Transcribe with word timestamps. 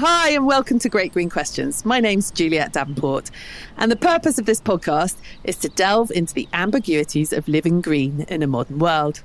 Hi, 0.00 0.30
and 0.30 0.46
welcome 0.46 0.78
to 0.78 0.88
Great 0.88 1.12
Green 1.12 1.28
Questions. 1.28 1.84
My 1.84 1.98
name's 1.98 2.30
Juliet 2.30 2.72
Davenport, 2.72 3.32
and 3.78 3.90
the 3.90 3.96
purpose 3.96 4.38
of 4.38 4.46
this 4.46 4.60
podcast 4.60 5.16
is 5.42 5.56
to 5.56 5.68
delve 5.70 6.12
into 6.12 6.32
the 6.32 6.46
ambiguities 6.52 7.32
of 7.32 7.48
living 7.48 7.80
green 7.80 8.20
in 8.28 8.44
a 8.44 8.46
modern 8.46 8.78
world. 8.78 9.24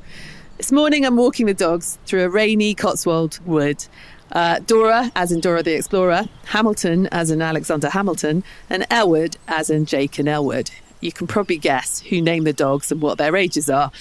This 0.58 0.72
morning, 0.72 1.06
I'm 1.06 1.16
walking 1.16 1.46
the 1.46 1.54
dogs 1.54 2.00
through 2.08 2.24
a 2.24 2.30
rainy 2.30 2.74
Cotswold 2.74 3.40
wood. 3.46 3.86
Uh, 4.32 4.62
Dora, 4.66 5.12
as 5.16 5.32
in 5.32 5.42
Dora 5.42 5.62
the 5.62 5.76
Explorer, 5.76 6.24
Hamilton, 6.46 7.06
as 7.12 7.30
in 7.30 7.40
Alexander 7.40 7.90
Hamilton, 7.90 8.44
and 8.68 8.88
Elwood, 8.90 9.38
as 9.48 9.70
in 9.70 9.86
Jake 9.86 10.18
and 10.18 10.28
Elwood. 10.28 10.72
You 11.02 11.12
can 11.12 11.28
probably 11.28 11.60
guess 11.60 12.00
who 12.00 12.20
named 12.20 12.48
the 12.48 12.54
dogs 12.54 12.92
and 12.92 13.00
what 13.00 13.20
their 13.20 13.36
ages 13.36 13.70
are. 13.70 13.92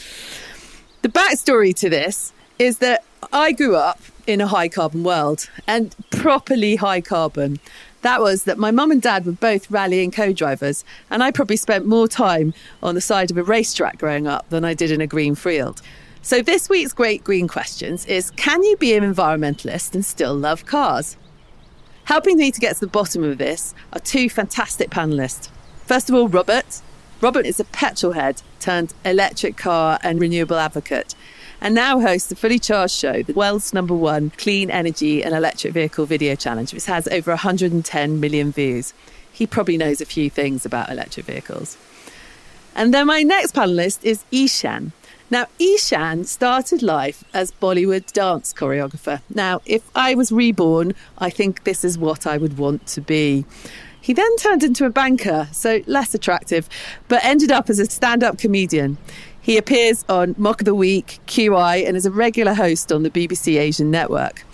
The 1.02 1.10
backstory 1.10 1.74
to 1.80 1.90
this 1.90 2.32
is 2.58 2.78
that 2.78 3.04
I 3.30 3.52
grew 3.52 3.76
up 3.76 4.00
in 4.26 4.40
a 4.40 4.46
high 4.46 4.68
carbon 4.68 5.04
world 5.04 5.48
and 5.66 5.94
properly 6.10 6.76
high 6.76 7.00
carbon. 7.00 7.58
That 8.02 8.20
was 8.20 8.44
that 8.44 8.58
my 8.58 8.70
mum 8.70 8.90
and 8.90 9.00
dad 9.00 9.26
were 9.26 9.32
both 9.32 9.70
rallying 9.70 10.10
co 10.10 10.32
drivers, 10.32 10.84
and 11.10 11.22
I 11.22 11.30
probably 11.30 11.56
spent 11.56 11.86
more 11.86 12.08
time 12.08 12.52
on 12.82 12.94
the 12.94 13.00
side 13.00 13.30
of 13.30 13.36
a 13.36 13.42
racetrack 13.42 13.98
growing 13.98 14.26
up 14.26 14.48
than 14.50 14.64
I 14.64 14.74
did 14.74 14.90
in 14.90 15.00
a 15.00 15.06
green 15.06 15.34
field. 15.34 15.80
So, 16.20 16.42
this 16.42 16.68
week's 16.68 16.92
Great 16.92 17.24
Green 17.24 17.46
Questions 17.48 18.04
is 18.06 18.30
Can 18.32 18.62
you 18.64 18.76
be 18.76 18.94
an 18.94 19.04
environmentalist 19.04 19.94
and 19.94 20.04
still 20.04 20.34
love 20.34 20.66
cars? 20.66 21.16
Helping 22.04 22.36
me 22.36 22.50
to 22.50 22.60
get 22.60 22.74
to 22.74 22.80
the 22.80 22.86
bottom 22.88 23.22
of 23.22 23.38
this 23.38 23.74
are 23.92 24.00
two 24.00 24.28
fantastic 24.28 24.90
panelists. 24.90 25.48
First 25.86 26.08
of 26.08 26.16
all, 26.16 26.28
Robert. 26.28 26.82
Robert 27.20 27.46
is 27.46 27.60
a 27.60 27.64
petrol 27.64 28.12
head 28.12 28.42
turned 28.58 28.94
electric 29.04 29.56
car 29.56 30.00
and 30.02 30.20
renewable 30.20 30.56
advocate 30.56 31.14
and 31.62 31.76
now 31.76 32.00
hosts 32.00 32.28
the 32.28 32.34
Fully 32.34 32.58
Charged 32.58 32.92
Show, 32.92 33.22
the 33.22 33.34
world's 33.34 33.72
number 33.72 33.94
one 33.94 34.30
clean 34.36 34.68
energy 34.68 35.22
and 35.22 35.32
electric 35.32 35.72
vehicle 35.72 36.06
video 36.06 36.34
challenge, 36.34 36.74
which 36.74 36.86
has 36.86 37.06
over 37.06 37.30
110 37.30 38.18
million 38.18 38.50
views. 38.50 38.92
He 39.32 39.46
probably 39.46 39.76
knows 39.76 40.00
a 40.00 40.04
few 40.04 40.28
things 40.28 40.66
about 40.66 40.90
electric 40.90 41.24
vehicles. 41.24 41.78
And 42.74 42.92
then 42.92 43.06
my 43.06 43.22
next 43.22 43.54
panelist 43.54 44.00
is 44.02 44.24
Eshaan. 44.32 44.90
Now, 45.30 45.46
Eshaan 45.60 46.26
started 46.26 46.82
life 46.82 47.22
as 47.32 47.52
Bollywood 47.52 48.12
dance 48.12 48.52
choreographer. 48.52 49.22
Now, 49.32 49.62
if 49.64 49.88
I 49.94 50.16
was 50.16 50.32
reborn, 50.32 50.94
I 51.18 51.30
think 51.30 51.62
this 51.62 51.84
is 51.84 51.96
what 51.96 52.26
I 52.26 52.38
would 52.38 52.58
want 52.58 52.88
to 52.88 53.00
be. 53.00 53.46
He 54.00 54.12
then 54.12 54.36
turned 54.36 54.64
into 54.64 54.84
a 54.84 54.90
banker, 54.90 55.48
so 55.52 55.80
less 55.86 56.12
attractive, 56.12 56.68
but 57.06 57.24
ended 57.24 57.52
up 57.52 57.70
as 57.70 57.78
a 57.78 57.86
stand 57.86 58.24
up 58.24 58.36
comedian. 58.36 58.98
He 59.42 59.58
appears 59.58 60.04
on 60.08 60.36
Mock 60.38 60.60
of 60.60 60.66
the 60.66 60.74
Week, 60.74 61.18
QI, 61.26 61.84
and 61.84 61.96
is 61.96 62.06
a 62.06 62.12
regular 62.12 62.54
host 62.54 62.92
on 62.92 63.02
the 63.02 63.10
BBC 63.10 63.58
Asian 63.58 63.90
network. 63.90 64.44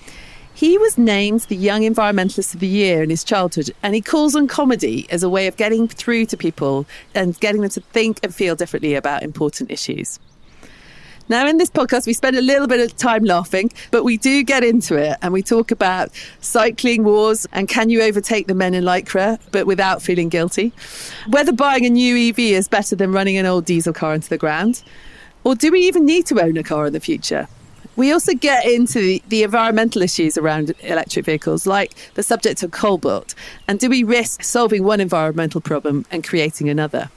He 0.55 0.79
was 0.79 0.97
named 0.97 1.43
the 1.43 1.57
Young 1.57 1.83
Environmentalist 1.83 2.55
of 2.55 2.61
the 2.61 2.67
Year 2.67 3.03
in 3.03 3.11
his 3.11 3.23
childhood, 3.23 3.71
and 3.83 3.95
he 3.95 4.01
calls 4.01 4.35
on 4.35 4.49
comedy 4.49 5.07
as 5.11 5.23
a 5.23 5.29
way 5.29 5.47
of 5.47 5.59
getting 5.59 5.89
through 5.89 6.25
to 6.27 6.39
people 6.39 6.87
and 7.15 7.39
getting 7.39 7.61
them 7.61 7.71
to 7.71 7.83
think 7.83 8.19
and 8.23 8.35
feel 8.35 8.57
differently 8.57 8.95
about 8.95 9.23
important 9.23 9.71
issues. 9.71 10.19
Now, 11.31 11.47
in 11.47 11.59
this 11.59 11.69
podcast, 11.69 12.07
we 12.07 12.15
spend 12.15 12.37
a 12.37 12.41
little 12.41 12.67
bit 12.67 12.81
of 12.81 12.97
time 12.97 13.23
laughing, 13.23 13.71
but 13.91 14.03
we 14.03 14.17
do 14.17 14.43
get 14.43 14.65
into 14.65 14.97
it 14.97 15.19
and 15.21 15.31
we 15.31 15.43
talk 15.43 15.71
about 15.71 16.11
cycling 16.41 17.05
wars 17.05 17.47
and 17.53 17.69
can 17.69 17.91
you 17.91 18.01
overtake 18.03 18.47
the 18.47 18.55
men 18.55 18.73
in 18.73 18.83
Lycra, 18.83 19.39
but 19.53 19.67
without 19.67 20.01
feeling 20.01 20.31
guilty? 20.31 20.73
Whether 21.29 21.53
buying 21.53 21.85
a 21.85 21.91
new 21.91 22.31
EV 22.31 22.39
is 22.39 22.67
better 22.67 22.97
than 22.97 23.13
running 23.13 23.37
an 23.37 23.45
old 23.45 23.67
diesel 23.67 23.93
car 23.93 24.15
into 24.15 24.31
the 24.31 24.39
ground? 24.39 24.83
Or 25.45 25.55
do 25.55 25.71
we 25.71 25.81
even 25.81 26.07
need 26.07 26.25
to 26.27 26.41
own 26.41 26.57
a 26.57 26.63
car 26.63 26.87
in 26.87 26.95
the 26.95 27.01
future? 27.01 27.47
We 27.97 28.11
also 28.11 28.33
get 28.33 28.65
into 28.65 29.01
the, 29.01 29.23
the, 29.29 29.43
environmental 29.43 30.03
issues 30.03 30.39
around 30.39 30.73
electric 30.81 31.27
vehicles, 31.27 31.67
like 31.67 31.95
the 32.15 32.23
subject 32.23 32.63
of 32.63 32.71
cobalt. 32.71 33.35
And 33.67 33.79
do 33.79 33.91
we 33.91 34.03
risk 34.03 34.45
solving 34.45 34.85
one 34.85 35.01
environmental 35.01 35.61
problem 35.61 36.07
and 36.11 36.23
creating 36.25 36.71
another? 36.71 37.11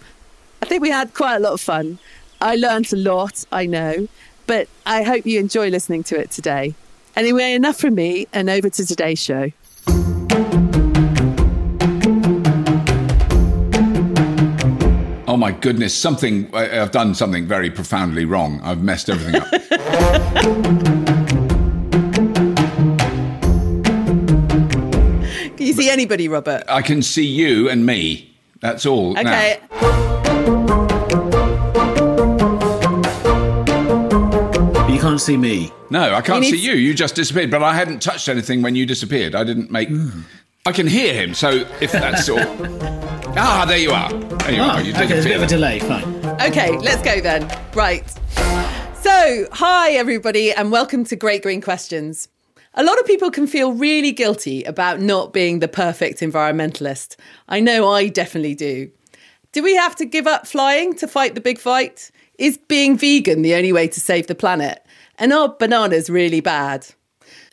I 0.61 0.65
think 0.65 0.81
we 0.81 0.89
had 0.89 1.13
quite 1.13 1.37
a 1.37 1.39
lot 1.39 1.53
of 1.53 1.61
fun. 1.61 1.99
I 2.41 2.55
learned 2.55 2.91
a 2.91 2.95
lot, 2.95 3.45
I 3.51 3.67
know, 3.67 4.07
but 4.47 4.67
I 4.87 5.03
hope 5.03 5.27
you 5.27 5.39
enjoy 5.39 5.69
listening 5.69 6.01
to 6.05 6.19
it 6.19 6.31
today. 6.31 6.73
Anyway, 7.15 7.53
enough 7.53 7.77
from 7.77 7.93
me 7.93 8.27
and 8.33 8.49
over 8.49 8.67
to 8.67 8.85
today's 8.85 9.21
show. 9.21 9.51
Oh 15.27 15.37
my 15.37 15.51
goodness, 15.51 15.95
something, 15.95 16.53
I've 16.55 16.89
done 16.91 17.13
something 17.13 17.45
very 17.45 17.69
profoundly 17.69 18.25
wrong. 18.25 18.59
I've 18.63 18.81
messed 18.81 19.09
everything 19.09 19.35
up. 19.35 19.47
Can 25.57 25.67
you 25.67 25.73
see 25.73 25.91
anybody, 25.91 26.27
Robert? 26.27 26.63
I 26.67 26.81
can 26.81 27.03
see 27.03 27.25
you 27.25 27.69
and 27.69 27.85
me. 27.85 28.35
That's 28.61 28.87
all. 28.87 29.11
Okay. 29.11 29.59
Now. 29.69 30.30
Can't 35.11 35.19
see 35.19 35.35
me. 35.35 35.73
No, 35.89 36.15
I 36.15 36.21
can't 36.21 36.45
see 36.45 36.55
you. 36.55 36.71
You 36.71 36.93
just 36.93 37.15
disappeared. 37.15 37.51
But 37.51 37.61
I 37.61 37.75
hadn't 37.75 38.01
touched 38.01 38.29
anything 38.29 38.61
when 38.61 38.75
you 38.75 38.85
disappeared. 38.85 39.35
I 39.35 39.43
didn't 39.43 39.69
make. 39.69 39.89
Mm. 39.89 40.23
I 40.65 40.71
can 40.71 40.87
hear 40.87 41.13
him. 41.13 41.33
So 41.33 41.67
if 41.81 41.91
that's 41.91 42.29
all. 42.29 42.39
ah, 43.37 43.65
there 43.67 43.77
you 43.77 43.91
are. 43.91 44.09
There 44.13 44.53
you 44.53 44.61
oh, 44.61 44.69
are. 44.69 44.81
You 44.81 44.93
okay, 44.93 45.07
there's 45.07 45.25
a 45.25 45.27
bit 45.27 45.35
of 45.35 45.43
a 45.43 45.47
delay. 45.47 45.79
Fine. 45.79 46.25
Okay, 46.41 46.77
let's 46.77 47.01
go 47.01 47.19
then. 47.19 47.45
Right. 47.73 48.09
So, 49.01 49.47
hi 49.51 49.91
everybody, 49.91 50.53
and 50.53 50.71
welcome 50.71 51.03
to 51.05 51.17
Great 51.17 51.43
Green 51.43 51.59
Questions. 51.59 52.29
A 52.75 52.83
lot 52.83 52.97
of 52.97 53.05
people 53.05 53.31
can 53.31 53.47
feel 53.47 53.73
really 53.73 54.13
guilty 54.13 54.63
about 54.63 55.01
not 55.01 55.33
being 55.33 55.59
the 55.59 55.67
perfect 55.67 56.19
environmentalist. 56.19 57.17
I 57.49 57.59
know 57.59 57.89
I 57.89 58.07
definitely 58.07 58.55
do. 58.55 58.89
Do 59.51 59.61
we 59.61 59.75
have 59.75 59.97
to 59.97 60.05
give 60.05 60.25
up 60.25 60.47
flying 60.47 60.95
to 60.95 61.07
fight 61.07 61.35
the 61.35 61.41
big 61.41 61.59
fight? 61.59 62.11
Is 62.37 62.57
being 62.57 62.97
vegan 62.97 63.41
the 63.41 63.55
only 63.55 63.73
way 63.73 63.89
to 63.89 63.99
save 63.99 64.27
the 64.27 64.35
planet? 64.35 64.85
And 65.21 65.31
are 65.31 65.49
bananas 65.49 66.09
really 66.09 66.39
bad? 66.41 66.87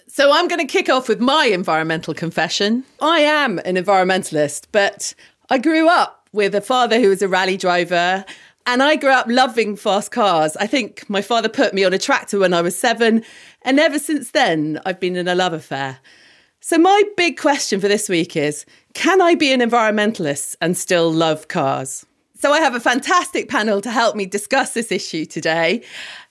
So 0.06 0.32
I'm 0.32 0.48
going 0.48 0.58
to 0.58 0.64
kick 0.66 0.88
off 0.88 1.06
with 1.06 1.20
my 1.20 1.44
environmental 1.44 2.14
confession. 2.14 2.82
I 3.02 3.20
am 3.20 3.58
an 3.58 3.76
environmentalist, 3.76 4.68
but 4.72 5.14
I 5.50 5.58
grew 5.58 5.86
up 5.86 6.30
with 6.32 6.54
a 6.54 6.62
father 6.62 6.98
who 6.98 7.10
was 7.10 7.20
a 7.20 7.28
rally 7.28 7.58
driver. 7.58 8.24
And 8.64 8.82
I 8.82 8.96
grew 8.96 9.10
up 9.10 9.26
loving 9.28 9.76
fast 9.76 10.12
cars. 10.12 10.56
I 10.56 10.66
think 10.66 11.10
my 11.10 11.20
father 11.20 11.50
put 11.50 11.74
me 11.74 11.84
on 11.84 11.92
a 11.92 11.98
tractor 11.98 12.38
when 12.38 12.54
I 12.54 12.62
was 12.62 12.76
seven. 12.76 13.22
And 13.60 13.78
ever 13.78 13.98
since 13.98 14.30
then, 14.30 14.80
I've 14.86 14.98
been 14.98 15.14
in 15.14 15.28
a 15.28 15.34
love 15.34 15.52
affair. 15.52 15.98
So, 16.60 16.78
my 16.78 17.02
big 17.18 17.38
question 17.38 17.80
for 17.80 17.88
this 17.88 18.08
week 18.08 18.34
is 18.34 18.64
can 18.94 19.20
I 19.20 19.34
be 19.34 19.52
an 19.52 19.60
environmentalist 19.60 20.56
and 20.62 20.74
still 20.74 21.12
love 21.12 21.48
cars? 21.48 22.06
So, 22.34 22.50
I 22.50 22.60
have 22.60 22.74
a 22.74 22.80
fantastic 22.80 23.50
panel 23.50 23.82
to 23.82 23.90
help 23.90 24.16
me 24.16 24.24
discuss 24.24 24.72
this 24.72 24.90
issue 24.90 25.26
today. 25.26 25.82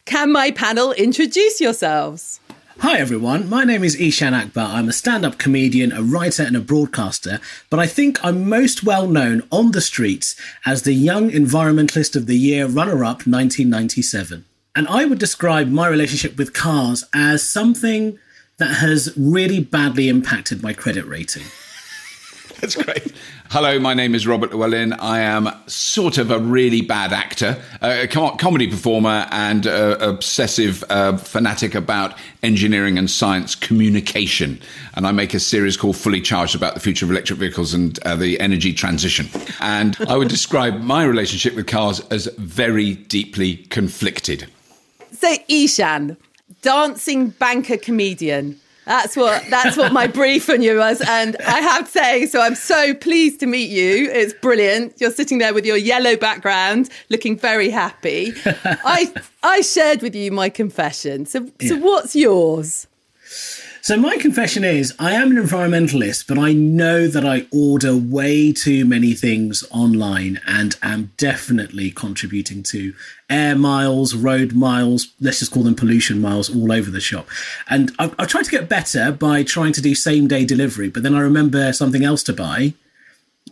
Can 0.07 0.31
my 0.31 0.51
panel 0.51 0.93
introduce 0.93 1.59
yourselves? 1.59 2.39
Hi 2.79 2.97
everyone, 2.97 3.49
my 3.49 3.65
name 3.65 3.83
is 3.83 3.97
Eshaan 3.97 4.31
Akbar. 4.31 4.69
I'm 4.69 4.87
a 4.87 4.93
stand 4.93 5.25
up 5.25 5.37
comedian, 5.37 5.91
a 5.91 6.01
writer, 6.01 6.43
and 6.43 6.55
a 6.55 6.61
broadcaster, 6.61 7.41
but 7.69 7.81
I 7.81 7.87
think 7.87 8.17
I'm 8.23 8.47
most 8.47 8.85
well 8.85 9.05
known 9.05 9.43
on 9.51 9.71
the 9.71 9.81
streets 9.81 10.37
as 10.65 10.83
the 10.83 10.93
Young 10.93 11.29
Environmentalist 11.29 12.15
of 12.15 12.25
the 12.25 12.37
Year 12.37 12.67
runner 12.67 13.03
up 13.03 13.27
1997. 13.27 14.45
And 14.73 14.87
I 14.87 15.03
would 15.03 15.19
describe 15.19 15.67
my 15.67 15.89
relationship 15.89 16.37
with 16.37 16.53
cars 16.53 17.03
as 17.13 17.43
something 17.43 18.17
that 18.59 18.75
has 18.75 19.13
really 19.17 19.59
badly 19.59 20.07
impacted 20.07 20.63
my 20.63 20.71
credit 20.71 21.05
rating. 21.05 21.43
That's 22.61 22.75
great. 22.75 23.13
Hello, 23.51 23.77
my 23.77 23.93
name 23.93 24.15
is 24.15 24.25
Robert 24.25 24.51
Llewellyn. 24.51 24.93
I 24.93 25.19
am 25.19 25.47
sort 25.67 26.17
of 26.17 26.31
a 26.31 26.39
really 26.39 26.81
bad 26.81 27.13
actor, 27.13 27.61
a 27.83 28.07
com- 28.07 28.35
comedy 28.37 28.67
performer, 28.67 29.27
and 29.29 29.67
obsessive 29.67 30.83
uh, 30.89 31.17
fanatic 31.17 31.75
about 31.75 32.17
engineering 32.41 32.97
and 32.97 33.11
science 33.11 33.53
communication. 33.53 34.59
And 34.95 35.05
I 35.05 35.11
make 35.11 35.35
a 35.35 35.39
series 35.39 35.77
called 35.77 35.97
Fully 35.97 36.19
Charged 36.19 36.55
about 36.55 36.73
the 36.73 36.79
future 36.79 37.05
of 37.05 37.11
electric 37.11 37.37
vehicles 37.37 37.75
and 37.75 37.99
uh, 38.05 38.15
the 38.15 38.39
energy 38.39 38.73
transition. 38.73 39.27
And 39.59 39.95
I 40.09 40.17
would 40.17 40.29
describe 40.29 40.81
my 40.81 41.03
relationship 41.03 41.55
with 41.55 41.67
cars 41.67 41.99
as 42.09 42.25
very 42.37 42.95
deeply 42.95 43.57
conflicted. 43.57 44.47
So, 45.11 45.31
Eshaan, 45.47 46.17
dancing 46.63 47.29
banker 47.29 47.77
comedian 47.77 48.59
that's 48.87 49.15
what 49.15 49.43
that's 49.49 49.77
what 49.77 49.91
my 49.91 50.07
brief 50.07 50.49
on 50.49 50.61
you 50.61 50.77
was, 50.77 51.01
and 51.01 51.35
I 51.45 51.59
have 51.59 51.85
to 51.85 51.91
say, 51.91 52.25
so 52.25 52.41
I'm 52.41 52.55
so 52.55 52.93
pleased 52.93 53.39
to 53.41 53.45
meet 53.45 53.69
you. 53.69 54.09
It's 54.09 54.33
brilliant. 54.33 54.99
You're 54.99 55.11
sitting 55.11 55.37
there 55.37 55.53
with 55.53 55.65
your 55.65 55.77
yellow 55.77 56.15
background, 56.15 56.89
looking 57.09 57.37
very 57.37 57.69
happy. 57.69 58.33
I 58.45 59.13
I 59.43 59.61
shared 59.61 60.01
with 60.01 60.15
you 60.15 60.31
my 60.31 60.49
confession. 60.49 61.25
So 61.25 61.47
yeah. 61.59 61.69
so 61.69 61.77
what's 61.77 62.15
yours? 62.15 62.86
So 63.87 63.95
my 63.95 64.17
confession 64.17 64.65
is 64.65 64.93
I 64.99 65.13
am 65.13 65.31
an 65.31 65.41
environmentalist, 65.41 66.27
but 66.27 66.37
I 66.37 66.51
know 66.51 67.07
that 67.07 67.25
I 67.25 67.47
order 67.53 67.95
way 67.95 68.51
too 68.51 68.83
many 68.83 69.13
things 69.13 69.63
online 69.71 70.41
and 70.45 70.75
am 70.83 71.13
definitely 71.15 71.91
contributing 71.91 72.63
to 72.63 72.93
air 73.29 73.55
miles, 73.55 74.13
road 74.13 74.51
miles, 74.51 75.13
let's 75.21 75.39
just 75.39 75.53
call 75.53 75.63
them 75.63 75.73
pollution 75.73 76.19
miles 76.19 76.53
all 76.53 76.73
over 76.73 76.91
the 76.91 76.99
shop. 76.99 77.29
And 77.69 77.93
I've, 77.97 78.13
I've 78.19 78.27
tried 78.27 78.43
to 78.43 78.51
get 78.51 78.67
better 78.67 79.13
by 79.13 79.43
trying 79.43 79.71
to 79.71 79.81
do 79.81 79.95
same 79.95 80.27
day 80.27 80.43
delivery, 80.43 80.89
but 80.89 81.03
then 81.03 81.15
I 81.15 81.21
remember 81.21 81.71
something 81.71 82.03
else 82.03 82.23
to 82.23 82.33
buy 82.33 82.73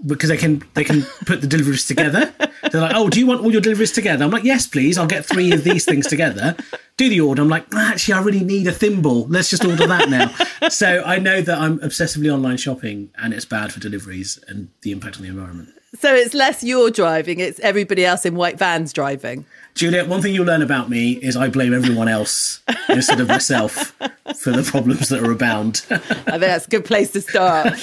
because 0.05 0.29
they 0.29 0.37
can 0.37 0.63
they 0.73 0.83
can 0.83 1.03
put 1.25 1.41
the 1.41 1.47
deliveries 1.47 1.85
together. 1.85 2.33
They're 2.71 2.81
like, 2.81 2.95
"Oh, 2.95 3.09
do 3.09 3.19
you 3.19 3.27
want 3.27 3.41
all 3.41 3.51
your 3.51 3.61
deliveries 3.61 3.91
together?" 3.91 4.25
I'm 4.25 4.31
like, 4.31 4.43
"Yes, 4.43 4.67
please. 4.67 4.97
I'll 4.97 5.07
get 5.07 5.25
three 5.25 5.51
of 5.51 5.63
these 5.63 5.85
things 5.85 6.07
together." 6.07 6.55
Do 6.97 7.09
the 7.09 7.21
order. 7.21 7.41
I'm 7.41 7.49
like, 7.49 7.65
"Actually, 7.73 8.13
I 8.13 8.21
really 8.21 8.43
need 8.43 8.67
a 8.67 8.71
thimble. 8.71 9.27
Let's 9.27 9.49
just 9.49 9.65
order 9.65 9.87
that 9.87 10.09
now." 10.09 10.33
so 10.69 11.03
I 11.05 11.19
know 11.19 11.41
that 11.41 11.57
I'm 11.57 11.79
obsessively 11.79 12.33
online 12.33 12.57
shopping, 12.57 13.09
and 13.17 13.33
it's 13.33 13.45
bad 13.45 13.73
for 13.73 13.79
deliveries 13.79 14.39
and 14.47 14.69
the 14.81 14.91
impact 14.91 15.17
on 15.17 15.23
the 15.23 15.29
environment. 15.29 15.69
So 15.99 16.13
it's 16.13 16.33
less 16.33 16.63
you're 16.63 16.91
driving; 16.91 17.39
it's 17.39 17.59
everybody 17.59 18.05
else 18.05 18.25
in 18.25 18.35
white 18.35 18.57
vans 18.57 18.93
driving. 18.93 19.45
Juliet, 19.75 20.07
one 20.07 20.21
thing 20.21 20.33
you'll 20.33 20.45
learn 20.45 20.61
about 20.61 20.89
me 20.89 21.13
is 21.13 21.35
I 21.35 21.49
blame 21.49 21.73
everyone 21.73 22.07
else 22.07 22.61
instead 22.89 23.19
of 23.19 23.27
myself 23.27 23.93
for 24.37 24.51
the 24.51 24.63
problems 24.63 25.09
that 25.09 25.21
are 25.21 25.31
abound. 25.31 25.85
I 25.89 25.97
think 25.97 26.41
that's 26.41 26.65
a 26.65 26.69
good 26.69 26.85
place 26.85 27.11
to 27.11 27.21
start. 27.21 27.73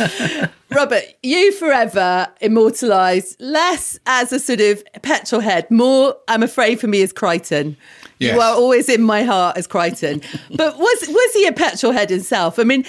Robert, 0.71 1.03
you 1.23 1.53
forever 1.53 2.29
immortalised 2.41 3.39
less 3.41 3.99
as 4.07 4.33
a 4.33 4.39
sort 4.39 4.63
of 4.63 4.83
petrol 5.03 5.43
head, 5.43 5.71
more, 5.71 6.17
I'm 6.29 6.43
afraid, 6.43 6.81
for 6.81 6.87
me, 6.87 7.03
as 7.03 7.13
Kryten. 7.13 7.77
Yes. 8.23 8.35
You 8.35 8.41
are 8.41 8.55
always 8.55 8.89
in 8.89 9.03
my 9.03 9.25
heart 9.25 9.57
as 9.57 9.67
Kryten. 9.67 10.25
But 10.57 10.79
was 10.79 11.09
was 11.09 11.35
he 11.35 11.47
a 11.47 11.53
petrol 11.53 11.93
head 11.93 12.11
himself? 12.11 12.59
I 12.59 12.65
mean, 12.65 12.85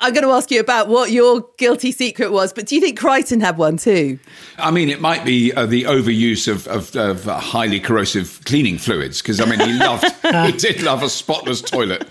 I'm 0.00 0.12
going 0.12 0.24
to 0.24 0.32
ask 0.32 0.50
you 0.50 0.60
about 0.60 0.88
what 0.88 1.10
your 1.10 1.46
guilty 1.58 1.92
secret 1.92 2.32
was, 2.32 2.52
but 2.52 2.66
do 2.66 2.74
you 2.74 2.80
think 2.80 2.98
Kryten 2.98 3.40
had 3.40 3.58
one 3.58 3.76
too? 3.76 4.18
I 4.58 4.70
mean, 4.70 4.88
it 4.88 5.00
might 5.00 5.24
be 5.24 5.52
uh, 5.52 5.66
the 5.66 5.82
overuse 5.84 6.48
of, 6.48 6.66
of, 6.68 6.94
of 6.96 7.24
highly 7.24 7.80
corrosive 7.80 8.40
cleaning 8.44 8.78
fluids 8.78 9.20
because 9.20 9.40
I 9.40 9.44
mean, 9.44 9.60
he 9.60 9.72
loved, 9.74 10.04
he 10.22 10.52
did 10.52 10.82
love 10.82 11.02
a 11.02 11.08
spotless 11.08 11.60
toilet. 11.60 12.08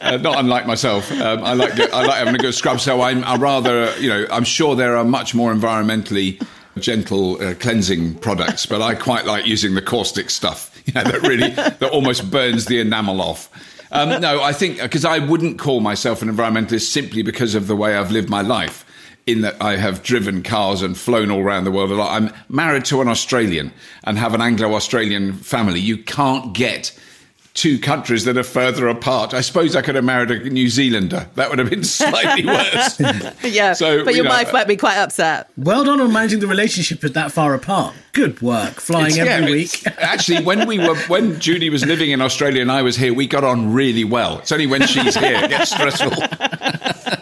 Uh, 0.00 0.16
not 0.16 0.38
unlike 0.38 0.66
myself, 0.66 1.10
um, 1.12 1.44
I 1.44 1.52
like 1.52 1.78
I 1.78 2.06
like 2.06 2.18
having 2.18 2.34
a 2.34 2.38
good 2.38 2.54
scrub. 2.54 2.80
So 2.80 3.02
I'm 3.02 3.22
I 3.24 3.36
rather 3.36 3.94
you 3.98 4.08
know 4.08 4.26
I'm 4.30 4.44
sure 4.44 4.74
there 4.74 4.96
are 4.96 5.04
much 5.04 5.34
more 5.34 5.52
environmentally 5.52 6.42
gentle 6.78 7.42
uh, 7.42 7.54
cleansing 7.54 8.14
products, 8.16 8.66
but 8.66 8.80
I 8.80 8.94
quite 8.94 9.26
like 9.26 9.46
using 9.46 9.74
the 9.74 9.82
caustic 9.82 10.30
stuff. 10.30 10.79
Know, 10.94 11.04
that 11.04 11.22
really 11.22 11.50
that 11.50 11.82
almost 11.92 12.30
burns 12.30 12.64
the 12.66 12.80
enamel 12.80 13.20
off. 13.20 13.48
Um, 13.92 14.08
no, 14.20 14.42
I 14.42 14.52
think 14.52 14.80
because 14.80 15.04
I 15.04 15.18
wouldn't 15.18 15.58
call 15.58 15.80
myself 15.80 16.22
an 16.22 16.28
environmentalist 16.28 16.90
simply 16.90 17.22
because 17.22 17.54
of 17.54 17.66
the 17.66 17.76
way 17.76 17.96
I've 17.96 18.10
lived 18.10 18.28
my 18.28 18.42
life. 18.42 18.84
In 19.26 19.42
that 19.42 19.60
I 19.62 19.76
have 19.76 20.02
driven 20.02 20.42
cars 20.42 20.82
and 20.82 20.96
flown 20.96 21.30
all 21.30 21.40
around 21.40 21.64
the 21.64 21.70
world 21.70 21.92
a 21.92 21.94
lot. 21.94 22.10
I'm 22.10 22.32
married 22.48 22.86
to 22.86 23.00
an 23.00 23.06
Australian 23.06 23.72
and 24.02 24.18
have 24.18 24.34
an 24.34 24.40
Anglo-Australian 24.40 25.34
family. 25.34 25.78
You 25.78 25.98
can't 25.98 26.52
get 26.52 26.98
two 27.60 27.78
countries 27.78 28.24
that 28.24 28.38
are 28.38 28.42
further 28.42 28.88
apart. 28.88 29.34
I 29.34 29.42
suppose 29.42 29.76
I 29.76 29.82
could 29.82 29.94
have 29.94 30.04
married 30.04 30.30
a 30.30 30.48
New 30.48 30.70
Zealander. 30.70 31.28
That 31.34 31.50
would 31.50 31.58
have 31.58 31.68
been 31.68 31.84
slightly 32.00 32.46
worse. 32.46 32.98
yeah, 33.44 33.74
So, 33.74 34.02
but 34.02 34.12
you 34.12 34.16
your 34.16 34.24
know, 34.24 34.30
wife 34.30 34.50
might 34.50 34.66
be 34.66 34.78
quite 34.78 34.96
upset. 34.96 35.50
Well 35.58 35.84
done 35.84 36.00
on 36.00 36.10
managing 36.10 36.40
the 36.40 36.46
relationship 36.46 37.04
at 37.04 37.12
that 37.12 37.32
far 37.32 37.52
apart. 37.54 37.94
Good 38.14 38.40
work, 38.40 38.74
flying 38.80 39.12
It's- 39.12 39.28
every 39.28 39.44
yeah, 39.46 39.50
week. 39.52 39.86
Actually, 39.98 40.42
when 40.42 40.66
we 40.66 40.78
were 40.78 40.96
when 41.08 41.38
Judy 41.38 41.68
was 41.68 41.84
living 41.84 42.10
in 42.12 42.22
Australia 42.22 42.62
and 42.62 42.72
I 42.72 42.80
was 42.80 42.96
here, 42.96 43.12
we 43.12 43.26
got 43.26 43.44
on 43.44 43.74
really 43.74 44.04
well. 44.04 44.38
It's 44.38 44.52
only 44.52 44.66
when 44.66 44.86
she's 44.86 45.14
here 45.14 45.44
it 45.44 45.50
gets 45.50 45.70
stressful. 45.70 46.12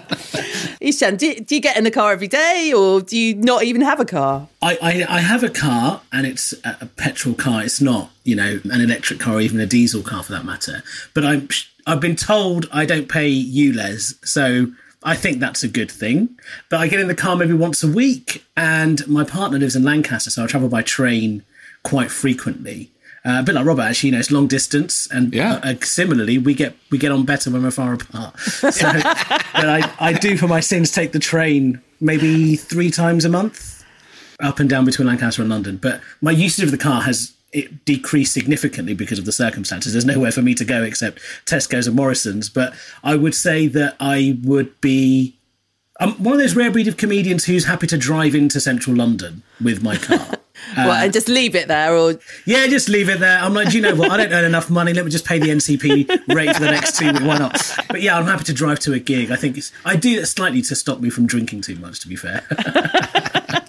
Eshaan, 0.81 1.19
do, 1.19 1.35
do 1.41 1.55
you 1.55 1.61
get 1.61 1.77
in 1.77 1.85
the 1.85 1.91
car 1.91 2.13
every 2.13 2.29
day 2.29 2.73
or 2.77 3.01
do 3.01 3.19
you 3.19 3.35
not 3.35 3.65
even 3.65 3.83
have 3.83 3.99
a 3.99 4.05
car? 4.05 4.49
I, 4.63 4.79
I, 4.81 5.17
I 5.17 5.21
have 5.21 5.43
a 5.43 5.51
car 5.51 6.03
and 6.13 6.27
it's 6.27 6.55
a, 6.65 6.87
petrol 6.97 7.35
car. 7.35 7.63
It's 7.63 7.81
not, 7.81 8.11
you 8.25 8.37
know, 8.37 8.61
an 8.65 8.81
electric 8.81 9.19
car 9.19 9.35
or 9.35 9.41
even 9.41 9.61
a 9.61 9.67
diesel 9.67 10.03
car 10.03 10.23
for 10.23 10.33
that 10.33 10.45
matter. 10.45 10.83
But 11.15 11.25
I'm, 11.25 11.49
I've 11.87 12.01
been 12.01 12.17
told 12.17 12.69
I 12.73 12.85
don't 12.85 13.09
pay 13.09 13.31
ULEZ. 13.31 14.27
So 14.27 14.73
I 15.03 15.17
think 15.17 15.41
that's 15.41 15.63
a 15.63 15.69
good 15.69 15.91
thing. 15.91 16.39
But 16.69 16.81
I 16.81 16.89
get 16.89 17.01
in 17.01 17.09
the 17.09 17.15
car 17.15 17.35
maybe 17.35 17.55
once 17.55 17.83
a 17.83 17.89
week 17.89 18.45
and 18.57 19.07
my 19.09 19.25
partner 19.25 19.59
lives 19.59 19.75
in 19.75 19.83
Lancaster. 19.83 20.31
So 20.31 20.45
I 20.45 20.47
travel 20.47 20.69
by 20.69 20.83
train 20.83 21.43
quite 21.83 22.11
frequently. 22.11 22.91
Uh, 23.25 23.39
a 23.41 23.43
bit 23.43 23.55
like 23.55 23.67
Robert, 23.67 23.83
actually, 23.83 24.09
you 24.09 24.13
know, 24.13 24.19
it's 24.21 24.31
long 24.31 24.47
distance, 24.47 25.09
and 25.11 25.35
Yeah. 25.35 25.55
uh, 25.65 25.71
uh, 25.73 25.75
similarly, 25.83 26.39
we 26.39 26.55
get 26.55 26.77
we 26.91 26.99
get 26.99 27.11
on 27.13 27.25
better 27.25 27.51
when 27.51 27.63
we're 27.63 27.71
far 27.71 27.95
apart. 27.95 28.39
So, 28.73 28.93
but 28.93 29.69
I, 29.69 29.93
I 29.99 30.13
do 30.13 30.37
for 30.37 30.47
my 30.47 30.61
sins 30.61 30.91
take 30.93 31.13
the 31.13 31.19
train 31.19 31.81
maybe 32.01 32.55
three 32.57 32.91
times 32.91 33.25
a 33.25 33.29
month 33.29 33.85
up 34.41 34.61
and 34.61 34.71
down 34.71 34.85
between 34.85 35.09
Lancaster 35.09 35.43
and 35.43 35.51
London. 35.51 35.79
But 35.79 36.01
my 36.21 36.31
usage 36.31 36.65
of 36.65 36.71
the 36.71 36.79
car 36.79 37.03
has 37.03 37.33
it 37.53 37.85
decreased 37.85 38.35
significantly 38.35 38.95
because 38.95 39.19
of 39.19 39.25
the 39.25 39.33
circumstances. 39.33 39.93
There's 39.95 40.05
nowhere 40.05 40.31
for 40.31 40.43
me 40.43 40.55
to 40.55 40.65
go 40.65 40.83
except 40.83 41.19
Tesco's 41.47 41.87
and 41.89 41.97
Morrison's. 41.97 42.49
But 42.49 42.73
I 43.03 43.17
would 43.17 43.35
say 43.35 43.67
that 43.69 43.97
I 43.99 44.39
would 44.45 44.81
be 44.81 45.35
I'm 45.99 46.13
one 46.23 46.35
of 46.35 46.39
those 46.41 46.55
rare 46.55 46.71
breed 46.71 46.87
of 46.87 46.97
comedians 46.97 47.47
who's 47.47 47.65
happy 47.65 47.89
to 47.89 47.99
drive 47.99 48.35
into 48.37 48.61
central 48.61 48.95
London 48.95 49.43
with 49.61 49.83
my 49.83 49.97
car. 49.97 50.35
well, 50.87 50.91
uh, 50.93 51.05
and 51.05 51.13
just 51.13 51.29
leave 51.29 51.55
it 51.55 51.69
there 51.69 51.95
or 51.97 52.15
yeah, 52.45 52.67
just 52.67 52.89
leave 52.89 53.09
it 53.09 53.21
there. 53.21 53.39
I'm 53.39 53.55
like, 53.55 53.71
do 53.71 53.77
you 53.77 53.83
know 53.83 53.95
what? 53.95 54.11
I 54.11 54.17
don't 54.19 54.33
earn 54.33 54.45
enough 54.45 54.71
money. 54.71 54.93
Let 54.93 55.05
me 55.05 55.11
just 55.11 55.25
pay 55.25 55.39
the 55.39 55.49
NCP 55.49 56.35
rate 56.35 56.55
for 56.55 56.61
the 56.61 56.71
next 56.71 56.99
two 56.99 57.07
weeks. 57.13 57.21
Why 57.23 57.39
not? 57.39 57.61
But 57.89 58.03
yeah, 58.03 58.19
I'm 58.19 58.27
happy 58.27 58.45
to 58.45 58.53
drive 58.53 58.79
to 58.81 58.93
a 58.93 58.99
gig. 58.99 59.31
I 59.31 59.37
think 59.37 59.57
it's, 59.59 59.73
I 59.85 59.97
do 59.97 60.21
that 60.21 60.27
slightly 60.27 60.63
to 60.63 60.75
stop 60.75 61.01
me 61.01 61.11
from 61.11 61.27
drinking 61.27 61.63
too 61.63 61.77
much, 61.77 62.01
to 62.01 62.09
be 62.09 62.17
fair. 62.17 62.43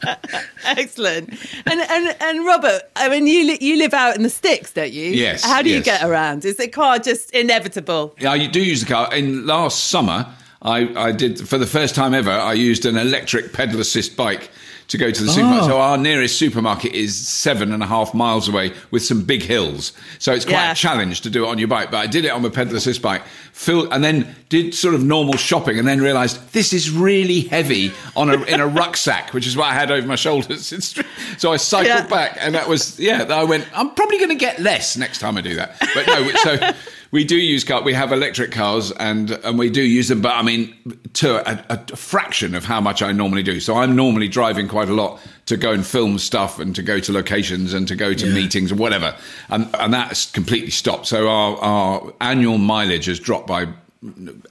Excellent. 0.65 1.29
And 1.65 1.81
and 1.81 2.15
and 2.19 2.45
Robert, 2.45 2.83
I 2.95 3.09
mean, 3.09 3.27
you 3.27 3.45
li- 3.47 3.57
you 3.61 3.77
live 3.77 3.93
out 3.93 4.15
in 4.15 4.23
the 4.23 4.29
sticks, 4.29 4.73
don't 4.73 4.91
you? 4.91 5.11
Yes, 5.11 5.43
How 5.43 5.61
do 5.61 5.69
you 5.69 5.81
get 5.81 6.03
around? 6.03 6.45
Is 6.45 6.57
the 6.57 6.67
car 6.67 6.99
just 6.99 7.31
inevitable? 7.31 8.15
Yeah, 8.19 8.31
I 8.31 8.45
do 8.47 8.61
use 8.63 8.81
the 8.81 8.87
car. 8.87 9.13
In 9.13 9.45
last 9.45 9.85
summer, 9.85 10.27
I, 10.61 10.93
I 10.95 11.11
did 11.11 11.47
for 11.47 11.57
the 11.57 11.65
first 11.65 11.95
time 11.95 12.13
ever. 12.13 12.31
I 12.31 12.53
used 12.53 12.85
an 12.85 12.97
electric 12.97 13.53
pedal 13.53 13.79
assist 13.79 14.15
bike 14.15 14.49
to 14.89 14.97
go 14.97 15.11
to 15.11 15.23
the 15.23 15.29
ah. 15.29 15.33
supermarket. 15.33 15.65
So 15.69 15.79
our 15.79 15.97
nearest 15.97 16.37
supermarket 16.37 16.93
is 16.93 17.15
seven 17.27 17.71
and 17.71 17.81
a 17.81 17.85
half 17.85 18.13
miles 18.13 18.49
away 18.49 18.73
with 18.91 19.03
some 19.03 19.23
big 19.23 19.43
hills. 19.43 19.93
So 20.17 20.33
it's 20.33 20.45
quite 20.45 20.53
Yeah. 20.53 20.71
a 20.71 20.75
challenge 20.75 21.21
to 21.21 21.29
do 21.29 21.45
it 21.45 21.47
on 21.47 21.57
your 21.59 21.67
bike. 21.67 21.91
But 21.91 21.97
I 21.97 22.07
did 22.07 22.25
it 22.25 22.29
on 22.29 22.41
my 22.41 22.49
pedal 22.49 22.75
assist 22.75 23.01
bike, 23.01 23.23
filled, 23.53 23.93
and 23.93 24.03
then 24.03 24.35
did 24.49 24.73
sort 24.73 24.95
of 24.95 25.03
normal 25.03 25.37
shopping, 25.37 25.77
and 25.79 25.87
then 25.87 26.01
realised 26.01 26.53
this 26.53 26.73
is 26.73 26.89
really 26.91 27.41
heavy 27.41 27.91
on 28.15 28.29
a 28.29 28.41
in 28.43 28.59
a 28.59 28.67
rucksack, 28.81 29.33
which 29.33 29.45
is 29.47 29.55
what 29.55 29.67
I 29.67 29.73
had 29.73 29.91
over 29.91 30.05
my 30.07 30.15
shoulders. 30.15 30.73
So 31.37 31.53
I 31.53 31.57
cycled 31.57 31.87
Yeah. 31.87 32.07
back, 32.07 32.37
and 32.39 32.55
that 32.55 32.67
was 32.67 32.99
yeah. 32.99 33.23
I 33.29 33.43
went. 33.43 33.65
I'm 33.73 33.91
probably 33.91 34.17
going 34.17 34.29
to 34.29 34.35
get 34.35 34.59
less 34.59 34.97
next 34.97 35.19
time 35.19 35.37
I 35.37 35.41
do 35.41 35.55
that. 35.55 35.77
But 35.93 36.07
no, 36.07 36.29
so. 36.43 36.73
We 37.11 37.23
do 37.23 37.35
use 37.35 37.63
car. 37.63 37.81
We 37.81 37.93
have 37.93 38.11
electric 38.11 38.51
cars, 38.51 38.91
and 38.91 39.31
and 39.31 39.57
we 39.57 39.69
do 39.69 39.81
use 39.81 40.09
them. 40.09 40.21
But 40.21 40.35
I 40.35 40.43
mean, 40.43 40.75
to 41.13 41.37
a, 41.49 41.65
a 41.73 41.95
fraction 41.95 42.53
of 42.53 42.65
how 42.65 42.79
much 42.79 43.01
I 43.01 43.11
normally 43.11 43.41
do. 43.41 43.59
So 43.59 43.77
I'm 43.77 43.95
normally 43.95 44.27
driving 44.27 44.67
quite 44.67 44.89
a 44.89 44.93
lot 44.93 45.19
to 45.47 45.57
go 45.57 45.71
and 45.71 45.85
film 45.85 46.19
stuff, 46.19 46.59
and 46.59 46.75
to 46.75 46.83
go 46.83 46.99
to 46.99 47.11
locations, 47.11 47.73
and 47.73 47.87
to 47.87 47.95
go 47.95 48.13
to 48.13 48.25
meetings, 48.27 48.71
and 48.71 48.79
whatever. 48.79 49.15
And 49.49 49.69
and 49.79 49.91
that's 49.91 50.29
completely 50.29 50.69
stopped. 50.69 51.07
So 51.07 51.27
our 51.27 51.57
our 51.57 52.13
annual 52.21 52.59
mileage 52.59 53.05
has 53.05 53.19
dropped 53.19 53.47
by 53.47 53.67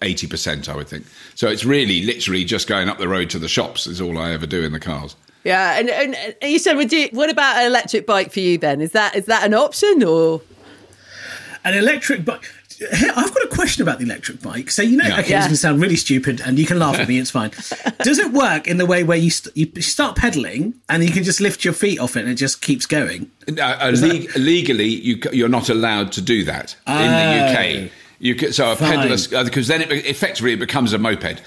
eighty 0.03 0.27
percent, 0.27 0.69
I 0.69 0.75
would 0.75 0.89
think. 0.89 1.07
So 1.37 1.49
it's 1.49 1.65
really 1.65 2.03
literally 2.03 2.45
just 2.45 2.67
going 2.67 2.89
up 2.89 2.99
the 2.99 3.09
road 3.09 3.31
to 3.31 3.39
the 3.39 3.49
shops 3.49 3.87
is 3.87 4.01
all 4.01 4.19
I 4.19 4.33
ever 4.33 4.47
do 4.47 4.65
in 4.65 4.73
the 4.73 4.81
cars. 4.81 5.15
Yeah. 5.45 5.79
And 5.79 5.89
and, 5.89 6.17
and 6.17 6.35
Eshaan, 6.43 6.77
would 6.77 6.93
you? 6.93 7.09
What 7.13 7.31
about 7.31 7.59
an 7.59 7.67
electric 7.67 8.05
bike 8.05 8.33
for 8.33 8.41
you 8.41 8.59
then? 8.59 8.81
Is 8.81 8.91
that 8.93 9.15
is 9.15 9.27
that 9.27 9.45
an 9.45 9.55
option 9.55 10.03
or? 10.03 10.43
An 11.69 11.79
electric 11.79 12.25
bike. 12.25 12.43
I've 12.81 13.35
got 13.35 13.43
a 13.45 13.49
question 13.49 13.83
about 13.83 13.99
the 13.99 14.05
electric 14.05 14.41
bike. 14.41 14.71
So 14.71 14.83
you 14.83 14.97
know, 14.97 15.05
Yeah. 15.05 15.19
okay, 15.21 15.31
Yeah. 15.31 15.39
this 15.39 15.45
is 15.45 15.47
going 15.47 15.51
to 15.51 15.57
sound 15.57 15.81
really 15.83 15.97
stupid, 15.97 16.41
and 16.41 16.59
you 16.59 16.65
can 16.67 16.79
laugh 16.79 16.95
at 16.97 17.09
me. 17.09 17.19
It's 17.19 17.31
fine. 17.31 17.51
Does 18.05 18.19
it 18.21 18.33
work 18.33 18.69
in 18.69 18.77
the 18.79 18.87
way 18.87 19.03
where 19.03 19.19
you, 19.19 19.31
st- 19.31 19.57
you 19.57 19.83
start 19.83 20.15
pedaling 20.17 20.75
and 20.89 21.03
you 21.05 21.11
can 21.11 21.25
just 21.25 21.41
lift 21.41 21.65
your 21.65 21.75
feet 21.75 21.99
off 21.99 22.17
it 22.17 22.21
and 22.21 22.29
it 22.31 22.35
just 22.37 22.63
keeps 22.63 22.87
going? 22.87 23.31
Uh, 23.49 23.61
uh, 23.63 23.91
leg- 24.01 24.31
legally, 24.37 24.87
you, 24.89 25.21
you're 25.33 25.49
not 25.49 25.69
allowed 25.69 26.13
to 26.13 26.21
do 26.23 26.45
that 26.45 26.77
in 26.87 26.95
the 26.95 27.87
UK. 27.87 27.91
You 28.21 28.37
c 28.37 28.51
so 28.53 28.73
a 28.73 28.77
Fine. 28.77 29.13
Uh, 29.13 29.45
because 29.45 29.69
then 29.69 29.83
it 29.83 29.93
effectively 29.93 30.53
it 30.53 30.59
becomes 30.59 30.93
a 30.93 30.99
moped. 30.99 31.41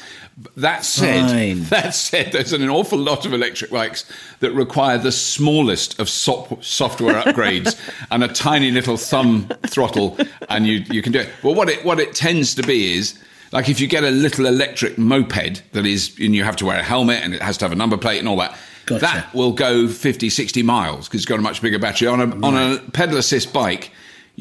That 0.55 0.85
said, 0.85 1.29
Fine. 1.29 1.63
that 1.69 1.93
said, 1.93 2.31
there's 2.31 2.53
an 2.53 2.67
awful 2.69 2.97
lot 2.97 3.25
of 3.25 3.33
electric 3.33 3.71
bikes 3.71 4.05
that 4.39 4.51
require 4.53 4.97
the 4.97 5.11
smallest 5.11 5.99
of 5.99 6.09
sop- 6.09 6.63
software 6.63 7.21
upgrades 7.21 7.77
and 8.11 8.23
a 8.23 8.29
tiny 8.29 8.71
little 8.71 8.95
thumb 8.97 9.49
throttle, 9.67 10.17
and 10.49 10.65
you 10.65 10.83
you 10.89 11.01
can 11.01 11.11
do 11.11 11.19
it. 11.19 11.29
Well, 11.43 11.55
what 11.55 11.69
it 11.69 11.83
what 11.83 11.99
it 11.99 12.13
tends 12.13 12.55
to 12.55 12.63
be 12.63 12.95
is. 12.97 13.17
Like 13.53 13.67
if 13.67 13.81
you 13.81 13.87
get 13.87 14.05
a 14.05 14.11
little 14.11 14.45
electric 14.45 14.97
moped 14.97 15.61
that 15.73 15.85
is, 15.85 16.17
and 16.21 16.33
you 16.33 16.45
have 16.45 16.55
to 16.55 16.65
wear 16.65 16.79
a 16.79 16.83
helmet 16.83 17.21
and 17.21 17.33
it 17.33 17.41
has 17.41 17.57
to 17.57 17.65
have 17.65 17.73
a 17.73 17.75
number 17.75 17.97
plate 17.97 18.19
and 18.19 18.29
all 18.29 18.37
that, 18.37 18.57
Gotcha. 18.85 19.01
that 19.01 19.33
will 19.33 19.51
go 19.51 19.89
50, 19.89 20.29
60 20.29 20.63
miles 20.63 21.09
because 21.09 21.19
it's 21.19 21.25
got 21.25 21.37
a 21.37 21.41
much 21.41 21.61
bigger 21.61 21.77
battery. 21.77 22.07
On 22.07 22.21
a, 22.21 22.47
on 22.47 22.55
a 22.55 22.79
pedal 22.91 23.17
assist 23.17 23.51
bike, 23.51 23.91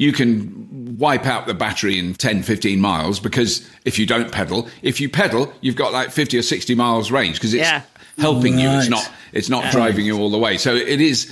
you 0.01 0.11
can 0.11 0.97
wipe 0.97 1.27
out 1.27 1.45
the 1.45 1.53
battery 1.53 1.99
in 1.99 2.15
10, 2.15 2.41
15 2.41 2.81
miles 2.81 3.19
because 3.19 3.69
if 3.85 3.99
you 3.99 4.07
don't 4.07 4.31
pedal, 4.31 4.67
if 4.81 4.99
you 4.99 5.07
pedal, 5.07 5.53
you've 5.61 5.75
got 5.75 5.93
like 5.93 6.09
50 6.09 6.39
or 6.39 6.41
60 6.41 6.73
miles 6.73 7.11
range 7.11 7.35
because 7.35 7.53
it's 7.53 7.61
Yeah. 7.61 7.83
helping 8.17 8.57
you. 8.57 8.67
It's 8.67 8.89
not, 8.89 9.07
it's 9.31 9.47
not 9.47 9.71
driving 9.71 10.03
you 10.07 10.17
all 10.17 10.31
the 10.31 10.39
way. 10.39 10.57
So 10.57 10.73
it 10.75 11.01
is, 11.01 11.31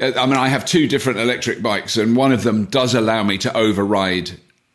uh, 0.00 0.12
I 0.18 0.26
mean, 0.26 0.36
I 0.36 0.48
have 0.48 0.66
two 0.66 0.86
different 0.86 1.18
electric 1.18 1.62
bikes 1.62 1.96
and 1.96 2.14
one 2.14 2.30
of 2.30 2.42
them 2.42 2.66
does 2.66 2.94
allow 2.94 3.22
me 3.22 3.38
to 3.38 3.56
override 3.56 4.32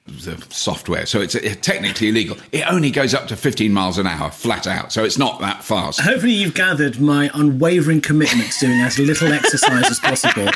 the 0.09 0.43
software. 0.49 1.05
So 1.05 1.21
it's 1.21 1.35
technically 1.61 2.09
illegal. 2.09 2.37
It 2.51 2.69
only 2.71 2.91
goes 2.91 3.13
up 3.13 3.27
to 3.27 3.35
15 3.35 3.71
miles 3.71 3.97
an 3.97 4.07
hour 4.07 4.31
flat 4.31 4.67
out. 4.67 4.91
So 4.91 5.03
it's 5.03 5.17
not 5.17 5.39
that 5.41 5.63
fast. 5.63 6.01
Hopefully, 6.01 6.33
you've 6.33 6.53
gathered 6.53 6.99
my 6.99 7.29
unwavering 7.33 8.01
commitment 8.01 8.51
to 8.53 8.67
doing 8.67 8.81
as 8.81 8.99
little 8.99 9.31
exercise 9.31 9.89
as 9.89 9.99
possible 9.99 10.49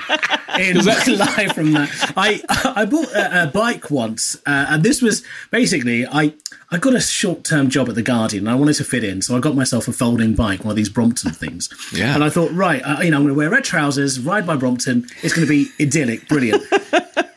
in 0.59 0.83
life. 0.85 1.53
From 1.53 1.73
that, 1.73 2.13
I 2.15 2.41
I 2.75 2.85
bought 2.85 3.11
a, 3.13 3.43
a 3.43 3.47
bike 3.47 3.89
once, 3.89 4.35
uh, 4.45 4.67
and 4.69 4.83
this 4.83 5.01
was 5.01 5.23
basically 5.51 6.05
I 6.05 6.33
I 6.73 6.79
got 6.79 6.95
a 6.95 6.99
short 7.01 7.43
term 7.43 7.69
job 7.69 7.87
at 7.89 7.95
the 7.95 8.01
Guardian. 8.01 8.47
and 8.47 8.49
I 8.51 8.55
wanted 8.55 8.73
to 8.75 8.83
fit 8.83 9.03
in, 9.03 9.21
so 9.21 9.35
I 9.35 9.39
got 9.39 9.55
myself 9.55 9.87
a 9.87 9.93
folding 9.93 10.33
bike, 10.33 10.63
one 10.63 10.71
of 10.71 10.75
these 10.75 10.89
Brompton 10.89 11.31
things. 11.31 11.69
Yeah. 11.93 12.15
And 12.15 12.23
I 12.23 12.29
thought, 12.29 12.51
right, 12.51 12.81
I, 12.83 13.03
you 13.03 13.11
know, 13.11 13.17
I'm 13.17 13.23
going 13.23 13.35
to 13.35 13.37
wear 13.37 13.49
red 13.49 13.63
trousers, 13.63 14.19
ride 14.19 14.47
by 14.47 14.55
Brompton. 14.55 15.05
It's 15.21 15.33
going 15.33 15.47
to 15.47 15.49
be 15.49 15.69
idyllic, 15.79 16.27
brilliant. 16.27 16.63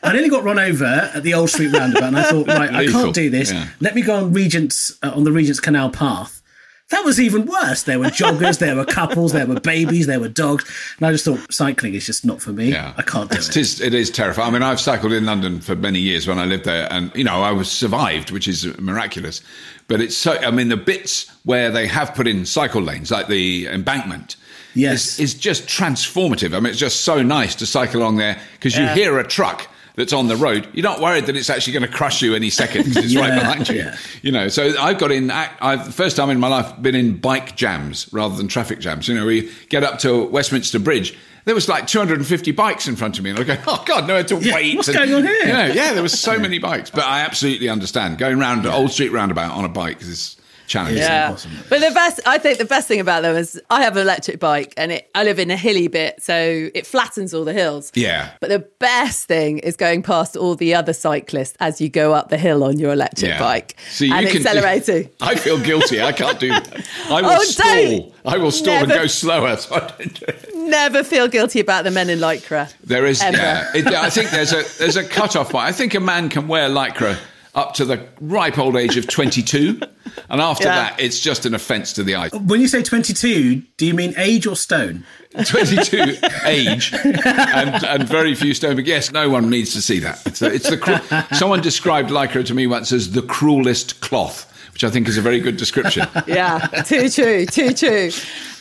I 0.03 0.13
nearly 0.13 0.29
got 0.29 0.43
run 0.43 0.57
over 0.57 0.85
at 0.85 1.21
the 1.21 1.35
Old 1.35 1.49
Street 1.51 1.71
roundabout, 1.73 2.07
and 2.07 2.17
I 2.17 2.23
thought, 2.31 2.47
right, 2.47 2.73
I 2.73 2.87
can't 2.87 3.13
do 3.13 3.29
this. 3.29 3.51
yeah. 3.51 3.67
Let 3.79 3.93
me 3.93 4.01
go 4.01 4.15
on 4.15 4.33
Regent's 4.33 4.97
uh, 5.03 5.11
on 5.13 5.25
the 5.25 5.31
Regent's 5.31 5.59
Canal 5.59 5.91
path. 5.91 6.41
That 6.89 7.03
was 7.03 7.19
even 7.19 7.45
worse. 7.45 7.83
There 7.83 7.99
were 7.99 8.05
joggers, 8.05 8.59
there 8.59 8.73
were 8.75 8.85
couples, 8.85 9.33
there 9.33 9.45
were 9.45 9.59
babies, 9.59 10.07
there 10.07 10.21
were 10.21 10.29
dogs, 10.29 10.63
and 10.97 11.05
I 11.07 11.11
just 11.11 11.25
thought 11.25 11.51
cycling 11.51 11.93
is 11.95 12.05
just 12.05 12.23
not 12.23 12.41
for 12.41 12.51
me. 12.53 12.71
Yeah, 12.71 12.93
I 12.95 13.01
can't 13.01 13.29
do 13.29 13.33
It's- 13.37 13.49
it. 13.49 13.57
It 13.57 13.59
is, 13.59 13.81
it 13.81 13.93
is 13.93 14.09
terrifying. 14.09 14.47
I 14.47 14.51
mean, 14.51 14.63
I've 14.63 14.79
cycled 14.79 15.11
in 15.11 15.25
London 15.25 15.59
for 15.59 15.75
many 15.75 15.99
years 15.99 16.27
when 16.27 16.39
I 16.39 16.45
lived 16.45 16.63
there, 16.63 16.87
and 16.91 17.11
you 17.13 17.25
know, 17.25 17.41
I 17.41 17.51
was 17.51 17.69
survived, 17.69 18.31
which 18.31 18.47
is 18.47 18.65
miraculous. 18.79 19.41
But 19.89 19.99
it's 19.99 20.15
so. 20.15 20.37
I 20.37 20.49
mean, 20.51 20.69
the 20.69 20.77
bits 20.77 21.29
where 21.43 21.71
they 21.71 21.87
have 21.87 22.15
put 22.15 22.25
in 22.25 22.45
cycle 22.45 22.81
lanes, 22.81 23.11
like 23.11 23.27
the 23.27 23.67
embankment, 23.67 24.37
Yes. 24.73 25.19
is, 25.19 25.19
is 25.19 25.33
just 25.33 25.65
transformative. 25.67 26.55
I 26.55 26.59
mean, 26.61 26.67
it's 26.71 26.79
just 26.79 27.01
so 27.01 27.21
nice 27.21 27.53
to 27.55 27.65
cycle 27.65 28.01
along 28.01 28.15
there 28.15 28.39
because 28.53 28.77
you 28.77 28.83
Yeah. 28.83 28.95
hear 28.95 29.19
a 29.19 29.27
truck. 29.27 29.67
That's 29.97 30.13
on 30.13 30.27
the 30.27 30.35
road. 30.37 30.67
You're 30.73 30.83
not 30.83 31.01
worried 31.01 31.25
that 31.25 31.35
it's 31.35 31.49
actually 31.49 31.73
going 31.73 31.83
to 31.83 31.89
crush 31.91 32.21
you 32.21 32.35
any 32.35 32.49
second 32.51 32.85
because 32.85 33.03
it's 33.03 33.15
right 33.15 33.33
behind 33.39 33.67
you. 33.67 33.77
yeah. 33.77 33.97
You 34.21 34.31
know, 34.31 34.47
so 34.47 34.79
I've 34.79 34.99
got 34.99 35.11
in. 35.11 35.29
I've 35.31 35.85
the 35.87 35.91
first 35.91 36.15
time 36.15 36.29
in 36.29 36.39
my 36.39 36.47
life 36.47 36.79
been 36.81 36.93
in 36.95 37.17
bike 37.17 37.55
jams 37.55 38.07
rather 38.13 38.35
than 38.35 38.47
traffic 38.47 38.79
jams. 38.79 39.07
You 39.07 39.15
know, 39.15 39.25
we 39.25 39.51
get 39.69 39.83
up 39.83 39.97
to 39.99 40.25
Westminster 40.25 40.77
Bridge. 40.79 41.17
There 41.45 41.55
was 41.55 41.67
like 41.67 41.87
250 41.87 42.51
bikes 42.51 42.87
in 42.87 42.95
front 42.95 43.17
of 43.17 43.23
me, 43.23 43.31
and 43.31 43.39
I 43.39 43.43
go, 43.43 43.57
"Oh 43.65 43.83
God, 43.87 44.01
no, 44.01 44.07
nowhere 44.09 44.23
to 44.25 44.35
Yeah, 44.37 44.53
wait." 44.53 44.75
what's 44.75 44.87
And- 44.89 44.97
going 44.97 45.13
on 45.15 45.23
here? 45.23 45.47
Yeah, 45.47 45.67
yeah, 45.73 45.93
there 45.93 46.03
was 46.03 46.17
so 46.19 46.37
many 46.47 46.59
bikes, 46.59 46.89
but 46.91 47.03
I 47.03 47.21
absolutely 47.21 47.67
understand 47.69 48.17
going 48.19 48.37
round 48.37 48.63
the 48.63 48.71
Old 48.71 48.91
Street 48.91 49.11
roundabout 49.11 49.51
on 49.51 49.65
a 49.65 49.69
bike 49.69 50.01
is 50.01 50.35
challenging. 50.67 50.97
Yeah, 50.99 51.27
impossible. 51.29 51.55
but 51.69 51.79
the 51.79 51.91
best, 51.91 52.19
I 52.25 52.37
think, 52.37 52.57
the 52.59 52.65
best 52.65 52.87
thing 52.87 52.99
about 52.99 53.23
them 53.23 53.35
is 53.35 53.59
I 53.69 53.81
have 53.83 53.95
an 53.95 54.03
electric 54.03 54.39
bike, 54.39 54.73
and 54.77 54.91
it, 54.91 55.09
I 55.15 55.23
live 55.23 55.39
in 55.39 55.49
a 55.49 55.57
hilly 55.57 55.87
bit, 55.87 56.21
so 56.21 56.69
it 56.75 56.85
flattens 56.85 57.33
all 57.33 57.45
the 57.45 57.53
hills. 57.53 57.91
Yeah. 57.95 58.31
But 58.41 58.49
the 58.49 58.59
best 58.59 59.27
thing 59.27 59.57
is 59.59 59.75
going 59.75 60.03
past 60.03 60.35
all 60.37 60.55
the 60.55 60.75
other 60.75 60.93
cyclists 60.93 61.55
as 61.59 61.81
you 61.81 61.89
go 61.89 62.13
up 62.13 62.29
the 62.29 62.37
hill 62.37 62.63
on 62.63 62.77
your 62.77 62.93
electric 62.93 63.29
Yeah. 63.29 63.39
bike 63.39 63.75
So 63.89 64.05
you 64.05 64.13
and 64.13 64.27
can- 64.27 64.37
accelerating. 64.37 65.09
I 65.21 65.35
feel 65.35 65.59
guilty. 65.59 66.01
I 66.01 66.11
can't 66.11 66.39
do 66.39 66.49
that. 66.49 66.87
I 67.09 67.21
will 67.21 67.29
Oh, 67.31 67.43
stall. 67.43 68.13
I 68.25 68.37
will 68.37 68.51
stall 68.51 68.75
and 68.83 68.87
go 68.89 69.07
slower. 69.07 69.55
So 69.57 69.75
I 69.75 69.79
don't 69.79 70.13
do 70.19 70.25
it. 70.27 70.49
Never 70.55 71.03
feel 71.03 71.27
guilty 71.29 71.59
about 71.61 71.85
the 71.85 71.91
men 71.91 72.09
in 72.09 72.19
lycra. 72.19 72.73
There 72.83 73.05
is, 73.05 73.21
Ever. 73.21 73.37
yeah. 73.37 73.71
It, 73.73 73.87
I 73.87 74.09
think 74.09 74.31
there's 74.31 74.51
a 74.51 74.63
there's 74.79 74.97
a 74.97 75.03
cut 75.07 75.35
off 75.37 75.51
point. 75.51 75.63
I 75.65 75.71
think 75.71 75.93
a 75.93 75.99
man 76.01 76.29
can 76.29 76.47
wear 76.49 76.67
lycra 76.69 77.17
up 77.57 77.73
to 77.73 77.83
the 77.85 78.07
ripe 78.21 78.57
old 78.57 78.77
age 78.77 78.95
of 78.97 79.07
22, 79.09 79.81
and 80.29 80.39
after 80.41 80.65
Yeah. 80.65 80.75
that, 80.75 80.99
it's 81.01 81.19
just 81.19 81.45
an 81.45 81.53
offence 81.53 81.91
to 81.93 82.03
the 82.03 82.15
eye. 82.15 82.29
When 82.29 82.61
you 82.61 82.67
say 82.67 82.83
22, 82.83 83.61
do 83.77 83.85
you 83.85 83.93
mean 83.93 84.13
age 84.15 84.45
or 84.47 84.55
stone? 84.55 85.03
22 85.45 86.15
age 86.45 86.93
and, 86.93 87.83
and 87.83 88.03
very 88.07 88.33
few 88.35 88.53
stone. 88.53 88.75
But 88.75 88.85
yes, 88.85 89.11
no 89.11 89.29
one 89.29 89.49
needs 89.49 89.73
to 89.73 89.81
see 89.81 89.99
that. 89.99 90.21
It's, 90.25 90.39
the- 90.39 90.53
it's 90.53 90.69
the 90.69 90.77
cru- 90.77 90.99
someone 91.37 91.61
described 91.61 92.09
lycra 92.09 92.45
to 92.45 92.53
me 92.53 92.67
once 92.67 92.91
as 92.91 93.11
the 93.11 93.21
cruelest 93.23 93.99
cloth, 94.01 94.45
which 94.73 94.83
I 94.83 94.89
think 94.89 95.07
is 95.07 95.17
a 95.17 95.21
very 95.21 95.39
good 95.39 95.57
description. 95.57 96.07
Yeah, 96.27 96.59
too 96.85 97.09
true, 97.09 97.45
too 97.45 97.73
true. 97.73 98.09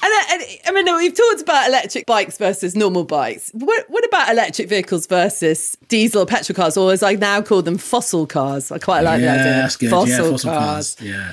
And, 0.02 0.12
uh, 0.12 0.22
and 0.30 0.42
I 0.66 0.70
mean, 0.72 0.96
we've 0.96 1.14
talked 1.14 1.42
about 1.42 1.66
electric 1.68 2.06
bikes 2.06 2.38
versus 2.38 2.76
normal 2.76 3.04
bikes. 3.04 3.50
What, 3.54 3.84
what 3.88 4.04
about 4.06 4.30
electric 4.30 4.68
vehicles 4.68 5.06
versus 5.06 5.76
diesel 5.88 6.22
or 6.22 6.26
petrol 6.26 6.54
cars, 6.54 6.76
or 6.76 6.92
as 6.92 7.02
I 7.02 7.14
now 7.14 7.42
call 7.42 7.62
them, 7.62 7.76
fossil 7.78 8.26
cars? 8.26 8.70
I 8.70 8.78
quite 8.78 9.00
like 9.02 9.20
yeah, 9.20 9.34
that 9.34 9.40
idea. 9.40 9.52
that's 9.54 9.76
good. 9.76 9.90
Fossil, 9.90 10.25
yeah, 10.25 10.30
fossil 10.30 10.50
cars. 10.50 10.94
cars. 10.94 10.96
Yeah. 11.00 11.32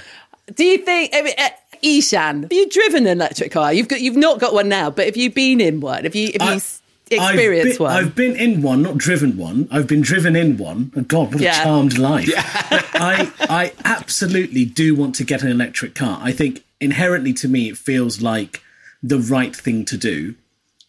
Do 0.55 0.63
you 0.65 0.77
think, 0.79 1.11
I 1.13 1.21
mean, 1.21 1.35
uh, 1.37 1.49
Eshaan, 1.83 2.43
have 2.43 2.53
you 2.53 2.69
driven 2.69 3.05
an 3.07 3.17
electric 3.17 3.51
car? 3.51 3.73
You've 3.73 3.87
got, 3.87 4.01
you've 4.01 4.15
not 4.17 4.39
got 4.39 4.53
one 4.53 4.69
now, 4.69 4.89
but 4.89 5.05
have 5.05 5.17
you 5.17 5.29
been 5.29 5.61
in 5.61 5.79
one? 5.81 6.03
Have 6.03 6.15
you, 6.15 6.27
have 6.33 6.41
you 6.41 6.53
I- 6.53 6.55
s- 6.55 6.81
experienced 7.12 7.74
I've 7.74 7.77
been, 7.79 7.83
one? 7.86 7.95
I've 7.95 8.15
been 8.15 8.36
in 8.36 8.62
one, 8.62 8.81
not 8.81 8.98
driven 8.98 9.38
one. 9.38 9.67
I've 9.72 9.88
been 9.88 10.01
driven 10.01 10.36
in 10.36 10.57
one. 10.57 10.91
Oh 10.95 11.01
God, 11.01 11.33
what 11.33 11.41
Yeah. 11.41 11.60
a 11.62 11.63
charmed 11.63 11.98
life! 11.98 12.29
I 12.36 13.31
I 13.41 13.74
absolutely 13.86 14.65
do 14.65 14.95
want 14.95 15.15
to 15.15 15.24
get 15.24 15.43
an 15.43 15.50
electric 15.51 15.95
car. 15.95 16.19
I 16.22 16.31
think 16.31 16.63
inherently 16.79 17.33
to 17.33 17.48
me 17.48 17.69
it 17.69 17.77
feels 17.77 18.22
like 18.22 18.62
the 19.01 19.19
right 19.19 19.55
thing 19.55 19.86
to 19.86 19.98
do. 19.98 20.36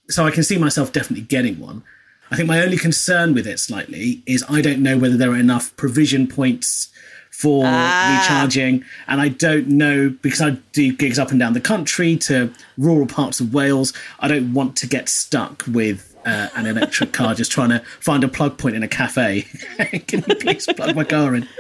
So 0.09 0.27
I 0.27 0.31
can 0.31 0.43
see 0.45 0.59
myself 0.59 0.93
definitely 0.93 1.25
getting 1.25 1.59
one. 1.59 1.83
I 2.31 2.37
think 2.37 2.49
my 2.49 2.61
only 2.63 2.77
concern 2.79 3.35
with 3.35 3.47
it 3.47 3.59
slightly 3.59 4.23
is 4.27 4.45
I 4.49 4.61
don't 4.61 4.83
know 4.83 4.99
whether 4.99 5.17
there 5.17 5.31
are 5.31 5.37
enough 5.37 5.75
provision 5.77 6.27
points 6.27 6.89
for 7.37 7.65
Ah. 7.67 8.21
recharging. 8.21 8.85
And 9.09 9.21
I 9.21 9.29
don't 9.29 9.69
know 9.69 10.15
because 10.23 10.41
I 10.41 10.51
do 10.73 10.93
gigs 10.93 11.19
up 11.19 11.31
and 11.31 11.41
down 11.41 11.53
the 11.53 11.61
country 11.61 12.17
to 12.29 12.53
rural 12.79 13.07
parts 13.07 13.41
of 13.41 13.53
Wales. 13.53 13.93
I 14.21 14.29
don't 14.29 14.53
want 14.55 14.77
to 14.77 14.87
get 14.87 15.09
stuck 15.09 15.65
with 15.67 16.11
uh, 16.25 16.49
an 16.57 16.65
electric 16.67 17.13
car 17.13 17.35
just 17.35 17.53
trying 17.53 17.69
to 17.69 17.81
find 18.01 18.25
a 18.25 18.29
plug 18.29 18.57
point 18.57 18.75
in 18.77 18.83
a 18.83 18.89
cafe. 18.89 19.43
Can 20.07 20.25
you 20.27 20.35
please 20.37 20.65
plug 20.77 20.95
my 20.97 21.05
car 21.05 21.35
in? 21.35 21.47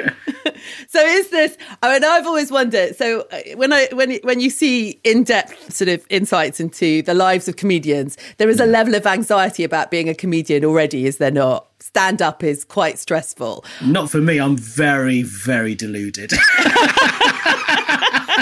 So 0.89 1.01
is 1.05 1.29
this? 1.29 1.59
I 1.83 1.93
mean, 1.93 2.05
I've 2.05 2.27
always 2.27 2.51
wondered. 2.51 2.97
So 2.97 3.27
uh, 3.33 3.41
when 3.57 3.71
I 3.73 3.89
when 3.93 4.15
when 4.23 4.41
you 4.41 4.49
see 4.49 4.99
in 5.05 5.23
depth 5.25 5.75
sort 5.75 5.89
of 5.89 6.07
insights 6.09 6.59
into 6.61 7.03
the 7.03 7.13
lives 7.13 7.49
of 7.49 7.57
comedians, 7.57 8.17
there 8.39 8.49
is 8.49 8.61
a 8.61 8.67
level 8.67 8.95
of 8.95 9.07
anxiety 9.07 9.63
about 9.65 9.91
being 9.91 10.09
a 10.09 10.15
comedian 10.15 10.65
already, 10.65 11.07
is 11.07 11.19
there 11.19 11.31
not? 11.31 11.67
Stand 11.95 12.21
up 12.21 12.43
is 12.43 12.65
quite 12.65 12.99
stressful. 12.99 13.65
Not 13.81 14.11
for 14.11 14.21
me. 14.21 14.41
I'm 14.41 14.57
very, 14.57 15.23
very 15.23 15.77
deluded. 15.77 16.33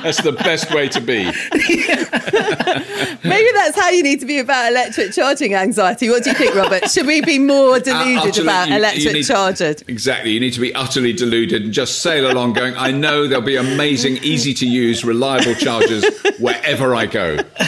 That's 0.02 0.22
the 0.22 0.32
best 0.32 0.72
way 0.74 0.88
to 0.88 1.00
be. 1.00 1.24
Maybe 3.24 3.48
that's 3.54 3.78
how 3.78 3.90
you 3.90 4.02
need 4.02 4.20
to 4.20 4.26
be 4.26 4.38
about 4.38 4.70
electric 4.70 5.12
charging 5.12 5.54
anxiety. 5.54 6.08
What 6.10 6.24
do 6.24 6.30
you 6.30 6.36
think, 6.36 6.54
Robert? 6.54 6.90
Should 6.90 7.06
we 7.06 7.20
be 7.20 7.38
more 7.38 7.78
deluded 7.80 8.18
utterly- 8.18 8.42
about 8.42 8.68
you- 8.68 8.72
you 8.74 8.78
electric 8.78 9.12
need- 9.14 9.26
charging? 9.26 9.74
Exactly. 9.88 10.32
You 10.32 10.40
need 10.40 10.52
to 10.54 10.60
be 10.60 10.74
utterly 10.74 11.12
deluded 11.12 11.62
and 11.62 11.72
just 11.72 12.00
sail 12.02 12.30
along 12.30 12.54
going, 12.54 12.74
I 12.76 12.90
know 12.90 13.26
there'll 13.26 13.44
be 13.44 13.56
amazing, 13.56 14.16
easy 14.18 14.54
to 14.54 14.66
use, 14.66 15.04
reliable 15.04 15.54
chargers 15.54 16.04
wherever 16.38 16.94
I 16.94 17.06
go. 17.06 17.36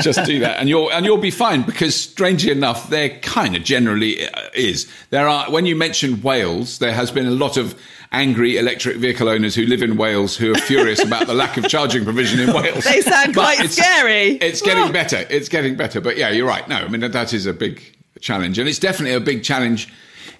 just 0.00 0.24
do 0.24 0.40
that. 0.40 0.56
And 0.58 0.68
you'll, 0.68 0.90
and 0.90 1.04
you'll 1.04 1.18
be 1.18 1.30
fine 1.30 1.62
because 1.62 1.94
strangely 1.94 2.50
enough, 2.50 2.88
there 2.90 3.10
kind 3.20 3.56
of 3.56 3.64
generally 3.64 4.26
uh, 4.28 4.48
is. 4.54 4.90
There 5.10 5.28
are, 5.28 5.50
when 5.50 5.66
you 5.66 5.76
mention 5.76 6.22
Wales, 6.22 6.78
there 6.78 6.92
has 6.92 7.10
been 7.10 7.26
a 7.26 7.30
lot 7.32 7.56
of 7.56 7.78
angry 8.12 8.56
electric 8.56 8.96
vehicle 8.96 9.28
owners 9.28 9.54
who 9.54 9.66
live 9.66 9.82
in 9.82 9.96
Wales 9.96 10.36
who 10.36 10.52
are 10.52 10.58
furious 10.58 11.02
about 11.04 11.26
the 11.26 11.34
lack 11.34 11.56
of 11.56 11.68
charging 11.68 12.04
provision 12.04 12.40
in 12.40 12.52
Wales. 12.54 12.84
They 12.84 13.02
sound 13.02 13.34
But 13.34 13.42
quite 13.42 13.58
it's- 13.60 13.76
scary. 13.76 14.32
It's 14.36 14.62
getting 14.62 14.92
better. 14.92 15.26
It's 15.28 15.48
getting 15.48 15.76
better. 15.76 16.00
But 16.00 16.16
yeah, 16.16 16.30
you're 16.30 16.46
right. 16.46 16.66
No, 16.68 16.76
I 16.76 16.88
mean, 16.88 17.00
that- 17.02 17.12
that 17.12 17.32
is 17.34 17.46
a 17.46 17.52
big 17.52 17.82
challenge. 18.20 18.58
And 18.58 18.68
it's 18.68 18.78
definitely 18.78 19.14
a 19.14 19.20
big 19.20 19.42
challenge. 19.44 19.88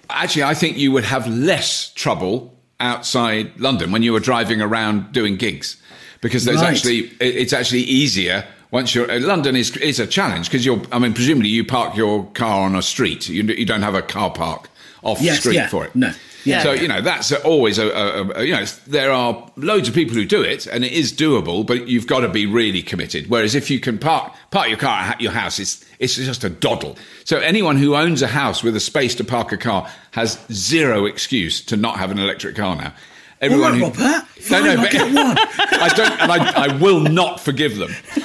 Actually, 0.09 0.43
I 0.43 0.53
think 0.55 0.77
you 0.77 0.91
would 0.91 1.03
have 1.03 1.27
less 1.27 1.93
trouble 1.93 2.57
outside 2.79 3.51
London 3.59 3.91
when 3.91 4.01
you 4.01 4.13
were 4.13 4.19
driving 4.19 4.61
around 4.61 5.11
doing 5.11 5.35
gigs 5.35 5.77
because 6.21 6.45
there's 6.45 6.61
Right. 6.61 6.71
actually, 6.71 7.11
it's 7.19 7.53
actually 7.53 7.81
easier. 7.81 8.45
Once 8.71 8.93
you're 8.95 9.09
uh, 9.11 9.19
London 9.19 9.55
is 9.55 9.75
is 9.77 9.99
a 9.99 10.05
challenge 10.07 10.47
because 10.47 10.63
you're. 10.65 10.79
I 10.91 10.99
mean, 10.99 11.13
presumably 11.13 11.49
you 11.49 11.63
park 11.63 11.95
your 11.97 12.25
car 12.33 12.61
on 12.65 12.75
a 12.75 12.81
street. 12.83 13.27
You 13.27 13.43
you 13.43 13.65
don't 13.65 13.81
have 13.81 13.95
a 13.95 14.01
car 14.01 14.29
park 14.29 14.69
off 15.03 15.19
yes, 15.21 15.39
street 15.39 15.55
yeah. 15.55 15.67
for 15.69 15.85
it. 15.85 15.95
No. 15.95 16.11
Yeah. 16.45 16.63
So 16.63 16.71
you 16.71 16.87
know 16.87 17.01
that's 17.01 17.31
always 17.31 17.77
a, 17.77 17.87
a, 17.89 18.29
a 18.39 18.43
you 18.43 18.53
know 18.53 18.65
there 18.87 19.11
are 19.11 19.51
loads 19.57 19.89
of 19.89 19.93
people 19.93 20.15
who 20.15 20.25
do 20.25 20.41
it 20.41 20.67
and 20.67 20.85
it 20.85 20.91
is 20.91 21.11
doable, 21.11 21.65
but 21.65 21.87
you've 21.87 22.07
got 22.07 22.21
to 22.21 22.29
be 22.29 22.45
really 22.45 22.81
committed. 22.81 23.29
Whereas 23.29 23.55
if 23.55 23.69
you 23.69 23.79
can 23.79 23.97
park 23.97 24.33
park 24.51 24.69
your 24.69 24.77
car 24.77 25.01
at 25.01 25.21
your 25.21 25.31
house, 25.31 25.59
it's 25.59 25.85
it's 25.99 26.15
just 26.15 26.43
a 26.43 26.49
doddle. 26.49 26.97
So 27.25 27.39
anyone 27.39 27.77
who 27.77 27.95
owns 27.95 28.21
a 28.21 28.27
house 28.27 28.63
with 28.63 28.75
a 28.75 28.79
space 28.79 29.15
to 29.15 29.23
park 29.23 29.51
a 29.51 29.57
car 29.57 29.89
has 30.11 30.39
zero 30.51 31.05
excuse 31.05 31.61
to 31.65 31.77
not 31.77 31.97
have 31.97 32.11
an 32.11 32.19
electric 32.19 32.55
car 32.55 32.75
now. 32.75 32.93
Everyone 33.41 33.81
All 33.81 33.89
right, 33.89 33.95
who, 33.95 34.03
Robert. 34.03 34.27
Fine, 34.27 34.63
no, 34.65 34.75
no, 34.75 34.81
but 34.81 34.91
get 34.91 35.13
one. 35.13 35.37
I 35.59 35.89
don't, 35.95 36.21
and 36.21 36.31
I, 36.31 36.65
I 36.65 36.77
will 36.77 36.99
not 36.99 37.39
forgive 37.39 37.77
them 37.77 37.91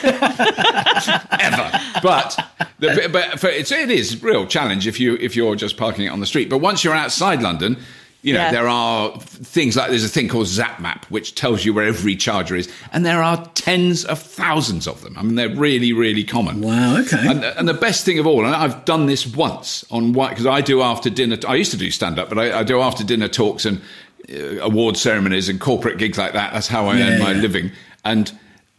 ever. 1.41 1.81
But, 2.03 2.37
the, 2.81 3.09
but 3.13 3.39
for, 3.39 3.49
it's, 3.49 3.71
it 3.71 3.93
is 3.93 4.15
a 4.15 4.27
real 4.27 4.45
challenge 4.47 4.89
if 4.89 4.99
you 4.99 5.17
if 5.21 5.37
you're 5.37 5.55
just 5.55 5.77
parking 5.77 6.07
it 6.07 6.09
on 6.09 6.19
the 6.19 6.27
street. 6.27 6.51
But 6.51 6.59
once 6.59 6.83
you're 6.83 6.95
outside 6.95 7.43
London, 7.43 7.77
you 8.25 8.33
know, 8.33 8.41
yeah. 8.41 8.53
there 8.53 8.69
are 8.69 9.21
things 9.21 9.77
like 9.77 9.91
there's 9.91 10.03
a 10.03 10.09
thing 10.09 10.29
called 10.29 10.47
ZapMap, 10.47 11.05
which 11.11 11.35
tells 11.35 11.63
you 11.67 11.75
where 11.75 11.85
every 11.85 12.17
charger 12.17 12.57
is, 12.57 12.73
and 12.91 13.05
there 13.05 13.23
are 13.23 13.45
tens 13.49 14.07
of 14.07 14.19
thousands 14.19 14.89
of 14.89 15.03
them. 15.03 15.15
I 15.19 15.23
mean, 15.23 15.35
they're 15.35 15.55
really, 15.55 15.93
really 15.93 16.25
common. 16.25 16.63
Wow, 16.63 16.97
okay. 17.01 17.29
And, 17.29 17.45
and 17.45 17.69
the 17.69 17.75
best 17.75 18.07
thing 18.07 18.19
of 18.19 18.27
all, 18.27 18.47
and 18.47 18.55
I've 18.55 18.87
done 18.87 19.05
this 19.05 19.27
once 19.27 19.85
on 19.91 20.13
because 20.13 20.47
I 20.47 20.63
do 20.63 20.81
after 20.81 21.11
dinner. 21.11 21.37
I 21.47 21.57
used 21.57 21.71
to 21.73 21.77
do 21.77 21.91
stand 21.91 22.19
up, 22.19 22.31
but 22.31 22.39
I, 22.39 22.61
I, 22.61 22.63
do 22.63 22.81
after 22.81 23.05
dinner 23.05 23.29
talks 23.29 23.67
and 23.67 23.83
uh, 24.33 24.59
award 24.63 24.97
ceremonies 24.97 25.51
and 25.51 25.61
corporate 25.61 25.99
gigs 25.99 26.17
like 26.17 26.33
that. 26.33 26.55
That's 26.55 26.69
how 26.69 26.87
I 26.87 26.97
yeah, 26.97 27.11
earn 27.11 27.19
my 27.19 27.33
yeah. 27.33 27.43
living. 27.43 27.73
And 28.07 28.33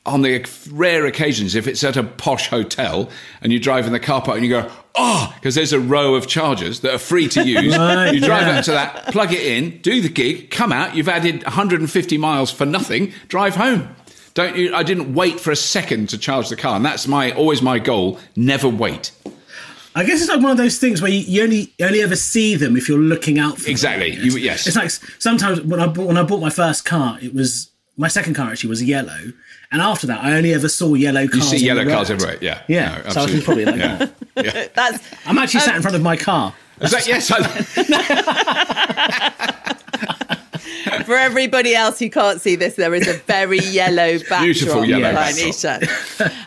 on 0.08 0.24
the 0.24 0.44
rare 0.72 1.06
occasions, 1.06 1.54
if 1.54 1.68
it's 1.68 1.84
at 1.84 1.98
a 1.98 2.04
posh 2.04 2.48
hotel 2.48 3.12
and 3.42 3.54
you 3.54 3.60
drive 3.60 3.86
in 3.86 3.94
the 3.94 4.00
car 4.00 4.24
park 4.24 4.38
and 4.38 4.46
you 4.46 4.52
go, 4.52 4.72
Ah, 4.98 5.30
oh, 5.30 5.36
because 5.36 5.56
there's 5.56 5.74
a 5.74 5.80
row 5.80 6.16
of 6.16 6.28
chargers 6.28 6.80
that 6.82 6.94
are 6.94 7.00
free 7.00 7.28
to 7.30 7.46
use. 7.46 7.78
right, 7.78 8.14
you 8.14 8.22
drive 8.22 8.48
yeah. 8.48 8.60
up 8.60 8.66
to 8.66 8.72
that, 8.72 9.08
plug 9.08 9.34
it 9.34 9.42
in, 9.42 9.80
do 9.82 10.02
the 10.02 10.10
gig, 10.10 10.50
come 10.52 10.72
out, 10.72 10.96
you've 10.96 11.10
added 11.10 11.44
150 11.44 12.18
miles 12.18 12.52
for 12.52 12.66
nothing, 12.66 13.12
drive 13.28 13.56
home. 13.56 13.96
Don't 14.36 14.58
you? 14.58 14.75
I 14.75 14.84
didn't 14.84 15.14
wait 15.14 15.40
for 15.40 15.52
a 15.52 15.56
second 15.56 16.10
to 16.10 16.18
charge 16.18 16.50
the 16.50 16.58
car, 16.58 16.75
and 16.75 16.86
that's 16.86 17.08
my 17.08 17.32
always 17.32 17.62
my 17.62 17.80
goal. 17.80 18.20
Never 18.36 18.68
wait. 18.68 19.12
I 19.96 20.04
guess 20.04 20.20
it's 20.20 20.30
like 20.30 20.42
one 20.42 20.52
of 20.52 20.58
those 20.58 20.78
things 20.78 21.02
where 21.02 21.10
you, 21.10 21.20
you 21.20 21.44
only 21.44 21.74
you 21.78 21.86
only 21.86 22.02
ever 22.02 22.18
see 22.18 22.56
them 22.56 22.75
if 22.75 22.90
you're 22.90 23.00
looking 23.00 23.40
out 23.40 23.58
for 23.58 23.70
exactly. 23.70 24.12
them. 24.12 24.25
Exactly. 24.25 24.42
yes. 24.42 24.68
It's 24.68 24.75
like 24.75 24.90
sometimes 25.20 25.62
when 25.62 25.80
I 25.80 25.88
bought, 25.88 26.08
when 26.08 26.18
I 26.18 26.24
bought 26.24 26.42
my 26.42 26.50
first 26.50 26.84
car, 26.84 27.18
it 27.22 27.34
was 27.34 27.72
my 27.96 28.10
second 28.10 28.34
car 28.34 28.52
actually 28.52 28.70
was 28.70 28.84
yellow, 28.84 29.32
and 29.72 29.81
after 29.81 30.07
that, 30.07 30.24
I 30.24 30.34
only 30.34 30.53
ever 30.53 30.69
saw 30.69 30.93
yellow 30.93 31.27
cars. 31.27 31.51
You 31.51 31.60
see 31.60 31.65
yellow 31.65 31.86
cars 31.86 32.10
everywhere, 32.10 32.38
yeah. 32.41 32.62
Yeah, 32.67 33.01
no, 33.05 33.10
so 33.10 33.22
I 33.22 33.25
was 33.25 33.43
probably 33.43 33.65
like 33.65 33.77
yeah. 33.77 34.07
yeah. 34.38 34.67
That's, 34.74 35.03
I'm 35.25 35.38
actually 35.38 35.62
um, 35.62 35.65
sat 35.65 35.75
in 35.75 35.81
front 35.81 35.95
of 35.95 36.01
my 36.01 36.17
car. 36.17 36.53
Is 36.81 36.91
that, 36.91 37.07
yes. 37.07 37.29
For 41.05 41.15
everybody 41.15 41.75
else 41.75 42.00
who 42.00 42.10
can't 42.10 42.41
see 42.41 42.55
this, 42.55 42.75
there 42.75 42.93
is 42.93 43.07
a 43.07 43.13
very 43.13 43.60
yellow 43.60 44.17
backdrop. 44.19 44.41
Beautiful 44.41 44.86
yellow 44.86 45.13
backdrop. 45.13 45.84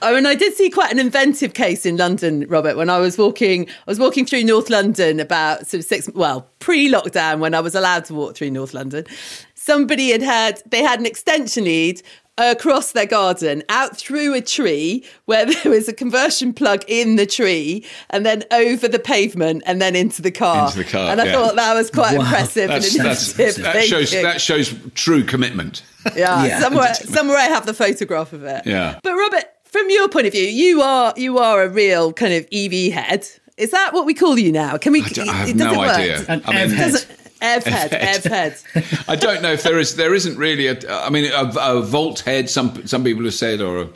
I 0.02 0.12
mean, 0.12 0.26
I 0.26 0.34
did 0.34 0.54
see 0.54 0.68
quite 0.68 0.92
an 0.92 0.98
inventive 0.98 1.54
case 1.54 1.86
in 1.86 1.96
London, 1.96 2.46
Robert, 2.48 2.76
when 2.76 2.90
I 2.90 2.98
was 2.98 3.16
walking. 3.16 3.68
I 3.68 3.72
was 3.86 3.98
walking 3.98 4.26
through 4.26 4.44
North 4.44 4.68
London 4.68 5.20
about 5.20 5.66
sort 5.66 5.80
of 5.80 5.86
six, 5.86 6.10
well, 6.14 6.48
pre-lockdown 6.58 7.38
when 7.38 7.54
I 7.54 7.60
was 7.60 7.74
allowed 7.74 8.04
to 8.06 8.14
walk 8.14 8.36
through 8.36 8.50
North 8.50 8.74
London. 8.74 9.06
Somebody 9.54 10.10
had 10.10 10.22
had 10.22 10.62
they 10.66 10.82
had 10.82 10.98
an 10.98 11.06
extension 11.06 11.64
lead 11.64 12.02
across 12.38 12.92
their 12.92 13.06
garden, 13.06 13.62
out 13.68 13.96
through 13.96 14.34
a 14.34 14.40
tree 14.40 15.04
where 15.26 15.46
there 15.52 15.72
was 15.72 15.88
a 15.88 15.92
conversion 15.92 16.54
plug 16.54 16.84
in 16.88 17.16
the 17.16 17.26
tree, 17.26 17.84
and 18.10 18.24
then 18.24 18.44
over 18.50 18.88
the 18.88 18.98
pavement, 18.98 19.62
and 19.66 19.82
then 19.82 19.94
into 19.94 20.22
the 20.22 20.30
car. 20.30 20.66
Into 20.66 20.78
the 20.78 20.84
car. 20.84 21.10
And 21.10 21.20
I 21.20 21.26
yeah. 21.26 21.32
thought 21.32 21.56
that 21.56 21.74
was 21.74 21.90
quite 21.90 22.16
wow. 22.16 22.24
impressive 22.24 22.68
that's, 22.68 22.94
and 22.94 23.04
initiative. 23.04 23.62
that 23.64 23.84
shows 23.84 24.10
that 24.12 24.40
shows 24.40 24.74
true 24.94 25.24
commitment. 25.24 25.82
Yeah, 26.16 26.44
yeah. 26.44 26.60
somewhere 26.60 26.94
somewhere 26.94 27.36
I 27.36 27.44
have 27.44 27.66
the 27.66 27.74
photograph 27.74 28.32
of 28.32 28.44
it. 28.44 28.64
Yeah. 28.64 28.98
But 29.02 29.14
Robert, 29.14 29.44
from 29.64 29.90
your 29.90 30.08
point 30.08 30.26
of 30.26 30.32
view, 30.32 30.46
you 30.46 30.80
are 30.82 31.12
you 31.16 31.38
are 31.38 31.62
a 31.62 31.68
real 31.68 32.12
kind 32.12 32.32
of 32.32 32.46
EV 32.52 32.92
head. 32.92 33.28
Is 33.56 33.72
that 33.72 33.92
what 33.92 34.06
we 34.06 34.14
call 34.14 34.38
you 34.38 34.52
now? 34.52 34.78
Can 34.78 34.92
we? 34.92 35.02
I, 35.02 35.22
I 35.22 35.32
have 35.32 35.56
no 35.56 35.80
idea. 35.80 36.24
An 36.28 36.42
I 36.46 36.66
mean, 36.66 36.94
Ev 37.40 37.64
head, 37.64 37.92
Ev 37.92 38.24
head. 38.24 38.58
I 39.08 39.16
don't 39.16 39.42
know 39.42 39.52
if 39.52 39.62
there 39.62 39.78
is. 39.78 39.96
There 39.96 40.14
isn't 40.14 40.36
really 40.36 40.66
a. 40.66 40.78
I 40.90 41.10
mean, 41.10 41.30
a, 41.32 41.52
a 41.58 41.82
volt 41.82 42.20
head. 42.20 42.50
Some 42.50 42.86
some 42.86 43.04
people 43.04 43.24
have 43.24 43.34
said, 43.34 43.60
or 43.60 43.88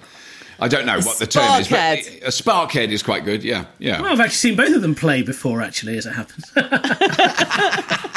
I 0.60 0.68
don't 0.68 0.86
know 0.86 0.98
a 0.98 1.02
what 1.02 1.18
the 1.18 1.26
term 1.26 1.60
is. 1.60 1.68
But 1.68 1.98
a 2.22 2.30
spark 2.30 2.70
head 2.70 2.92
is 2.92 3.02
quite 3.02 3.24
good. 3.24 3.42
Yeah, 3.42 3.64
yeah. 3.78 4.00
Well, 4.00 4.12
I've 4.12 4.20
actually 4.20 4.36
seen 4.36 4.56
both 4.56 4.74
of 4.74 4.82
them 4.82 4.94
play 4.94 5.22
before. 5.22 5.60
Actually, 5.60 5.98
as 5.98 6.06
it 6.06 6.12
happens. 6.12 6.52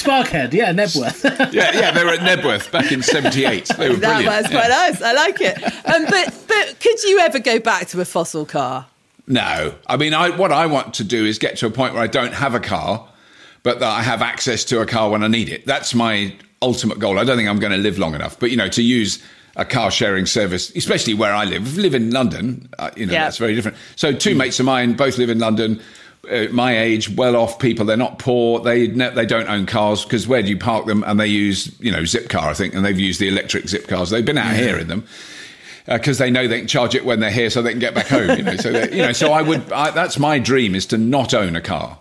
Sparkhead, 0.00 0.52
yeah, 0.52 0.72
Knebworth. 0.72 1.24
yeah, 1.52 1.72
yeah, 1.74 1.90
they 1.92 2.04
were 2.04 2.10
at 2.10 2.20
Knebworth 2.20 2.70
back 2.70 2.92
in 2.92 3.02
'78. 3.02 3.68
They 3.76 3.88
were 3.88 3.96
that 3.96 4.22
brilliant. 4.22 4.42
was 4.42 4.50
quite 4.50 4.68
nice. 4.68 5.02
I 5.02 5.12
like 5.12 5.40
it. 5.40 5.62
Um, 5.62 6.04
but 6.08 6.44
but 6.48 6.80
could 6.80 7.02
you 7.04 7.20
ever 7.20 7.38
go 7.38 7.58
back 7.58 7.88
to 7.88 8.00
a 8.00 8.04
fossil 8.04 8.44
car? 8.44 8.86
No, 9.26 9.74
I 9.86 9.96
mean, 9.96 10.12
I, 10.12 10.30
what 10.30 10.50
I 10.50 10.66
want 10.66 10.94
to 10.94 11.04
do 11.04 11.24
is 11.24 11.38
get 11.38 11.56
to 11.58 11.66
a 11.66 11.70
point 11.70 11.94
where 11.94 12.02
I 12.02 12.08
don't 12.08 12.34
have 12.34 12.54
a 12.54 12.60
car 12.60 13.08
but 13.62 13.80
that 13.80 13.88
I 13.88 14.02
have 14.02 14.22
access 14.22 14.64
to 14.66 14.80
a 14.80 14.86
car 14.86 15.10
when 15.10 15.22
I 15.22 15.28
need 15.28 15.48
it. 15.48 15.66
That's 15.66 15.94
my 15.94 16.34
ultimate 16.62 16.98
goal. 16.98 17.18
I 17.18 17.24
don't 17.24 17.36
think 17.36 17.48
I'm 17.48 17.58
going 17.58 17.72
to 17.72 17.78
live 17.78 17.98
long 17.98 18.14
enough, 18.14 18.38
but 18.38 18.50
you 18.50 18.56
know, 18.56 18.68
to 18.68 18.82
use 18.82 19.22
a 19.56 19.64
car 19.64 19.90
sharing 19.90 20.26
service, 20.26 20.74
especially 20.76 21.14
where 21.14 21.32
I 21.32 21.44
live. 21.44 21.76
live 21.76 21.94
in 21.94 22.10
London, 22.10 22.68
uh, 22.78 22.90
you 22.96 23.06
know, 23.06 23.12
yeah. 23.12 23.24
that's 23.24 23.38
very 23.38 23.54
different. 23.54 23.76
So 23.96 24.12
two 24.12 24.34
mates 24.34 24.60
of 24.60 24.66
mine 24.66 24.94
both 24.94 25.18
live 25.18 25.30
in 25.30 25.38
London. 25.38 25.80
Uh, 26.30 26.46
my 26.52 26.78
age, 26.78 27.08
well-off 27.08 27.58
people. 27.58 27.86
They're 27.86 27.96
not 27.96 28.18
poor. 28.18 28.60
They 28.60 28.88
they 28.88 29.24
don't 29.24 29.48
own 29.48 29.64
cars 29.64 30.04
because 30.04 30.28
where 30.28 30.42
do 30.42 30.50
you 30.50 30.58
park 30.58 30.84
them? 30.84 31.02
And 31.06 31.18
they 31.18 31.26
use 31.26 31.74
you 31.80 31.90
know 31.90 32.02
Zipcar, 32.02 32.42
I 32.42 32.54
think, 32.54 32.74
and 32.74 32.84
they've 32.84 32.98
used 32.98 33.20
the 33.20 33.28
electric 33.28 33.64
Zipcars. 33.64 34.10
They've 34.10 34.24
been 34.24 34.36
out 34.36 34.54
yeah. 34.54 34.62
here 34.62 34.78
in 34.78 34.88
them 34.88 35.06
because 35.86 36.20
uh, 36.20 36.24
they 36.24 36.30
know 36.30 36.46
they 36.46 36.58
can 36.58 36.68
charge 36.68 36.94
it 36.94 37.06
when 37.06 37.20
they're 37.20 37.30
here, 37.30 37.48
so 37.48 37.62
they 37.62 37.70
can 37.70 37.80
get 37.80 37.94
back 37.94 38.08
home. 38.08 38.36
You 38.36 38.42
know, 38.42 38.56
so 38.56 38.70
you 38.70 39.02
know, 39.02 39.12
so 39.12 39.32
I 39.32 39.40
would. 39.40 39.72
I, 39.72 39.92
that's 39.92 40.18
my 40.18 40.38
dream 40.38 40.74
is 40.74 40.84
to 40.86 40.98
not 40.98 41.32
own 41.32 41.56
a 41.56 41.62
car 41.62 41.98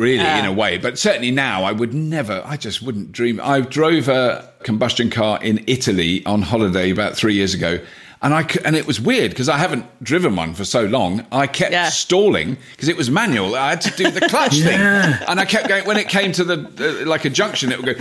really, 0.00 0.24
in 0.38 0.46
a 0.46 0.52
way. 0.52 0.78
But 0.78 0.98
certainly 0.98 1.30
now, 1.30 1.64
I 1.64 1.72
would 1.72 1.94
never, 1.94 2.42
I 2.44 2.56
just 2.56 2.82
wouldn't 2.82 3.12
dream. 3.12 3.40
I 3.42 3.60
drove 3.60 4.08
a 4.08 4.50
combustion 4.62 5.10
car 5.10 5.42
in 5.42 5.62
Italy 5.66 6.24
on 6.26 6.42
holiday 6.42 6.90
about 6.90 7.16
three 7.16 7.34
years 7.34 7.54
ago, 7.54 7.78
and 8.22 8.34
I 8.34 8.46
and 8.66 8.76
it 8.76 8.86
was 8.86 9.00
weird 9.00 9.30
because 9.30 9.48
I 9.48 9.56
haven't 9.56 9.86
driven 10.04 10.36
one 10.36 10.52
for 10.52 10.64
so 10.66 10.84
long. 10.84 11.26
I 11.32 11.46
kept 11.46 11.72
yeah. 11.72 11.88
stalling 11.88 12.58
because 12.72 12.88
it 12.88 12.96
was 12.96 13.10
manual. 13.10 13.54
I 13.54 13.70
had 13.70 13.80
to 13.82 13.90
do 13.92 14.10
the 14.10 14.20
clutch 14.28 14.54
yeah. 14.56 15.16
thing, 15.16 15.26
and 15.26 15.40
I 15.40 15.46
kept 15.46 15.68
going. 15.68 15.86
When 15.86 15.96
it 15.96 16.08
came 16.08 16.32
to 16.32 16.44
the 16.44 17.02
uh, 17.02 17.08
like 17.08 17.24
a 17.24 17.30
junction, 17.30 17.72
it 17.72 17.78
would 17.78 17.86
go 17.86 17.94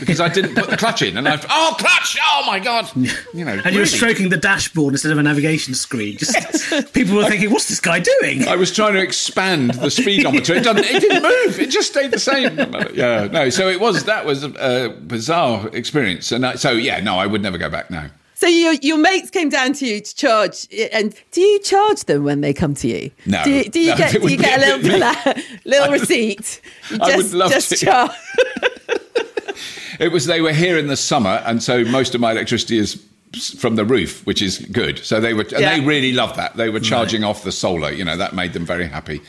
because 0.00 0.20
I 0.20 0.28
didn't 0.28 0.56
put 0.56 0.70
the 0.70 0.76
clutch 0.76 1.02
in, 1.02 1.16
and 1.16 1.28
I 1.28 1.38
oh 1.50 1.76
clutch, 1.78 2.18
oh 2.20 2.42
my 2.46 2.58
god, 2.58 2.90
you 2.96 3.44
know. 3.44 3.52
And 3.52 3.64
really. 3.64 3.74
you 3.74 3.80
were 3.80 3.86
stroking 3.86 4.30
the 4.30 4.36
dashboard 4.36 4.94
instead 4.94 5.12
of 5.12 5.18
a 5.18 5.22
navigation 5.22 5.74
screen. 5.74 6.16
Just 6.16 6.92
people 6.94 7.14
were 7.14 7.26
thinking, 7.26 7.52
what's 7.52 7.68
this 7.68 7.80
guy 7.80 8.00
doing? 8.00 8.48
I 8.48 8.56
was 8.56 8.72
trying 8.72 8.94
to 8.94 9.02
expand 9.02 9.74
the 9.74 9.90
speedometer. 9.90 10.54
It 10.64 10.64
doesn't. 10.64 10.84
It 10.84 11.00
didn't 11.00 11.22
move. 11.22 11.58
It 11.58 11.70
just 11.70 11.90
stayed 11.90 12.10
the 12.10 12.18
same. 12.18 12.56
Yeah, 12.94 13.26
no. 13.26 13.50
So 13.50 13.68
it 13.68 13.80
was 13.80 14.04
that 14.04 14.24
was 14.24 14.44
a 14.44 14.88
bizarre 14.88 15.68
experience, 15.72 16.32
and 16.32 16.46
I, 16.46 16.54
so 16.54 16.72
yeah, 16.72 17.00
no, 17.00 17.18
I 17.18 17.26
would 17.26 17.42
never 17.42 17.58
go 17.58 17.68
back 17.68 17.90
now. 17.90 18.08
So 18.44 18.50
your 18.50 18.74
your 18.74 18.98
mates 18.98 19.30
came 19.30 19.48
down 19.48 19.72
to 19.72 19.86
you 19.86 20.00
to 20.02 20.14
charge, 20.14 20.68
and 20.92 21.14
do 21.30 21.40
you 21.40 21.60
charge 21.60 22.04
them 22.04 22.24
when 22.24 22.42
they 22.42 22.52
come 22.52 22.74
to 22.74 22.86
you? 22.86 23.10
No. 23.24 23.42
Do, 23.42 23.50
you, 23.50 23.70
do 23.70 23.80
you 23.80 23.92
no, 23.92 23.96
get 23.96 24.20
do 24.20 24.28
you 24.28 24.36
get 24.36 24.58
a 24.58 24.76
little 24.76 24.98
pla- 24.98 25.42
little 25.64 25.90
receipt? 25.90 26.60
You 26.90 26.98
I 27.00 27.16
would 27.16 27.32
love 27.32 27.50
just 27.50 27.70
to. 27.70 27.76
charge. 27.76 28.10
it 29.98 30.12
was 30.12 30.26
they 30.26 30.42
were 30.42 30.52
here 30.52 30.76
in 30.76 30.88
the 30.88 30.96
summer, 30.96 31.42
and 31.46 31.62
so 31.62 31.86
most 31.86 32.14
of 32.14 32.20
my 32.20 32.32
electricity 32.32 32.76
is 32.76 33.02
from 33.56 33.76
the 33.76 33.84
roof, 33.86 34.26
which 34.26 34.42
is 34.42 34.58
good. 34.58 34.98
So 34.98 35.22
they 35.22 35.32
were, 35.32 35.44
and 35.44 35.60
yeah. 35.60 35.78
they 35.78 35.80
really 35.82 36.12
loved 36.12 36.36
that. 36.36 36.54
They 36.54 36.68
were 36.68 36.80
charging 36.80 37.22
right. 37.22 37.28
off 37.28 37.44
the 37.44 37.52
solar. 37.52 37.92
You 37.92 38.04
know, 38.04 38.18
that 38.18 38.34
made 38.34 38.52
them 38.52 38.66
very 38.66 38.86
happy. 38.86 39.22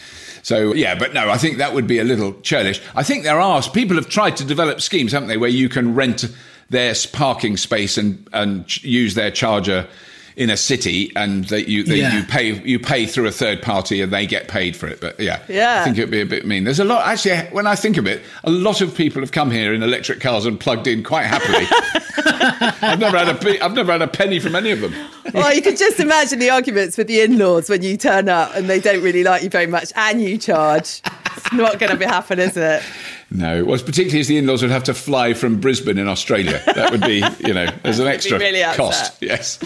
So 0.43 0.73
yeah, 0.73 0.93
but 0.93 1.13
no, 1.13 1.29
I 1.29 1.37
think 1.37 1.57
that 1.59 1.73
would 1.73 1.87
be 1.87 1.99
a 1.99 2.03
little 2.03 2.33
churlish. 2.41 2.81
I 2.95 3.03
think 3.03 3.23
there 3.23 3.39
are 3.39 3.63
people 3.63 3.95
have 3.95 4.09
tried 4.09 4.35
to 4.35 4.43
develop 4.43 4.81
schemes, 4.81 5.13
haven't 5.13 5.29
they, 5.29 5.37
where 5.37 5.49
you 5.49 5.69
can 5.69 5.95
rent 5.95 6.25
their 6.69 6.93
parking 7.13 7.57
space 7.57 7.97
and 7.97 8.27
and 8.33 8.83
use 8.83 9.15
their 9.15 9.31
charger 9.31 9.87
in 10.35 10.49
a 10.49 10.57
city 10.57 11.11
and 11.15 11.45
that 11.45 11.69
you 11.69 11.83
that 11.83 11.97
yeah. 11.97 12.13
you 12.13 12.23
pay 12.23 12.51
you 12.63 12.77
pay 12.77 13.05
through 13.05 13.25
a 13.25 13.31
third 13.31 13.61
party 13.61 14.01
and 14.01 14.11
they 14.11 14.25
get 14.25 14.47
paid 14.47 14.75
for 14.75 14.87
it. 14.87 14.99
But 14.99 15.19
yeah, 15.19 15.41
yeah, 15.47 15.81
I 15.81 15.85
think 15.85 15.97
it'd 15.97 16.11
be 16.11 16.21
a 16.21 16.25
bit 16.25 16.45
mean. 16.45 16.65
There's 16.65 16.79
a 16.79 16.85
lot 16.85 17.07
actually. 17.07 17.37
When 17.55 17.67
I 17.67 17.75
think 17.75 17.97
of 17.97 18.05
it, 18.05 18.21
a 18.43 18.49
lot 18.49 18.81
of 18.81 18.95
people 18.95 19.21
have 19.21 19.31
come 19.31 19.49
here 19.49 19.73
in 19.73 19.81
electric 19.81 20.19
cars 20.19 20.45
and 20.45 20.59
plugged 20.59 20.87
in 20.87 21.03
quite 21.03 21.25
happily. 21.25 21.65
I've 22.81 22.99
never 22.99 23.17
had 23.17 23.29
a 23.29 23.63
I've 23.63 23.73
never 23.73 23.93
had 23.93 24.01
a 24.01 24.07
penny 24.07 24.39
from 24.39 24.55
any 24.55 24.71
of 24.71 24.81
them. 24.81 24.93
Well, 25.33 25.53
you 25.53 25.61
can 25.61 25.77
just 25.77 25.99
imagine 25.99 26.39
the 26.39 26.49
arguments 26.49 26.97
with 26.97 27.07
the 27.07 27.21
in-laws 27.21 27.69
when 27.69 27.81
you 27.81 27.97
turn 27.97 28.27
up 28.27 28.55
and 28.55 28.69
they 28.69 28.79
don't 28.79 29.01
really 29.01 29.23
like 29.23 29.43
you 29.43 29.49
very 29.49 29.67
much 29.67 29.91
and 29.95 30.21
you 30.21 30.37
charge. 30.37 31.01
It's 31.37 31.53
not 31.53 31.79
going 31.79 31.91
to 31.91 31.97
be 31.97 32.05
happen, 32.05 32.39
is 32.39 32.57
it? 32.57 32.83
No, 33.31 33.65
well, 33.65 33.79
particularly 33.79 34.19
as 34.19 34.27
the 34.27 34.37
in-laws 34.37 34.61
would 34.61 34.71
have 34.71 34.83
to 34.83 34.93
fly 34.93 35.33
from 35.33 35.59
Brisbane 35.59 35.97
in 35.97 36.07
Australia. 36.07 36.61
That 36.67 36.91
would 36.91 37.01
be, 37.01 37.23
you 37.45 37.53
know, 37.53 37.67
there's 37.83 37.99
an 37.99 38.07
extra 38.07 38.37
really 38.37 38.61
cost. 38.75 39.21
Yes. 39.21 39.59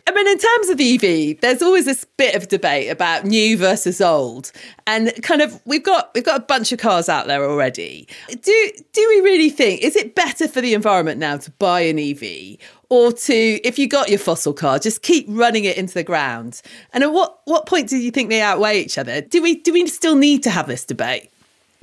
I 0.06 0.12
mean, 0.12 0.26
in 0.26 0.38
terms 0.38 0.68
of 0.70 0.80
EV, 0.80 1.40
there's 1.40 1.62
always 1.62 1.84
this 1.84 2.04
bit 2.16 2.34
of 2.34 2.48
debate 2.48 2.90
about 2.90 3.26
new 3.26 3.56
versus 3.56 4.00
old, 4.00 4.50
and 4.86 5.12
kind 5.22 5.40
of 5.40 5.60
we've 5.66 5.84
got 5.84 6.10
we've 6.14 6.24
got 6.24 6.40
a 6.40 6.44
bunch 6.44 6.72
of 6.72 6.78
cars 6.78 7.08
out 7.08 7.26
there 7.26 7.44
already. 7.44 8.08
Do 8.28 8.70
do 8.92 9.06
we 9.08 9.20
really 9.20 9.50
think 9.50 9.82
is 9.82 9.94
it 9.94 10.14
better 10.14 10.48
for 10.48 10.60
the 10.60 10.74
environment 10.74 11.20
now 11.20 11.36
to 11.36 11.50
buy 11.52 11.82
an 11.82 11.98
EV 11.98 12.56
or 12.88 13.12
to 13.12 13.34
if 13.34 13.78
you 13.78 13.88
got 13.88 14.08
your 14.08 14.18
fossil 14.18 14.52
car 14.52 14.78
just 14.78 15.02
keep 15.02 15.26
running 15.28 15.64
it 15.64 15.76
into 15.76 15.94
the 15.94 16.02
ground? 16.02 16.60
And 16.92 17.04
at 17.04 17.12
what 17.12 17.40
what 17.44 17.66
point 17.66 17.88
do 17.88 17.96
you 17.96 18.10
think 18.10 18.30
they 18.30 18.40
outweigh 18.40 18.80
each 18.80 18.98
other? 18.98 19.20
Do 19.20 19.40
we 19.42 19.56
do 19.56 19.72
we 19.72 19.86
still 19.86 20.16
need 20.16 20.42
to 20.42 20.50
have 20.50 20.66
this 20.66 20.84
debate? 20.84 21.30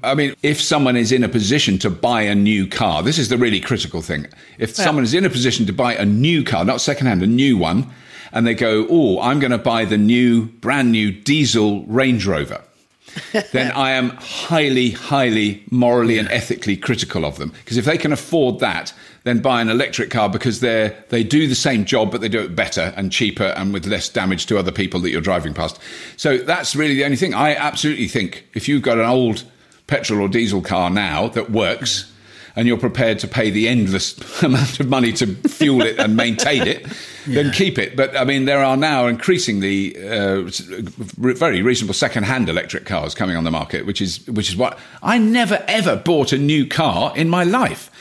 I 0.03 0.13
mean, 0.13 0.35
if 0.43 0.61
someone 0.61 0.95
is 0.95 1.11
in 1.11 1.23
a 1.23 1.27
position 1.27 1.79
to 1.79 1.89
buy 1.89 2.21
a 2.21 2.35
new 2.35 2.67
car, 2.67 3.01
this 3.01 3.17
is 3.17 3.29
the 3.29 3.37
really 3.37 3.59
critical 3.59 4.03
thing. 4.03 4.27
If 4.59 4.77
yeah. 4.77 4.85
someone 4.85 5.03
is 5.03 5.15
in 5.15 5.25
a 5.25 5.29
position 5.29 5.65
to 5.65 5.73
buy 5.73 5.95
a 5.95 6.05
new 6.05 6.43
car, 6.43 6.63
not 6.63 6.81
secondhand, 6.81 7.23
a 7.23 7.27
new 7.27 7.57
one, 7.57 7.89
and 8.31 8.45
they 8.45 8.53
go, 8.53 8.85
oh, 8.91 9.19
I'm 9.19 9.39
going 9.39 9.51
to 9.51 9.57
buy 9.57 9.85
the 9.85 9.97
new, 9.97 10.45
brand 10.45 10.91
new 10.91 11.11
diesel 11.11 11.83
Range 11.85 12.23
Rover. 12.27 12.61
then 13.51 13.71
I 13.71 13.91
am 13.91 14.11
highly, 14.11 14.91
highly 14.91 15.63
morally 15.71 16.19
and 16.19 16.29
ethically 16.29 16.77
critical 16.77 17.25
of 17.25 17.39
them. 17.39 17.49
Because 17.49 17.77
if 17.77 17.85
they 17.85 17.97
can 17.97 18.13
afford 18.13 18.59
that, 18.59 18.93
then 19.23 19.39
buy 19.39 19.61
an 19.61 19.69
electric 19.69 20.11
car 20.11 20.29
because 20.29 20.59
they 20.59 20.95
they 21.09 21.23
do 21.23 21.47
the 21.47 21.55
same 21.55 21.85
job, 21.85 22.11
but 22.11 22.21
they 22.21 22.29
do 22.29 22.41
it 22.41 22.55
better 22.55 22.93
and 22.95 23.11
cheaper 23.11 23.45
and 23.57 23.73
with 23.73 23.87
less 23.87 24.09
damage 24.09 24.45
to 24.45 24.59
other 24.59 24.71
people 24.71 24.99
that 24.99 25.09
you're 25.09 25.21
driving 25.21 25.55
past. 25.55 25.79
So 26.17 26.37
that's 26.37 26.75
really 26.75 26.93
the 26.93 27.03
only 27.03 27.17
thing. 27.17 27.33
I 27.33 27.55
absolutely 27.55 28.07
think 28.07 28.45
if 28.53 28.67
you've 28.67 28.83
got 28.83 28.99
an 28.99 29.05
old 29.05 29.43
petrol 29.87 30.21
or 30.21 30.27
diesel 30.27 30.61
car 30.61 30.89
now 30.89 31.27
that 31.29 31.49
works 31.49 32.11
and 32.57 32.67
you're 32.67 32.77
prepared 32.77 33.19
to 33.19 33.27
pay 33.27 33.51
the 33.51 33.67
endless 33.69 34.17
amount 34.43 34.79
of 34.79 34.89
money 34.89 35.13
to 35.13 35.27
fuel 35.47 35.83
it 35.83 35.99
and 35.99 36.17
maintain 36.17 36.67
it, 36.67 36.81
yeah. 37.27 37.43
then 37.43 37.51
keep 37.51 37.77
it. 37.77 37.95
But 37.95 38.17
I 38.17 38.23
mean, 38.23 38.45
there 38.45 38.63
are 38.63 38.75
now 38.75 39.05
increasingly 39.05 39.95
uh, 39.95 40.41
very 40.47 41.61
reasonable 41.61 41.93
second-hand 41.93 42.49
electric 42.49 42.85
cars 42.85 43.13
coming 43.13 43.37
on 43.37 43.43
the 43.43 43.51
market, 43.51 43.85
which 43.85 44.01
is 44.01 44.27
which 44.27 44.49
is 44.49 44.57
what 44.57 44.77
I 45.03 45.19
never 45.19 45.63
ever 45.67 45.95
bought 45.95 46.33
a 46.33 46.37
new 46.37 46.65
car 46.65 47.15
in 47.15 47.29
my 47.29 47.43
life 47.43 47.91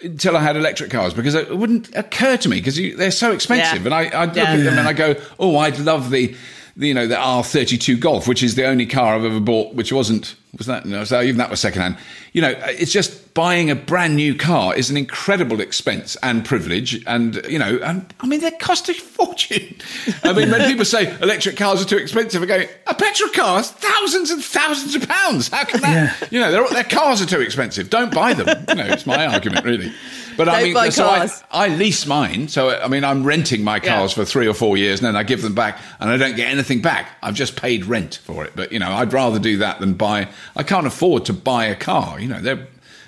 until 0.00 0.36
I 0.36 0.42
had 0.42 0.56
electric 0.56 0.92
cars 0.92 1.12
because 1.12 1.34
it 1.34 1.56
wouldn't 1.56 1.94
occur 1.96 2.36
to 2.36 2.48
me 2.48 2.60
because 2.60 2.76
they're 2.76 3.10
so 3.10 3.32
expensive. 3.32 3.84
Yeah. 3.84 3.86
And 3.86 3.94
I, 3.94 4.16
I 4.16 4.24
look 4.26 4.36
yeah. 4.36 4.52
at 4.52 4.62
them 4.62 4.78
and 4.78 4.86
I 4.86 4.92
go, 4.92 5.16
oh, 5.40 5.56
I'd 5.56 5.78
love 5.80 6.10
the 6.10 6.36
you 6.76 6.94
know, 6.94 7.06
the 7.06 7.14
R32 7.14 8.00
Golf, 8.00 8.26
which 8.26 8.42
is 8.42 8.54
the 8.54 8.66
only 8.66 8.86
car 8.86 9.14
I've 9.14 9.24
ever 9.24 9.40
bought, 9.40 9.74
which 9.74 9.92
wasn't, 9.92 10.34
was 10.56 10.66
that, 10.66 10.86
no, 10.86 11.04
so 11.04 11.20
even 11.22 11.38
that 11.38 11.50
was 11.50 11.60
secondhand. 11.60 11.96
You 12.32 12.42
know, 12.42 12.54
it's 12.64 12.92
just 12.92 13.23
buying 13.34 13.68
a 13.68 13.74
brand 13.74 14.14
new 14.14 14.34
car 14.36 14.76
is 14.76 14.90
an 14.90 14.96
incredible 14.96 15.60
expense 15.60 16.16
and 16.22 16.44
privilege. 16.44 17.02
And, 17.04 17.44
you 17.48 17.58
know, 17.58 17.78
and, 17.82 18.06
I 18.20 18.26
mean, 18.26 18.40
they 18.40 18.52
cost 18.52 18.88
a 18.88 18.94
fortune. 18.94 19.76
I 20.22 20.32
mean, 20.32 20.50
when 20.50 20.68
people 20.70 20.84
say 20.84 21.12
electric 21.20 21.56
cars 21.56 21.82
are 21.82 21.84
too 21.84 21.96
expensive, 21.96 22.42
I 22.42 22.46
go, 22.46 22.64
a 22.86 22.94
petrol 22.94 23.30
car 23.30 23.60
is 23.60 23.70
thousands 23.72 24.30
and 24.30 24.42
thousands 24.42 24.94
of 24.94 25.08
pounds. 25.08 25.48
How 25.48 25.64
can 25.64 25.80
that, 25.80 26.16
yeah. 26.20 26.28
you 26.30 26.40
know, 26.40 26.68
their 26.70 26.84
cars 26.84 27.20
are 27.20 27.26
too 27.26 27.40
expensive. 27.40 27.90
Don't 27.90 28.14
buy 28.14 28.34
them. 28.34 28.64
You 28.68 28.74
know, 28.76 28.86
it's 28.86 29.04
my 29.04 29.26
argument, 29.26 29.64
really. 29.64 29.92
But 30.36 30.44
Don't 30.46 30.54
I 30.54 30.62
mean, 30.64 30.74
buy 30.74 30.88
so 30.88 31.04
cars. 31.06 31.42
I, 31.50 31.66
I, 31.66 31.68
lease 31.68 32.06
mine. 32.06 32.48
So 32.48 32.70
I 32.70 32.88
mean, 32.88 33.04
I'm 33.04 33.24
renting 33.24 33.62
my 33.62 33.80
cars 33.80 34.12
yeah. 34.12 34.22
for 34.22 34.24
three 34.24 34.48
or 34.48 34.54
four 34.54 34.76
years, 34.76 35.00
and 35.00 35.06
then 35.06 35.16
I 35.16 35.22
give 35.22 35.42
them 35.42 35.54
back, 35.54 35.78
and 36.00 36.10
I 36.10 36.16
don't 36.16 36.36
get 36.36 36.48
anything 36.48 36.82
back. 36.82 37.10
I've 37.22 37.34
just 37.34 37.56
paid 37.56 37.84
rent 37.84 38.20
for 38.24 38.44
it. 38.44 38.52
But 38.56 38.72
you 38.72 38.78
know, 38.78 38.90
I'd 38.90 39.12
rather 39.12 39.38
do 39.38 39.58
that 39.58 39.80
than 39.80 39.94
buy. 39.94 40.28
I 40.56 40.62
can't 40.62 40.86
afford 40.86 41.24
to 41.26 41.32
buy 41.32 41.66
a 41.66 41.76
car. 41.76 42.18
You 42.18 42.28
know, 42.28 42.40
they're, 42.40 42.66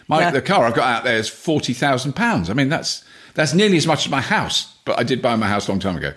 my 0.09 0.21
yeah. 0.21 0.31
the 0.31 0.43
car 0.43 0.65
I've 0.65 0.75
got 0.75 0.87
out 0.87 1.05
there 1.05 1.17
is 1.17 1.29
forty 1.29 1.73
thousand 1.73 2.15
pounds. 2.15 2.51
I 2.51 2.53
mean, 2.53 2.69
that's 2.69 3.05
that's 3.35 3.55
nearly 3.55 3.77
as 3.77 3.87
much 3.87 4.07
as 4.07 4.11
my 4.11 4.21
house. 4.21 4.75
But 4.85 4.99
I 4.99 5.03
did 5.03 5.21
buy 5.21 5.37
my 5.37 5.49
house 5.49 5.69
a 5.69 5.73
long 5.73 5.81
time 5.81 5.97
ago. 5.97 6.13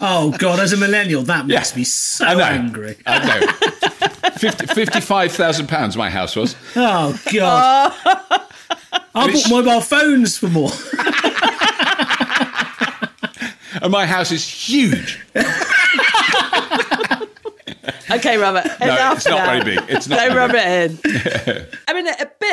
oh 0.00 0.34
God! 0.38 0.60
As 0.60 0.72
a 0.72 0.76
millennial, 0.76 1.22
that 1.22 1.46
makes 1.46 1.72
yeah. 1.72 1.78
me 1.78 1.84
so 1.84 2.26
I 2.26 2.50
angry. 2.50 2.96
I 3.06 3.40
know. 3.40 3.46
50, 4.30 4.66
55,000 4.66 5.68
pounds 5.68 5.96
my 5.96 6.10
house 6.10 6.36
was. 6.36 6.56
Oh 6.76 7.18
God! 7.32 7.92
I 9.14 9.32
bought 9.32 9.50
mobile 9.50 9.80
phones 9.80 10.36
for 10.36 10.48
more. 10.48 10.70
and 13.82 13.92
my 13.92 14.06
house 14.06 14.32
is 14.32 14.46
huge. 14.46 15.20
okay, 18.10 18.36
Robert. 18.36 18.64
No, 18.80 19.12
it's 19.12 19.26
not 19.26 19.38
now. 19.38 19.46
very 19.46 19.64
big. 19.64 19.80
It's 19.88 20.08
not. 20.08 20.18
Don't 20.18 20.36
rub 20.36 20.50
it 20.54 20.90
in. 20.90 21.66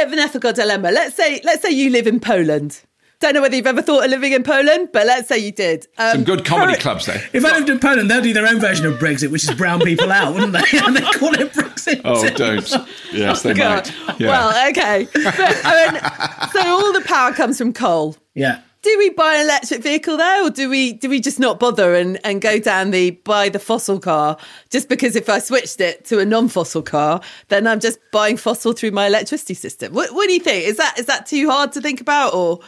I 0.01 0.05
mean, 0.05 0.13
a 0.13 0.13
bit 0.13 0.13
of 0.13 0.13
an 0.13 0.19
ethical 0.19 0.53
dilemma. 0.53 0.91
Let's 0.91 1.15
say, 1.15 1.41
let's 1.43 1.61
say 1.61 1.71
you 1.71 1.89
live 1.89 2.07
in 2.07 2.19
Poland. 2.19 2.81
Don't 3.19 3.33
know 3.33 3.41
whether 3.41 3.53
you've 3.55 3.67
ever 3.67 3.81
thought 3.81 4.05
of 4.05 4.09
living 4.11 4.31
in 4.31 4.43
Poland, 4.43 4.89
but 4.93 5.05
let's 5.05 5.27
say 5.27 5.37
you 5.37 5.51
did. 5.51 5.85
Um, 5.97 6.11
Some 6.13 6.23
good 6.23 6.45
comedy 6.45 6.77
clubs 6.79 7.05
there. 7.05 7.21
If 7.33 7.43
I 7.43 7.51
lived 7.57 7.69
in 7.69 7.77
Poland, 7.77 8.09
they'd 8.09 8.23
do 8.23 8.31
their 8.31 8.47
own 8.47 8.61
version 8.61 8.85
of 8.85 8.93
Brexit, 8.97 9.29
which 9.29 9.43
is 9.43 9.51
brown 9.55 9.81
people 9.81 10.09
out, 10.09 10.33
wouldn't 10.33 10.53
they? 10.53 10.79
and 10.85 10.95
they 10.95 11.01
call 11.01 11.33
it 11.33 11.51
Brexit. 11.51 11.99
Oh, 12.05 12.25
don't. 12.29 12.71
Yes, 13.11 13.41
they 13.41 13.53
God. 13.55 13.91
might. 14.07 14.19
Yeah. 14.21 14.27
Well, 14.29 14.69
okay. 14.69 15.05
But, 15.13 15.33
I 15.37 15.91
mean, 15.91 16.51
so 16.53 16.61
all 16.65 16.93
the 16.93 17.01
power 17.01 17.33
comes 17.33 17.57
from 17.57 17.73
coal. 17.73 18.15
Yeah. 18.35 18.61
Do 18.81 18.97
we 18.97 19.09
buy 19.09 19.35
an 19.35 19.41
electric 19.41 19.83
vehicle 19.83 20.15
there, 20.15 20.45
or 20.45 20.49
do 20.49 20.69
we 20.69 20.93
do 20.93 21.09
we 21.09 21.19
just 21.19 21.37
not 21.37 21.59
bother 21.59 21.95
and, 21.95 22.17
and 22.23 22.41
go 22.41 22.59
down 22.59 22.91
the 22.91 23.11
buy 23.11 23.49
the 23.49 23.59
fossil 23.59 23.99
car? 23.99 24.37
Just 24.69 24.87
because 24.87 25.17
if 25.17 25.27
I 25.27 25.39
switched 25.39 25.81
it 25.81 26.05
to 26.05 26.19
a 26.19 26.25
non-fossil 26.25 26.83
car, 26.83 27.19
then 27.49 27.67
I'm 27.67 27.81
just 27.81 27.99
buying 28.13 28.37
fossil 28.37 28.71
through 28.71 28.91
my 28.91 29.07
electricity 29.07 29.53
system. 29.53 29.93
What, 29.93 30.13
what 30.13 30.27
do 30.27 30.33
you 30.33 30.39
think? 30.39 30.65
Is 30.65 30.77
that 30.77 30.97
is 30.97 31.07
that 31.07 31.25
too 31.25 31.49
hard 31.49 31.73
to 31.73 31.81
think 31.81 31.99
about, 31.99 32.33
or 32.33 32.59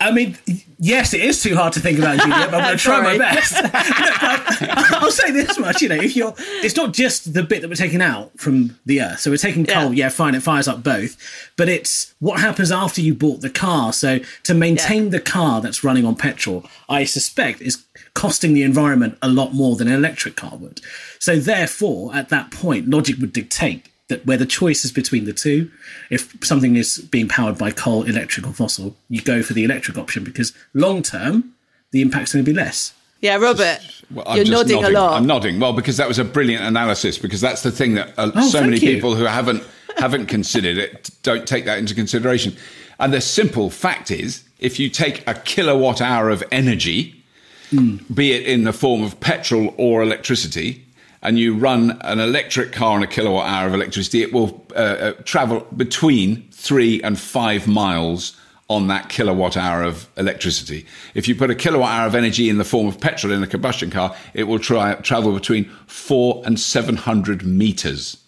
I 0.00 0.10
mean, 0.10 0.36
yes, 0.78 1.14
it 1.14 1.20
is 1.20 1.42
too 1.42 1.54
hard 1.54 1.72
to 1.74 1.80
think 1.80 1.98
about, 1.98 2.18
Julia, 2.18 2.46
but 2.46 2.54
I'm 2.54 2.62
going 2.62 2.76
to 2.76 2.82
try 2.82 3.00
my 3.00 3.16
best. 3.16 3.54
I'll 4.94 5.10
say 5.10 5.30
this 5.30 5.58
much, 5.58 5.80
you 5.80 5.88
know, 5.88 5.96
if 5.96 6.16
you're, 6.16 6.34
it's 6.38 6.76
not 6.76 6.92
just 6.92 7.32
the 7.32 7.42
bit 7.42 7.62
that 7.62 7.68
we're 7.68 7.76
taking 7.76 8.02
out 8.02 8.38
from 8.38 8.78
the 8.84 9.00
earth. 9.02 9.20
So 9.20 9.30
we're 9.30 9.36
taking 9.36 9.64
coal, 9.64 9.94
yeah, 9.94 10.06
yeah 10.06 10.08
fine, 10.08 10.34
it 10.34 10.42
fires 10.42 10.68
up 10.68 10.82
both, 10.82 11.16
but 11.56 11.68
it's 11.68 12.14
what 12.18 12.40
happens 12.40 12.72
after 12.72 13.00
you 13.00 13.14
bought 13.14 13.40
the 13.40 13.50
car. 13.50 13.92
So 13.92 14.20
to 14.44 14.54
maintain 14.54 15.04
yeah. 15.04 15.10
the 15.10 15.20
car 15.20 15.60
that's 15.60 15.84
running 15.84 16.04
on 16.04 16.16
petrol, 16.16 16.64
I 16.88 17.04
suspect 17.04 17.60
is 17.60 17.84
costing 18.14 18.54
the 18.54 18.62
environment 18.62 19.18
a 19.22 19.28
lot 19.28 19.54
more 19.54 19.76
than 19.76 19.88
an 19.88 19.94
electric 19.94 20.36
car 20.36 20.56
would. 20.56 20.80
So 21.18 21.38
therefore, 21.38 22.14
at 22.14 22.28
that 22.28 22.50
point, 22.50 22.88
logic 22.88 23.18
would 23.18 23.32
dictate 23.32 23.88
that 24.08 24.26
where 24.26 24.36
the 24.36 24.46
choice 24.46 24.84
is 24.84 24.92
between 24.92 25.24
the 25.24 25.32
two, 25.32 25.70
if 26.10 26.36
something 26.44 26.76
is 26.76 26.98
being 27.10 27.28
powered 27.28 27.56
by 27.56 27.70
coal, 27.70 28.02
electric, 28.02 28.46
or 28.46 28.52
fossil, 28.52 28.96
you 29.08 29.22
go 29.22 29.42
for 29.42 29.54
the 29.54 29.64
electric 29.64 29.96
option 29.96 30.24
because 30.24 30.52
long 30.74 31.02
term, 31.02 31.54
the 31.90 32.02
impact's 32.02 32.32
going 32.32 32.44
to 32.44 32.50
be 32.50 32.56
less. 32.56 32.92
Yeah, 33.20 33.36
Robert, 33.36 33.78
well, 34.10 34.36
you're 34.36 34.44
nodding, 34.44 34.82
nodding, 34.82 34.84
a 34.84 35.00
lot. 35.00 35.14
I'm 35.14 35.26
nodding. 35.26 35.58
Well, 35.58 35.72
because 35.72 35.96
that 35.96 36.06
was 36.06 36.18
a 36.18 36.24
brilliant 36.24 36.64
analysis. 36.64 37.16
Because 37.16 37.40
that's 37.40 37.62
the 37.62 37.70
thing 37.70 37.94
that 37.94 38.12
uh, 38.18 38.30
oh, 38.34 38.48
so 38.48 38.60
many 38.60 38.76
you. 38.76 38.94
people 38.94 39.14
who 39.14 39.24
haven't 39.24 39.64
haven't 39.96 40.26
considered 40.26 40.76
it 40.76 41.10
don't 41.22 41.46
take 41.46 41.64
that 41.64 41.78
into 41.78 41.94
consideration. 41.94 42.54
And 42.98 43.12
the 43.12 43.20
simple 43.20 43.70
fact 43.70 44.10
is, 44.10 44.44
if 44.58 44.78
you 44.78 44.90
take 44.90 45.26
a 45.26 45.34
kilowatt 45.34 46.02
hour 46.02 46.28
of 46.28 46.44
energy, 46.52 47.24
mm. 47.70 48.14
be 48.14 48.32
it 48.32 48.46
in 48.46 48.64
the 48.64 48.72
form 48.72 49.02
of 49.02 49.18
petrol 49.20 49.74
or 49.78 50.02
electricity, 50.02 50.84
and 51.24 51.38
you 51.38 51.56
run 51.56 51.98
an 52.02 52.20
electric 52.20 52.72
car 52.72 52.96
on 52.96 53.02
a 53.02 53.06
kilowatt 53.06 53.48
hour 53.48 53.66
of 53.66 53.74
electricity, 53.74 54.22
it 54.22 54.32
will 54.32 54.64
uh, 54.76 54.78
uh, 54.78 55.12
travel 55.24 55.66
between 55.74 56.46
three 56.50 57.02
and 57.02 57.18
five 57.18 57.66
miles 57.66 58.38
on 58.68 58.88
that 58.88 59.08
kilowatt 59.08 59.56
hour 59.56 59.82
of 59.82 60.08
electricity. 60.16 60.86
If 61.14 61.26
you 61.26 61.34
put 61.34 61.50
a 61.50 61.54
kilowatt 61.54 61.90
hour 61.90 62.06
of 62.06 62.14
energy 62.14 62.48
in 62.48 62.58
the 62.58 62.64
form 62.64 62.86
of 62.86 63.00
petrol 63.00 63.32
in 63.32 63.42
a 63.42 63.46
combustion 63.46 63.90
car, 63.90 64.14
it 64.34 64.44
will 64.44 64.58
try, 64.58 64.94
travel 64.96 65.32
between 65.32 65.64
four 65.86 66.42
and 66.44 66.60
700 66.60 67.44
meters. 67.44 68.18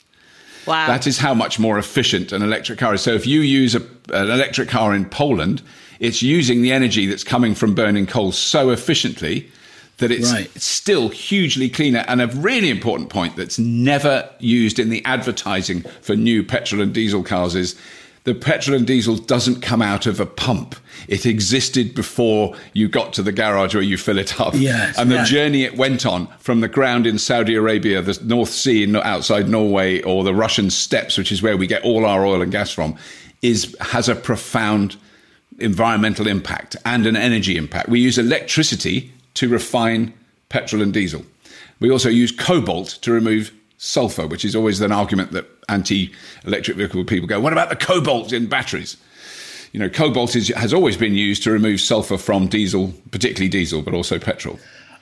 Wow. 0.67 0.87
That 0.87 1.07
is 1.07 1.19
how 1.19 1.35
much 1.35 1.59
more 1.59 1.79
efficient 1.79 2.33
an 2.33 2.43
electric 2.43 2.79
car 2.79 2.95
is. 2.95 3.03
So 3.03 3.13
if 3.13 3.27
you 3.27 3.41
use 3.41 3.75
a, 3.75 3.83
an 4.13 4.31
electric 4.31 4.69
car 4.69 4.95
in 4.95 5.05
Poland, 5.05 5.63
it's 6.01 6.23
using 6.23 6.63
the 6.63 6.73
energy 6.73 7.07
that's 7.07 7.25
coming 7.25 7.55
from 7.55 7.75
burning 7.75 8.07
coal 8.07 8.33
so 8.33 8.71
efficiently 8.71 9.51
that 9.99 10.11
it's 10.11 10.33
right. 10.33 10.51
still 10.61 11.09
hugely 11.09 11.71
cleaner. 11.71 12.05
And 12.07 12.21
a 12.21 12.27
really 12.29 12.71
important 12.71 13.09
point 13.09 13.37
that's 13.37 13.59
never 13.59 14.29
used 14.39 14.79
in 14.79 14.91
the 14.91 15.05
advertising 15.05 15.83
for 16.03 16.15
new 16.15 16.43
petrol 16.43 16.83
and 16.83 16.93
diesel 16.93 17.23
cars 17.23 17.55
is 17.55 17.75
the 18.25 18.35
petrol 18.35 18.77
and 18.77 18.87
diesel 18.87 19.17
doesn't 19.17 19.63
come 19.63 19.81
out 19.81 20.07
of 20.07 20.19
a 20.19 20.27
pump. 20.27 20.75
It 21.07 21.25
existed 21.25 21.95
before 21.95 22.57
you 22.73 22.89
got 22.89 23.13
to 23.15 23.23
the 23.23 23.31
garage 23.33 23.75
where 23.75 23.85
you 23.85 23.97
fill 23.97 24.19
it 24.19 24.41
up. 24.41 24.55
Yes, 24.55 24.99
and 24.99 25.11
the 25.11 25.17
yeah. 25.17 25.25
journey 25.25 25.63
it 25.63 25.77
went 25.77 26.05
on 26.05 26.27
from 26.39 26.61
the 26.61 26.69
ground 26.69 27.07
in 27.07 27.19
Saudi 27.19 27.55
Arabia, 27.55 28.03
the 28.03 28.19
North 28.25 28.49
Sea 28.49 28.95
outside 28.97 29.49
Norway, 29.49 30.03
or 30.03 30.25
the 30.25 30.35
Russian 30.35 30.71
steppes, 30.71 31.17
which 31.17 31.31
is 31.31 31.41
where 31.41 31.57
we 31.57 31.69
get 31.69 31.85
all 31.85 32.05
our 32.05 32.27
oil 32.27 32.43
and 32.43 32.51
gas 32.51 32.73
from, 32.73 32.97
is 33.43 33.77
has 33.81 34.09
a 34.09 34.17
profound 34.17 34.97
environmental 35.59 36.27
impact 36.27 36.77
and 36.85 37.07
an 37.07 37.17
energy 37.17 37.57
impact. 37.57 37.89
We 37.89 38.01
use 38.01 38.19
electricity 38.19 39.13
to 39.37 39.49
refine 39.49 40.13
petrol 40.49 40.83
and 40.83 40.93
diesel. 40.93 41.25
We 41.81 41.91
also 41.91 42.09
use 42.09 42.33
cobalt 42.33 42.99
to 43.03 43.13
remove 43.13 43.53
sulfur, 43.79 44.27
which 44.27 44.45
is 44.45 44.57
always 44.57 44.81
an 44.81 44.93
argument 44.93 45.33
that 45.33 45.47
anti 45.69 46.13
electric 46.45 46.77
vehicle 46.77 47.05
people 47.05 47.29
go, 47.29 47.41
what 47.41 47.53
about 47.53 47.69
the 47.69 47.77
cobalt 47.77 48.33
in 48.33 48.47
batteries? 48.47 48.97
You 49.73 49.81
know, 49.81 49.91
cobalt 49.91 50.35
is, 50.37 50.49
has 50.49 50.73
always 50.73 50.97
been 50.97 51.15
used 51.15 51.43
to 51.43 51.51
remove 51.51 51.81
sulfur 51.81 52.17
from 52.17 52.47
diesel, 52.47 52.95
particularly 53.11 53.49
diesel, 53.49 53.83
but 53.83 53.95
also 53.95 54.19
petrol. 54.19 54.59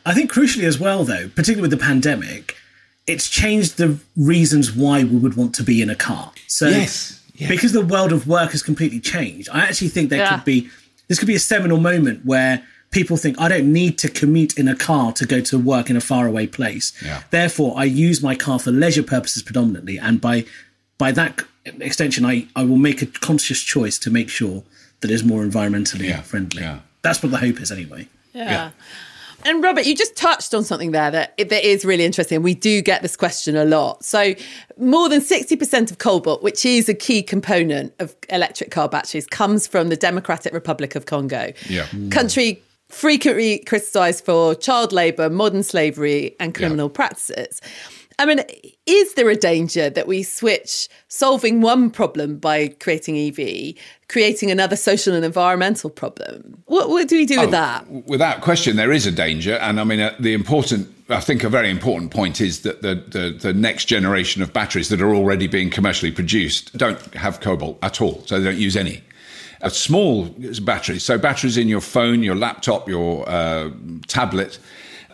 I 0.07 0.15
think 0.15 0.33
crucially 0.33 0.65
as 0.65 0.79
well, 0.79 1.05
though, 1.05 1.29
particularly 1.29 1.63
with 1.63 1.71
the 1.71 1.85
pandemic, 1.85 2.57
it's 3.07 3.29
changed 3.29 3.77
the 3.77 3.99
reasons 4.17 4.73
why 4.75 5.05
we 5.05 5.17
would 5.17 5.37
want 5.37 5.55
to 5.57 5.63
be 5.63 5.81
in 5.81 5.91
a 5.91 5.95
car. 5.95 6.33
So, 6.49 6.69
yes, 6.69 7.23
yes. 7.37 7.49
because 7.49 7.73
the 7.73 7.85
world 7.85 8.13
of 8.13 8.27
work 8.27 8.51
has 8.51 8.63
completely 8.63 9.01
changed, 9.01 9.49
I 9.53 9.61
actually 9.61 9.89
think 9.89 10.11
there 10.11 10.19
yeah. 10.19 10.37
could 10.37 10.45
be 10.45 10.69
this 11.09 11.19
could 11.19 11.29
be 11.29 11.35
a 11.35 11.41
seminal 11.41 11.79
moment 11.79 12.25
where 12.25 12.65
people 12.95 13.17
think 13.19 13.39
I 13.39 13.49
don't 13.49 13.71
need 13.73 13.99
to 13.99 14.09
commute 14.09 14.57
in 14.57 14.69
a 14.69 14.77
car 14.77 15.13
to 15.13 15.27
go 15.27 15.41
to 15.43 15.59
work 15.59 15.91
in 15.91 15.97
a 15.97 16.01
faraway 16.01 16.47
place. 16.47 16.93
Yeah. 17.05 17.23
Therefore, 17.31 17.75
I 17.77 17.85
use 17.85 18.23
my 18.23 18.35
car 18.35 18.59
for 18.59 18.71
leisure 18.71 19.03
purposes 19.03 19.43
predominantly, 19.43 19.99
and 19.99 20.21
by 20.21 20.45
by 20.97 21.13
that 21.13 21.43
extension, 21.81 22.25
I, 22.25 22.47
I 22.57 22.63
will 22.65 22.77
make 22.79 23.03
a 23.03 23.07
conscious 23.07 23.61
choice 23.63 23.99
to 23.99 24.11
make 24.11 24.29
sure 24.31 24.63
that 25.01 25.11
it's 25.11 25.25
more 25.25 25.43
environmentally 25.45 26.09
Yeah, 26.09 26.23
friendly. 26.23 26.63
yeah. 26.63 26.79
That's 27.03 27.23
what 27.23 27.33
the 27.33 27.39
hope 27.39 27.61
is, 27.61 27.71
anyway. 27.73 28.09
Yeah. 28.33 28.71
And 29.47 29.63
Robert, 29.63 29.85
you 29.85 29.95
just 29.95 30.17
touched 30.17 30.55
on 30.55 30.65
something 30.65 30.93
there 30.93 31.11
that 31.11 31.37
that 31.37 31.69
is 31.69 31.85
really 31.85 32.05
interesting. 32.07 32.43
We 32.43 32.55
do 32.55 32.81
get 32.81 33.03
this 33.03 33.15
question 33.17 33.57
a 33.57 33.65
lot. 33.67 34.03
So, 34.05 34.35
more 34.79 35.09
than 35.11 35.21
60% 35.21 35.91
of 35.91 35.99
cobalt, 35.99 36.43
which 36.43 36.65
is 36.65 36.89
a 36.89 36.95
key 36.95 37.23
component 37.23 37.93
of 37.99 38.15
electric 38.31 38.71
car 38.71 38.89
batteries, 38.89 39.27
comes 39.27 39.67
from 39.67 39.89
the 39.91 39.97
Democratic 39.97 40.55
Republic 40.55 40.95
of 40.95 41.05
Congo. 41.07 41.53
Yeah. 41.69 41.87
Country 42.11 42.63
frequently 42.95 43.59
criticized 43.59 44.25
for 44.25 44.55
child 44.55 44.93
labor, 44.93 45.29
modern 45.29 45.63
slavery, 45.63 46.37
and 46.39 46.55
criminal 46.55 46.89
practices. 46.89 47.61
I 48.19 48.27
mean, 48.27 48.41
is 48.87 49.15
there 49.15 49.29
a 49.29 49.35
danger 49.35 49.91
that 49.91 50.07
we 50.07 50.23
switch 50.23 50.89
solving 51.09 51.61
one 51.61 51.91
problem 51.91 52.39
by 52.39 52.69
creating 52.69 53.19
EV, 53.19 53.75
creating 54.09 54.53
another 54.53 54.77
social 54.77 55.15
and 55.15 55.25
environmental 55.25 55.91
problem? 55.91 56.63
What, 56.67 56.89
what 56.91 57.09
do 57.09 57.17
we 57.17 57.27
do 57.27 57.41
with 57.41 57.51
that? 57.51 57.85
Without 57.89 58.41
question, 58.41 58.77
there 58.77 58.93
is 58.93 59.07
a 59.07 59.11
danger, 59.11 59.55
and 59.55 59.81
I 59.81 59.85
mean 59.85 60.01
uh, 60.01 60.15
the 60.21 60.33
important. 60.33 60.91
I 61.09 61.21
think 61.21 61.45
a 61.45 61.51
very 61.51 61.69
important 61.69 62.13
point 62.13 62.41
is 62.41 62.63
that 62.63 62.83
the, 62.83 62.95
the 62.95 63.37
the 63.39 63.53
next 63.53 63.87
generation 63.87 64.43
of 64.43 64.53
batteries 64.53 64.89
that 64.89 65.03
are 65.03 65.15
already 65.15 65.49
being 65.49 65.69
commercially 65.69 66.13
produced 66.13 66.77
don't 66.79 67.01
have 67.15 67.41
cobalt 67.41 67.79
at 67.83 68.01
all, 68.01 68.23
so 68.27 68.39
they 68.39 68.51
don't 68.51 68.61
use 68.61 68.77
any. 68.77 69.03
A 69.65 69.71
small 69.71 70.27
battery, 70.63 70.99
so 70.99 71.17
batteries 71.19 71.57
in 71.57 71.69
your 71.69 71.81
phone, 71.81 72.23
your 72.23 72.35
laptop, 72.35 72.89
your 72.89 73.29
uh, 73.29 73.71
tablet, 74.07 74.59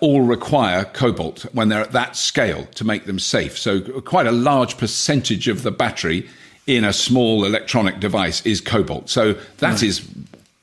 all 0.01 0.23
require 0.23 0.85
cobalt 0.87 1.43
when 1.55 1.69
they're 1.69 1.83
at 1.83 1.93
that 1.93 2.17
scale 2.17 2.65
to 2.75 2.85
make 2.85 3.05
them 3.05 3.19
safe. 3.19 3.57
So 3.57 3.81
quite 4.01 4.27
a 4.27 4.33
large 4.33 4.77
percentage 4.77 5.47
of 5.47 5.63
the 5.63 5.71
battery 5.71 6.29
in 6.67 6.85
a 6.85 6.93
small 6.93 7.45
electronic 7.45 8.01
device 8.01 8.45
is 8.45 8.61
cobalt. 8.61 9.09
So 9.09 9.35
that 9.59 9.83
is 9.83 10.09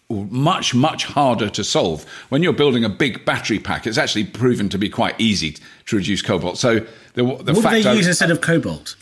much 0.09 0.73
much 0.73 1.03
harder 1.05 1.49
to 1.49 1.63
solve 1.63 2.05
when 2.29 2.41
you're 2.41 2.53
building 2.53 2.85
a 2.85 2.89
big 2.89 3.25
battery 3.25 3.59
pack 3.59 3.85
it's 3.85 3.97
actually 3.97 4.23
proven 4.23 4.69
to 4.69 4.77
be 4.77 4.87
quite 4.87 5.13
easy 5.19 5.53
to 5.85 5.97
reduce 5.97 6.21
cobalt 6.21 6.57
so 6.57 6.75
the, 6.79 6.85
the 7.15 7.23
What 7.23 7.45
do 7.55 7.61
fact 7.61 7.83
they 7.83 7.89
I- 7.89 7.93
use 7.93 8.07
instead 8.07 8.31
of 8.31 8.39
cobalt? 8.39 8.95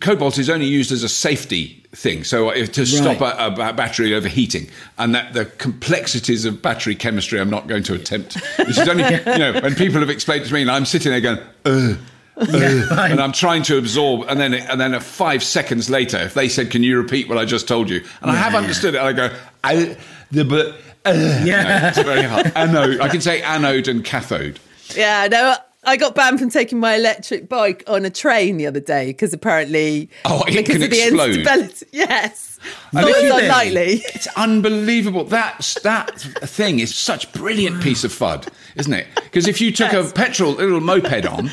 Cobalt 0.00 0.38
is 0.38 0.48
only 0.48 0.66
used 0.66 0.92
as 0.92 1.02
a 1.02 1.08
safety 1.08 1.82
thing 1.92 2.22
so 2.24 2.50
if, 2.50 2.70
to 2.72 2.86
stop 2.86 3.20
Right. 3.20 3.34
a, 3.58 3.70
a 3.70 3.72
battery 3.72 4.14
overheating 4.14 4.68
and 4.98 5.14
that 5.14 5.32
the 5.32 5.46
complexities 5.46 6.44
of 6.44 6.60
battery 6.62 6.94
chemistry 6.94 7.40
i'm 7.40 7.50
not 7.50 7.66
going 7.66 7.82
to 7.84 7.94
attempt 7.94 8.36
this 8.58 8.78
is 8.78 8.88
only 8.88 9.02
you 9.26 9.38
know 9.38 9.58
when 9.60 9.74
people 9.74 10.00
have 10.00 10.10
explained 10.10 10.42
it 10.44 10.48
to 10.48 10.54
me 10.54 10.60
and 10.62 10.70
i'm 10.70 10.84
sitting 10.84 11.10
there 11.10 11.20
going 11.20 11.38
Ugh, 11.64 11.98
right. 12.36 13.10
and 13.10 13.20
I'm 13.20 13.32
trying 13.32 13.64
to 13.64 13.78
absorb, 13.78 14.28
and 14.28 14.38
then 14.38 14.54
and 14.54 14.80
then 14.80 15.00
five 15.00 15.42
seconds 15.42 15.90
later, 15.90 16.18
if 16.18 16.34
they 16.34 16.48
said, 16.48 16.70
"Can 16.70 16.84
you 16.84 16.96
repeat 16.96 17.28
what 17.28 17.36
I 17.36 17.44
just 17.44 17.66
told 17.66 17.90
you?" 17.90 18.00
and 18.22 18.30
I 18.30 18.36
have 18.36 18.52
Yeah. 18.52 18.60
understood 18.60 18.94
it, 18.94 19.00
I 19.00 19.12
go, 19.12 19.34
I, 19.64 19.96
"The 20.30 20.44
but." 20.44 20.66
Uh, 21.04 21.14
Yeah. 21.44 21.80
no, 21.80 21.88
it's 21.88 21.98
very 21.98 22.22
hard. 22.22 22.52
Anode. 22.54 23.00
I 23.00 23.08
can 23.08 23.20
say 23.20 23.42
anode 23.42 23.88
and 23.88 24.04
cathode. 24.04 24.60
Yeah, 24.94 25.26
no, 25.28 25.56
I 25.88 25.96
got 25.96 26.14
banned 26.14 26.38
from 26.38 26.50
taking 26.50 26.78
my 26.78 26.94
electric 26.96 27.48
bike 27.48 27.82
on 27.86 28.04
a 28.04 28.10
train 28.10 28.56
the 28.58 28.66
other 28.66 28.80
day 28.80 29.06
because 29.06 29.32
apparently, 29.32 30.10
Oh, 30.24 30.42
it 30.46 30.52
because 30.56 30.74
can 30.76 30.82
of 30.84 30.90
the 30.90 31.00
explode. 31.00 31.30
instability. 31.38 31.86
Yes, 31.92 32.58
not 32.92 33.04
if 33.08 33.32
unlikely. 33.42 34.02
It's 34.14 34.26
unbelievable. 34.36 35.24
That 35.24 35.76
that 35.84 36.20
thing 36.20 36.78
is 36.80 36.94
such 36.94 37.32
brilliant 37.32 37.82
piece 37.82 38.04
of 38.04 38.12
fud, 38.12 38.48
isn't 38.76 38.92
it? 38.92 39.06
Because 39.14 39.46
if 39.48 39.60
you 39.60 39.72
took 39.72 39.92
Yes. 39.92 40.10
a 40.10 40.14
petrol 40.14 40.52
little 40.52 40.80
moped 40.80 41.24
on. 41.26 41.50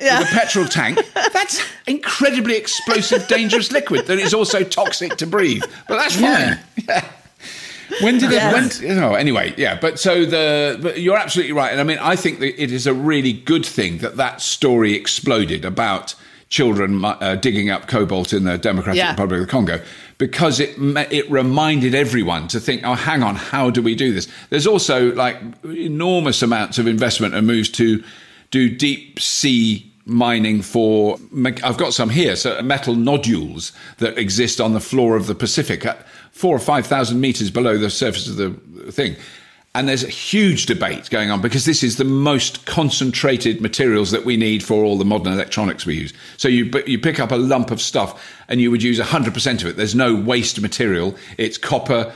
Yeah. 0.00 0.18
With 0.18 0.28
a 0.28 0.32
petrol 0.32 0.66
tank, 0.66 0.98
that's 1.32 1.62
incredibly 1.86 2.56
explosive, 2.56 3.26
dangerous 3.28 3.72
liquid 3.72 4.06
that 4.08 4.18
is 4.18 4.34
also 4.34 4.62
toxic 4.62 5.16
to 5.16 5.26
breathe. 5.26 5.62
But 5.88 5.96
that's 5.96 6.16
fine. 6.16 6.58
Yeah. 6.86 7.08
When 8.02 8.18
did 8.18 8.30
it? 8.32 8.36
Yes. 8.36 8.80
When? 8.80 8.98
Oh, 8.98 9.14
anyway, 9.14 9.54
yeah. 9.56 9.78
But 9.80 9.98
so 9.98 10.24
the 10.24 10.78
but 10.82 11.00
you're 11.00 11.16
absolutely 11.16 11.52
right, 11.52 11.72
and 11.72 11.80
I 11.80 11.84
mean, 11.84 11.98
I 11.98 12.16
think 12.16 12.40
that 12.40 12.60
it 12.62 12.72
is 12.72 12.86
a 12.86 12.94
really 12.94 13.32
good 13.32 13.64
thing 13.64 13.98
that 13.98 14.16
that 14.16 14.40
story 14.40 14.94
exploded 14.94 15.64
about 15.64 16.14
children 16.48 17.04
uh, 17.04 17.34
digging 17.34 17.70
up 17.70 17.88
cobalt 17.88 18.32
in 18.32 18.44
the 18.44 18.56
Democratic 18.56 18.98
Yeah. 18.98 19.10
Republic 19.10 19.40
of 19.40 19.46
the 19.46 19.50
Congo 19.50 19.80
because 20.18 20.60
it 20.60 20.74
it 21.10 21.30
reminded 21.30 21.94
everyone 21.94 22.48
to 22.48 22.60
think, 22.60 22.82
oh, 22.84 22.94
hang 22.94 23.22
on, 23.22 23.34
how 23.34 23.70
do 23.70 23.82
we 23.82 23.94
do 23.94 24.12
this? 24.12 24.28
There's 24.50 24.66
also 24.66 25.12
like 25.14 25.36
enormous 25.64 26.42
amounts 26.42 26.78
of 26.78 26.86
investment 26.86 27.34
and 27.34 27.46
moves 27.46 27.68
to 27.70 28.02
do 28.50 28.68
deep 28.68 29.18
sea 29.20 29.92
mining 30.08 30.62
for 30.62 31.18
I've 31.64 31.76
got 31.78 31.92
some 31.92 32.10
here 32.10 32.36
so 32.36 32.62
metal 32.62 32.94
nodules 32.94 33.72
that 33.98 34.16
exist 34.16 34.60
on 34.60 34.72
the 34.72 34.78
floor 34.80 35.16
of 35.16 35.26
the 35.26 35.34
Pacific 35.34 35.84
four 36.36 36.54
or 36.54 36.60
five 36.60 36.86
thousand 36.86 37.20
meters 37.20 37.50
below 37.50 37.78
the 37.78 37.90
surface 37.90 38.28
of 38.28 38.36
the 38.36 38.50
thing 38.92 39.16
and 39.76 39.86
there's 39.86 40.04
a 40.04 40.08
huge 40.08 40.64
debate 40.64 41.10
going 41.10 41.30
on 41.30 41.42
because 41.42 41.66
this 41.66 41.82
is 41.82 41.98
the 41.98 42.04
most 42.04 42.64
concentrated 42.64 43.60
materials 43.60 44.10
that 44.10 44.24
we 44.24 44.34
need 44.34 44.64
for 44.64 44.82
all 44.82 44.96
the 44.96 45.04
modern 45.04 45.34
electronics 45.34 45.84
we 45.84 45.94
use. 45.96 46.14
So 46.38 46.48
you 46.48 46.70
you 46.86 46.98
pick 46.98 47.20
up 47.20 47.30
a 47.30 47.36
lump 47.36 47.70
of 47.70 47.82
stuff 47.82 48.34
and 48.48 48.58
you 48.58 48.70
would 48.70 48.82
use 48.82 48.98
100% 48.98 49.60
of 49.60 49.66
it. 49.66 49.76
There's 49.76 49.94
no 49.94 50.16
waste 50.16 50.58
material. 50.62 51.14
It's 51.36 51.58
copper, 51.58 52.10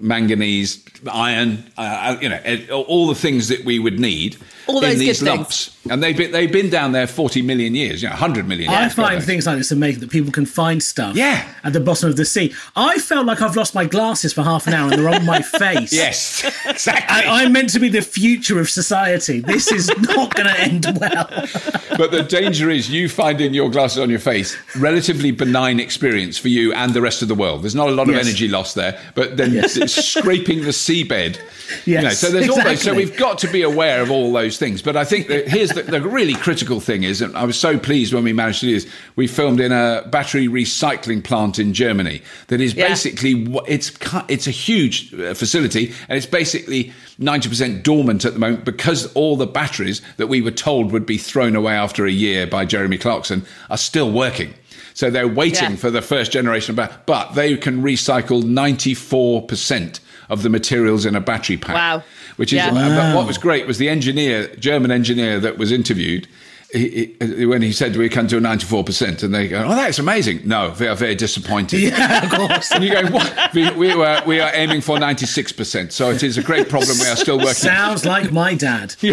manganese, 0.00 0.84
iron, 1.10 1.64
uh, 1.78 2.18
you 2.20 2.28
know, 2.28 2.84
all 2.86 3.06
the 3.06 3.14
things 3.14 3.48
that 3.48 3.64
we 3.64 3.78
would 3.78 3.98
need 3.98 4.36
All 4.66 4.84
in 4.84 4.98
these 4.98 5.22
good 5.22 5.38
things. 5.38 5.77
And 5.90 6.02
they've 6.02 6.16
been, 6.16 6.30
they've 6.32 6.50
been 6.52 6.70
down 6.70 6.92
there 6.92 7.06
40 7.06 7.42
million 7.42 7.74
years, 7.74 8.02
you 8.02 8.08
know, 8.08 8.12
100 8.14 8.46
million 8.48 8.70
I 8.70 8.82
years. 8.82 8.94
God 8.94 9.02
find 9.08 9.22
things 9.22 9.46
like 9.46 9.58
this 9.58 9.70
amazing 9.72 10.00
that 10.00 10.10
people 10.10 10.30
can 10.32 10.46
find 10.46 10.82
stuff 10.82 11.16
Yeah. 11.16 11.46
at 11.64 11.72
the 11.72 11.80
bottom 11.80 12.08
of 12.10 12.16
the 12.16 12.24
sea. 12.24 12.54
I 12.76 12.98
felt 12.98 13.26
like 13.26 13.40
I've 13.42 13.56
lost 13.56 13.74
my 13.74 13.84
glasses 13.84 14.32
for 14.32 14.42
half 14.42 14.66
an 14.66 14.74
hour 14.74 14.90
and 14.92 15.00
they're 15.00 15.08
on 15.14 15.24
my 15.26 15.42
face. 15.42 15.92
Yes, 15.98 16.44
exactly. 16.66 17.16
And 17.22 17.28
I'm 17.30 17.52
meant 17.52 17.70
to 17.70 17.80
be 17.80 17.88
the 17.88 18.02
future 18.02 18.60
of 18.60 18.70
society. 18.70 19.40
This 19.40 19.70
is 19.72 19.88
not 20.00 20.34
going 20.34 20.48
to 20.48 20.60
end 20.60 20.86
well. 21.00 21.26
but 21.96 22.10
the 22.10 22.22
danger 22.28 22.70
is 22.70 22.88
you 22.90 23.08
finding 23.08 23.54
your 23.54 23.70
glasses 23.70 23.98
on 23.98 24.08
your 24.10 24.18
face 24.20 24.56
relatively 24.76 25.30
benign 25.30 25.80
experience 25.80 26.38
for 26.38 26.48
you 26.48 26.72
and 26.74 26.94
the 26.94 27.00
rest 27.00 27.22
of 27.22 27.28
the 27.28 27.34
world 27.34 27.62
there's 27.62 27.74
not 27.74 27.88
a 27.88 27.92
lot 27.92 28.08
of 28.08 28.14
Yes. 28.14 28.26
energy 28.26 28.48
lost 28.48 28.74
there 28.76 29.00
but 29.14 29.36
then 29.36 29.52
Yes. 29.52 29.76
it's 29.76 29.92
scraping 29.94 30.62
the 30.62 30.68
seabed 30.70 31.38
you 31.84 31.96
know, 31.96 32.02
Yes, 32.02 32.18
so 32.20 32.30
there's 32.30 32.48
all 32.48 32.62
those 32.62 32.80
so 32.82 32.94
we've 32.94 33.16
got 33.16 33.38
to 33.38 33.48
be 33.48 33.62
aware 33.62 34.00
of 34.02 34.10
all 34.10 34.32
those 34.32 34.58
things 34.58 34.80
but 34.82 34.96
i 34.96 35.04
think 35.04 35.26
that 35.28 35.48
here's 35.48 35.70
the, 35.70 35.77
the 35.82 36.00
really 36.00 36.34
critical 36.34 36.80
thing 36.80 37.02
is 37.02 37.20
and 37.22 37.36
i 37.36 37.44
was 37.44 37.58
so 37.58 37.78
pleased 37.78 38.12
when 38.14 38.24
we 38.24 38.32
managed 38.32 38.60
to 38.60 38.66
do 38.66 38.74
this 38.80 38.86
we 39.16 39.26
filmed 39.26 39.60
in 39.60 39.72
a 39.72 40.02
battery 40.10 40.46
recycling 40.48 41.22
plant 41.22 41.58
in 41.58 41.72
germany 41.72 42.22
that 42.48 42.60
is 42.60 42.74
Yeah. 42.74 42.88
basically 42.88 43.46
it's 43.66 43.90
it's 44.28 44.46
a 44.46 44.50
huge 44.52 45.12
uh, 45.14 45.34
facility 45.34 45.92
and 46.08 46.16
it's 46.16 46.26
basically 46.26 46.92
90% 47.20 47.82
dormant 47.82 48.24
at 48.24 48.32
the 48.34 48.38
moment 48.38 48.64
because 48.64 49.12
all 49.14 49.36
the 49.36 49.46
batteries 49.46 50.00
that 50.18 50.28
we 50.28 50.40
were 50.40 50.52
told 50.52 50.92
would 50.92 51.04
be 51.04 51.18
thrown 51.18 51.56
away 51.56 51.74
after 51.74 52.06
a 52.06 52.10
year 52.12 52.46
by 52.46 52.64
Jeremy 52.64 52.96
Clarkson 52.96 53.44
are 53.70 53.76
still 53.76 54.12
working. 54.12 54.54
So 54.94 55.10
they're 55.10 55.26
waiting 55.26 55.70
Yeah. 55.70 55.76
for 55.76 55.90
the 55.90 56.00
first 56.00 56.30
generation 56.30 56.72
of 56.72 56.76
bat- 56.76 57.06
but 57.06 57.34
they 57.34 57.56
can 57.56 57.82
recycle 57.82 58.44
94% 58.44 60.00
of 60.28 60.42
the 60.42 60.48
materials 60.48 61.06
in 61.06 61.16
a 61.16 61.20
battery 61.20 61.56
pack. 61.56 61.74
Wow. 61.74 62.02
Which 62.38 62.52
is 62.52 62.56
Yeah. 62.56 62.72
Wow. 62.72 63.16
what 63.16 63.26
was 63.26 63.36
great 63.36 63.66
was 63.66 63.78
the 63.78 63.88
engineer, 63.88 64.48
German 64.56 64.90
engineer 64.90 65.38
that 65.40 65.58
was 65.58 65.70
interviewed 65.70 66.26
he, 66.72 67.16
he, 67.20 67.46
when 67.46 67.62
he 67.62 67.72
said 67.72 67.96
we 67.96 68.08
can 68.08 68.26
do 68.26 68.40
94% 68.40 69.22
and 69.22 69.34
they 69.34 69.48
go, 69.48 69.64
oh, 69.64 69.74
that's 69.74 69.98
amazing. 69.98 70.40
No, 70.44 70.70
they 70.70 70.86
are 70.86 70.94
very 70.94 71.14
disappointed. 71.14 71.80
Yeah, 71.80 72.24
of 72.24 72.30
course. 72.30 72.70
And 72.72 72.84
you 72.84 72.92
go, 72.92 73.06
what? 73.10 73.54
We, 73.54 73.70
we, 73.72 73.94
were, 73.94 74.22
we 74.26 74.40
are 74.40 74.50
aiming 74.52 74.82
for 74.82 74.98
96%. 74.98 75.92
So 75.92 76.10
it 76.10 76.22
is 76.22 76.36
a 76.36 76.42
great 76.42 76.68
problem. 76.68 76.98
We 76.98 77.06
are 77.06 77.16
still 77.16 77.38
working. 77.38 77.54
Sounds 77.54 78.04
like 78.04 78.32
my 78.32 78.54
dad. 78.54 78.94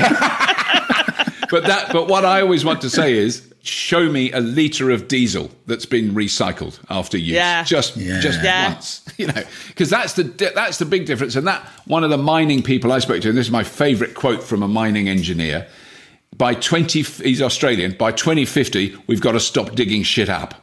But 1.49 1.63
that, 1.65 1.91
but 1.93 2.08
what 2.08 2.25
I 2.25 2.41
always 2.41 2.63
want 2.65 2.81
to 2.81 2.89
say 2.89 3.13
is, 3.13 3.47
show 3.62 4.10
me 4.12 4.31
a 4.31 4.39
liter 4.39 4.91
of 4.91 5.08
diesel 5.08 5.49
that's 5.65 5.88
been 5.88 6.12
recycled 6.13 6.79
after 6.89 7.17
use. 7.17 7.31
Yeah. 7.34 7.63
Just, 7.63 7.97
Yeah. 7.97 8.19
just 8.19 8.41
Yeah. 8.43 8.69
once, 8.73 9.01
you 9.17 9.25
know, 9.27 9.43
because 9.69 9.89
that's 9.89 10.13
the 10.13 10.23
that's 10.53 10.77
the 10.77 10.86
big 10.86 11.05
difference. 11.08 11.36
And 11.36 11.47
that 11.47 11.65
one 11.86 12.03
of 12.03 12.10
the 12.12 12.17
mining 12.17 12.62
people 12.62 12.91
I 12.91 12.99
spoke 12.99 13.21
to, 13.23 13.29
and 13.29 13.38
this 13.38 13.47
is 13.47 13.51
my 13.51 13.63
favourite 13.63 14.13
quote 14.13 14.43
from 14.43 14.62
a 14.62 14.67
mining 14.67 15.10
engineer. 15.10 15.67
By 16.38 16.53
twenty, 16.53 17.01
he's 17.01 17.41
Australian. 17.41 17.93
By 17.97 18.12
twenty 18.12 18.45
fifty, 18.45 18.95
we've 19.08 19.21
got 19.21 19.31
to 19.31 19.39
stop 19.39 19.73
digging 19.75 20.03
shit 20.03 20.29
up. 20.29 20.53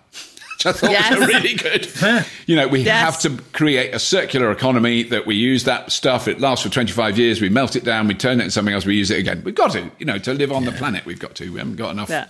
Which 0.57 0.67
I 0.67 0.73
thought 0.73 0.91
was 0.91 0.99
Yes. 0.99 1.12
a 1.12 1.27
really 1.27 1.55
good. 1.55 2.27
You 2.47 2.57
know, 2.57 2.69
we 2.69 2.81
Yes. 2.81 3.01
have 3.05 3.21
to 3.23 3.43
create 3.53 3.95
a 3.95 3.99
circular 3.99 4.51
economy 4.53 5.03
that 5.05 5.27
we 5.27 5.35
use 5.35 5.65
that 5.65 5.91
stuff. 5.93 6.29
It 6.29 6.41
lasts 6.41 6.65
for 6.65 6.71
25 6.71 7.19
years. 7.19 7.41
We 7.41 7.49
melt 7.49 7.75
it 7.77 7.85
down. 7.85 8.07
We 8.09 8.15
turn 8.15 8.38
it 8.41 8.45
into 8.45 8.53
something 8.53 8.75
else. 8.75 8.85
We 8.87 8.95
use 8.97 9.11
it 9.11 9.19
again. 9.19 9.43
We've 9.45 9.55
got 9.55 9.73
to, 9.73 9.91
you 9.99 10.07
know, 10.07 10.19
to 10.19 10.35
live 10.35 10.53
on 10.53 10.65
the 10.65 10.73
planet. 10.73 11.05
We've 11.05 11.19
got 11.19 11.35
to. 11.37 11.51
We 11.53 11.59
haven't 11.59 11.77
got 11.77 11.91
enough. 11.91 12.11
Yeah. 12.11 12.27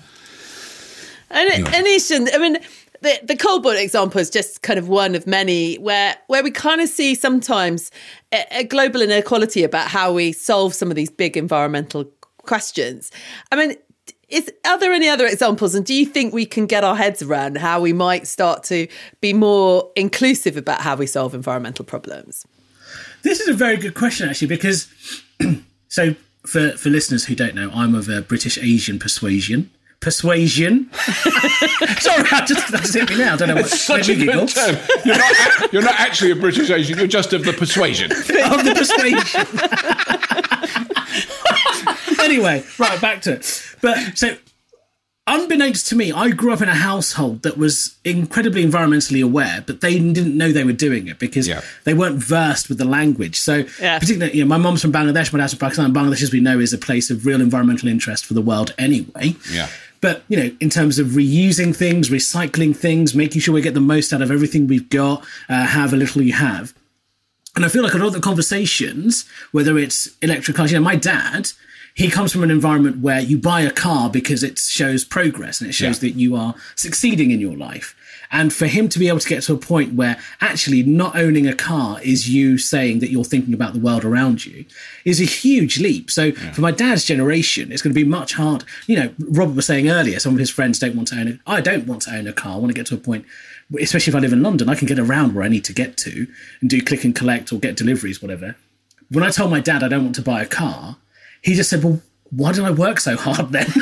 And, 1.31 1.51
and 1.51 1.87
Eshaan, 1.87 2.29
I 2.35 2.39
mean, 2.39 2.59
the, 3.01 3.19
the 3.25 3.37
cobalt 3.37 3.77
example 3.77 4.21
is 4.21 4.31
just 4.31 4.63
kind 4.63 4.79
of 4.79 4.89
one 4.89 5.15
of 5.15 5.27
many 5.27 5.77
where 5.77 6.15
where 6.29 6.43
we 6.45 6.51
kind 6.51 6.81
of 6.81 6.89
see 6.89 7.15
sometimes 7.15 7.91
a, 8.33 8.59
a 8.59 8.65
global 8.65 9.03
inequality 9.03 9.65
about 9.65 9.89
how 9.89 10.13
we 10.13 10.33
solve 10.33 10.75
some 10.75 10.91
of 10.91 10.95
these 10.95 11.11
big 11.11 11.37
environmental 11.37 12.05
questions. 12.39 13.11
I 13.51 13.57
mean, 13.57 13.75
is 14.33 14.51
are 14.67 14.79
there 14.79 14.93
any 14.93 15.09
other 15.09 15.27
examples? 15.27 15.75
And 15.75 15.85
do 15.85 15.95
you 15.95 16.07
think 16.07 16.33
we 16.33 16.47
can 16.47 16.67
get 16.67 16.83
our 16.83 16.97
heads 16.97 17.23
around 17.23 17.59
how 17.59 17.81
we 17.81 17.93
might 17.93 18.27
start 18.27 18.65
to 18.65 18.89
be 19.21 19.33
more 19.33 19.91
inclusive 19.95 20.57
about 20.57 20.81
how 20.81 20.97
we 20.97 21.07
solve 21.07 21.35
environmental 21.35 21.85
problems? 21.85 22.47
This 23.23 23.41
is 23.41 23.49
a 23.49 23.55
very 23.55 23.77
good 23.77 23.95
question, 23.95 24.29
actually, 24.29 24.49
because 24.49 24.89
so 25.89 26.15
for 26.47 26.71
for 26.73 26.89
listeners 26.89 27.27
who 27.27 27.35
don't 27.35 27.55
know, 27.55 27.71
I'm 27.73 27.95
of 27.95 28.09
a 28.09 28.23
British 28.23 28.59
Asian 28.59 28.99
persuasion. 28.99 29.71
Persuasion. 30.01 30.91
Sorry, 30.95 32.27
I 32.33 32.45
just, 32.45 32.73
that 32.73 32.81
just 32.81 32.95
hit 32.95 33.09
me 33.09 33.19
now. 33.19 33.35
I 33.35 33.37
don't 33.37 33.49
know 33.49 33.55
what. 33.55 33.67
It's 33.67 33.83
such 33.83 34.09
a 34.09 34.17
made 34.17 34.33
good 34.33 34.49
term. 34.49 34.77
You're 35.05 35.17
not, 35.17 35.73
you're 35.73 35.83
not 35.83 35.95
actually 36.01 36.33
a 36.33 36.37
British 36.37 36.71
Asian. 36.71 36.99
You're 36.99 37.07
just 37.07 37.33
of 37.33 37.45
the 37.45 37.53
persuasion. 37.53 38.11
of 38.13 38.19
the 38.19 38.75
persuasion. 38.75 39.47
anyway, 42.23 42.65
right, 42.79 43.01
back 43.01 43.23
to 43.23 43.33
it. 43.35 43.63
But 43.81 44.17
so, 44.19 44.37
unbeknownst 45.27 45.87
to 45.89 45.97
me, 45.97 46.11
I 46.13 46.31
grew 46.31 46.53
up 46.53 46.61
in 46.61 46.69
a 46.69 46.75
household 46.75 47.43
that 47.43 47.57
was 47.57 47.97
incredibly 48.05 48.65
environmentally 48.65 49.23
aware, 49.23 49.63
but 49.67 49.81
they 49.81 49.99
didn't 49.99 50.37
know 50.37 50.51
they 50.53 50.65
were 50.65 50.73
doing 50.73 51.07
it 51.07 51.19
because 51.19 51.47
Yeah. 51.47 51.61
they 51.85 51.95
weren't 51.95 52.19
versed 52.19 52.69
with 52.69 52.79
the 52.79 52.85
language. 52.85 53.39
So, 53.39 53.65
Yeah. 53.81 53.99
particularly, 53.99 54.37
you 54.37 54.45
know, 54.45 54.49
my 54.49 54.57
mom's 54.59 54.83
from 54.83 54.93
Bangladesh, 54.93 55.33
my 55.33 55.39
dad's 55.39 55.53
from 55.53 55.61
Pakistan. 55.61 55.93
Bangladesh, 55.95 56.23
as 56.23 56.33
we 56.33 56.41
know, 56.41 56.59
is 56.59 56.73
a 56.73 56.79
place 56.79 57.11
of 57.11 57.25
real 57.25 57.41
environmental 57.41 57.89
interest 57.89 58.27
for 58.27 58.35
the 58.35 58.43
world 58.43 58.75
anyway. 58.79 59.37
Yeah. 59.51 59.69
But 60.01 60.25
you 60.29 60.37
know, 60.37 60.51
in 60.59 60.69
terms 60.69 60.99
of 60.99 61.09
reusing 61.09 61.75
things, 61.77 62.09
recycling 62.11 62.75
things, 62.75 63.15
making 63.15 63.41
sure 63.41 63.55
we 63.55 63.61
get 63.61 63.75
the 63.75 63.81
most 63.81 64.13
out 64.13 64.21
of 64.21 64.33
everything 64.33 64.67
we've 64.67 64.89
got, 64.91 65.25
uh, 65.49 65.67
however 65.67 65.97
little 65.97 66.23
you 66.23 66.33
have. 66.33 66.75
And 67.55 67.65
I 67.65 67.69
feel 67.69 67.83
like 67.83 67.95
a 67.95 67.99
lot 67.99 68.07
of 68.07 68.13
the 68.15 68.21
conversations, 68.21 69.27
whether 69.51 69.79
it's 69.79 70.09
electric 70.23 70.57
cars, 70.57 70.73
you 70.73 70.79
know, 70.79 70.85
my 70.85 70.97
dad, 70.97 71.51
he 71.95 72.09
comes 72.11 72.33
from 72.33 72.43
an 72.43 72.51
environment 72.51 72.99
where 73.01 73.21
you 73.21 73.37
buy 73.37 73.61
a 73.61 73.71
car 73.71 74.09
because 74.09 74.43
it 74.43 74.59
shows 74.59 75.05
progress 75.05 75.61
and 75.61 75.69
it 75.69 75.75
shows 75.75 76.03
Yeah. 76.03 76.09
that 76.09 76.19
you 76.19 76.35
are 76.37 76.55
succeeding 76.75 77.31
in 77.31 77.41
your 77.41 77.55
life. 77.57 77.95
And 78.35 78.51
for 78.51 78.67
him 78.67 78.89
to 78.89 78.99
be 78.99 79.09
able 79.09 79.19
to 79.19 79.29
get 79.29 79.43
to 79.43 79.53
a 79.53 79.59
point 79.59 79.93
where 79.93 80.17
actually 80.41 80.83
not 80.83 81.15
owning 81.15 81.47
a 81.47 81.53
car 81.55 82.01
is 82.03 82.31
you 82.31 82.57
saying 82.57 83.01
that 83.01 83.11
you're 83.11 83.25
thinking 83.25 83.53
about 83.53 83.75
the 83.75 83.79
world 83.79 84.07
around 84.07 84.47
you 84.47 84.65
is 85.05 85.21
a 85.21 85.25
huge 85.25 85.79
leap. 85.79 86.11
So 86.11 86.33
for 86.33 86.63
my 86.63 86.71
dad's 86.71 87.05
generation, 87.05 87.71
it's 87.71 87.83
going 87.83 87.95
to 87.95 88.01
be 88.05 88.09
much 88.09 88.33
hard. 88.33 88.65
You 88.87 88.97
know, 88.97 89.15
Robert 89.19 89.55
was 89.57 89.67
saying 89.67 89.91
earlier, 89.91 90.19
some 90.19 90.33
of 90.33 90.39
his 90.39 90.49
friends 90.49 90.79
don't 90.79 90.97
want 90.97 91.09
to 91.09 91.17
own 91.21 91.29
it. 91.29 91.41
I 91.47 91.61
don't 91.61 91.87
want 91.87 92.01
to 92.03 92.15
own 92.17 92.27
a 92.27 92.33
car. 92.33 92.55
I 92.55 92.57
want 92.57 92.69
to 92.71 92.75
get 92.75 92.87
to 92.87 92.95
a 92.95 92.99
point, 92.99 93.27
especially 93.81 94.11
if 94.11 94.15
I 94.17 94.19
live 94.21 94.33
in 94.33 94.43
London, 94.43 94.69
I 94.69 94.75
can 94.75 94.87
get 94.87 94.99
around 94.99 95.35
where 95.35 95.45
I 95.45 95.49
need 95.49 95.65
to 95.65 95.73
get 95.73 95.97
to 95.99 96.27
and 96.61 96.69
do 96.71 96.81
click 96.83 97.05
and 97.05 97.15
collect 97.15 97.53
or 97.53 97.59
get 97.59 97.77
deliveries, 97.77 98.21
whatever. 98.21 98.57
When 99.11 99.25
I 99.25 99.31
told 99.31 99.51
my 99.51 99.61
dad 99.61 99.83
I 99.83 99.89
don't 99.89 100.05
want 100.05 100.15
to 100.17 100.23
buy 100.23 100.43
a 100.43 100.47
car, 100.47 100.97
he 101.43 101.55
just 101.55 101.71
said, 101.71 101.83
Well, 101.85 102.01
why 102.31 102.53
did 102.53 102.65
I 102.65 102.71
work 102.71 102.99
so 103.01 103.17
hard 103.17 103.51
then? 103.53 103.67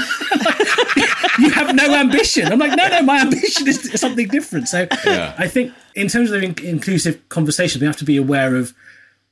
you 1.38 1.50
have 1.50 1.74
no 1.74 1.94
ambition. 1.94 2.50
I'm 2.52 2.58
like, 2.58 2.76
no, 2.76 2.88
no, 2.88 3.02
my 3.02 3.20
ambition 3.20 3.68
is 3.68 3.92
something 4.00 4.26
different. 4.28 4.68
So 4.68 4.86
Yeah. 5.04 5.34
I 5.38 5.46
think 5.48 5.72
in 5.94 6.08
terms 6.08 6.30
of 6.30 6.42
in- 6.42 6.56
inclusive 6.64 7.28
conversations, 7.28 7.80
we 7.80 7.86
have 7.86 7.96
to 7.98 8.04
be 8.04 8.16
aware 8.16 8.56
of 8.56 8.74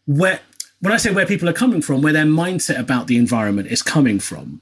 where, 0.06 0.40
when 0.80 0.92
I 0.92 0.96
say 0.98 1.10
where 1.12 1.26
people 1.26 1.48
are 1.48 1.52
coming 1.54 1.82
from, 1.82 2.00
where 2.02 2.12
their 2.12 2.24
mindset 2.24 2.78
about 2.78 3.08
the 3.08 3.16
environment 3.16 3.68
is 3.68 3.82
coming 3.82 4.20
from. 4.20 4.60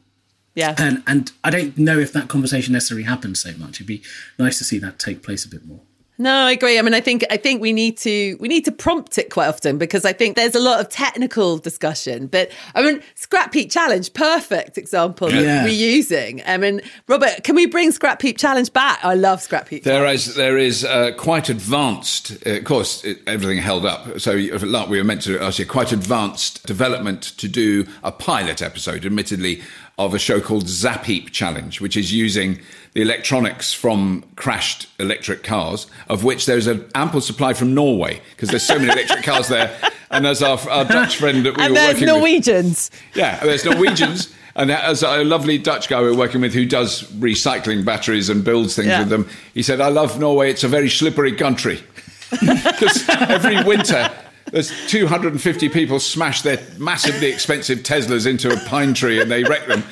Yeah. 0.57 0.75
And 0.79 1.03
and 1.07 1.31
I 1.45 1.51
don't 1.51 1.79
know 1.79 1.99
if 2.01 2.13
that 2.15 2.27
conversation 2.29 2.73
necessarily 2.73 3.05
happens 3.05 3.41
so 3.41 3.53
much. 3.59 3.77
It'd 3.77 3.87
be 3.87 4.03
nice 4.39 4.59
to 4.59 4.65
see 4.65 4.79
that 4.81 4.99
take 4.99 5.23
place 5.23 5.45
a 5.45 5.49
bit 5.49 5.65
more. 5.65 5.81
No, 6.19 6.33
I 6.33 6.53
agree. 6.53 6.79
I 6.79 6.83
mean, 6.83 6.95
I 6.95 7.03
think 7.03 7.25
I 7.31 7.37
think 7.37 7.61
we 7.61 7.75
need 7.75 7.99
to 7.99 8.39
we 8.41 8.49
need 8.49 8.65
to 8.65 8.73
prompt 8.73 9.19
it 9.19 9.29
quite 9.31 9.49
often 9.49 9.77
because 9.77 10.07
I 10.07 10.15
think 10.15 10.35
there's 10.35 10.55
a 10.55 10.61
lot 10.61 10.81
of 10.81 10.89
technical 10.89 11.59
discussion. 11.59 12.27
But 12.27 12.51
I 12.75 12.81
mean, 12.83 13.03
scrap 13.17 13.53
heap 13.53 13.71
challenge, 13.71 14.15
perfect 14.15 14.79
example 14.79 15.31
Yeah. 15.31 15.67
of 15.67 15.71
reusing. 15.71 16.43
I 16.47 16.57
mean, 16.57 16.81
Robert, 17.07 17.45
can 17.45 17.55
we 17.55 17.67
bring 17.67 17.93
scrap 17.93 18.23
heap 18.23 18.39
challenge 18.39 18.73
back? 18.73 18.99
I 19.05 19.13
love 19.13 19.43
scrap 19.43 19.69
heap. 19.69 19.85
There 19.85 20.07
is 20.07 20.37
there 20.37 20.57
is 20.57 20.87
uh, 20.87 21.11
quite 21.19 21.51
advanced, 21.51 22.33
uh, 22.47 22.53
of 22.53 22.65
course, 22.65 23.05
it, 23.05 23.19
everything 23.27 23.59
held 23.59 23.85
up. 23.85 24.19
So, 24.19 24.31
if- 24.31 24.63
like 24.63 24.89
we 24.89 24.97
were 24.97 25.05
meant 25.05 25.21
to 25.25 25.39
ask 25.39 25.59
you, 25.59 25.67
quite 25.67 25.93
advanced 25.93 26.65
development 26.67 27.25
to 27.37 27.47
do 27.47 27.87
a 28.03 28.11
pilot 28.11 28.63
episode, 28.63 29.05
admittedly, 29.05 29.61
of 29.99 30.13
a 30.15 30.19
show 30.19 30.41
called 30.41 30.69
Zap 30.69 31.05
Heap 31.07 31.31
Challenge, 31.33 31.81
which 31.81 31.97
is 31.97 32.13
using 32.13 32.59
the 32.93 33.01
electronics 33.03 33.73
from 33.73 34.25
crashed 34.37 34.89
electric 34.99 35.43
cars, 35.43 35.87
of 36.09 36.23
which 36.23 36.45
there's 36.47 36.67
an 36.67 36.87
ample 36.95 37.21
supply 37.23 37.55
from 37.55 37.75
Norway 37.75 38.21
because 38.31 38.51
there's 38.51 38.63
so 38.63 38.79
many 38.79 38.91
electric 38.93 39.25
cars 39.25 39.49
there. 39.49 39.75
And 40.09 40.25
as 40.25 40.41
our, 40.41 40.57
our 40.71 40.85
Dutch 40.85 41.17
friend 41.17 41.45
that 41.45 41.57
we 41.57 41.63
and 41.65 41.73
were 41.73 41.79
there's 41.81 41.95
working 41.95 42.07
with, 42.07 42.15
Norwegians. 42.23 42.91
yeah, 43.15 43.41
there's 43.45 43.65
Norwegians. 43.65 44.33
And 44.55 44.71
as 44.71 45.03
a 45.03 45.23
lovely 45.25 45.59
Dutch 45.59 45.89
guy 45.89 46.01
we're 46.01 46.17
working 46.17 46.41
with 46.41 46.55
who 46.55 46.65
does 46.65 47.03
recycling 47.15 47.85
batteries 47.85 48.31
and 48.31 48.43
builds 48.45 48.75
things 48.77 48.87
Yeah. 48.89 49.01
with 49.01 49.09
them, 49.11 49.29
he 49.53 49.63
said, 49.63 49.81
I 49.83 49.89
love 49.89 50.19
Norway. 50.19 50.49
It's 50.51 50.63
a 50.65 50.69
very 50.69 50.89
slippery 50.89 51.33
country. 51.33 51.83
Because 52.31 53.07
every 53.09 53.63
winter, 53.65 54.11
there's 54.53 54.71
250 54.89 55.69
people 55.69 55.99
smash 56.01 56.43
their 56.43 56.61
massively 56.79 57.29
expensive 57.29 57.81
Teslas 57.81 58.27
into 58.27 58.53
a 58.53 58.57
pine 58.67 58.95
tree 58.95 59.21
and 59.21 59.31
they 59.31 59.45
wreck 59.45 59.67
them. 59.67 59.83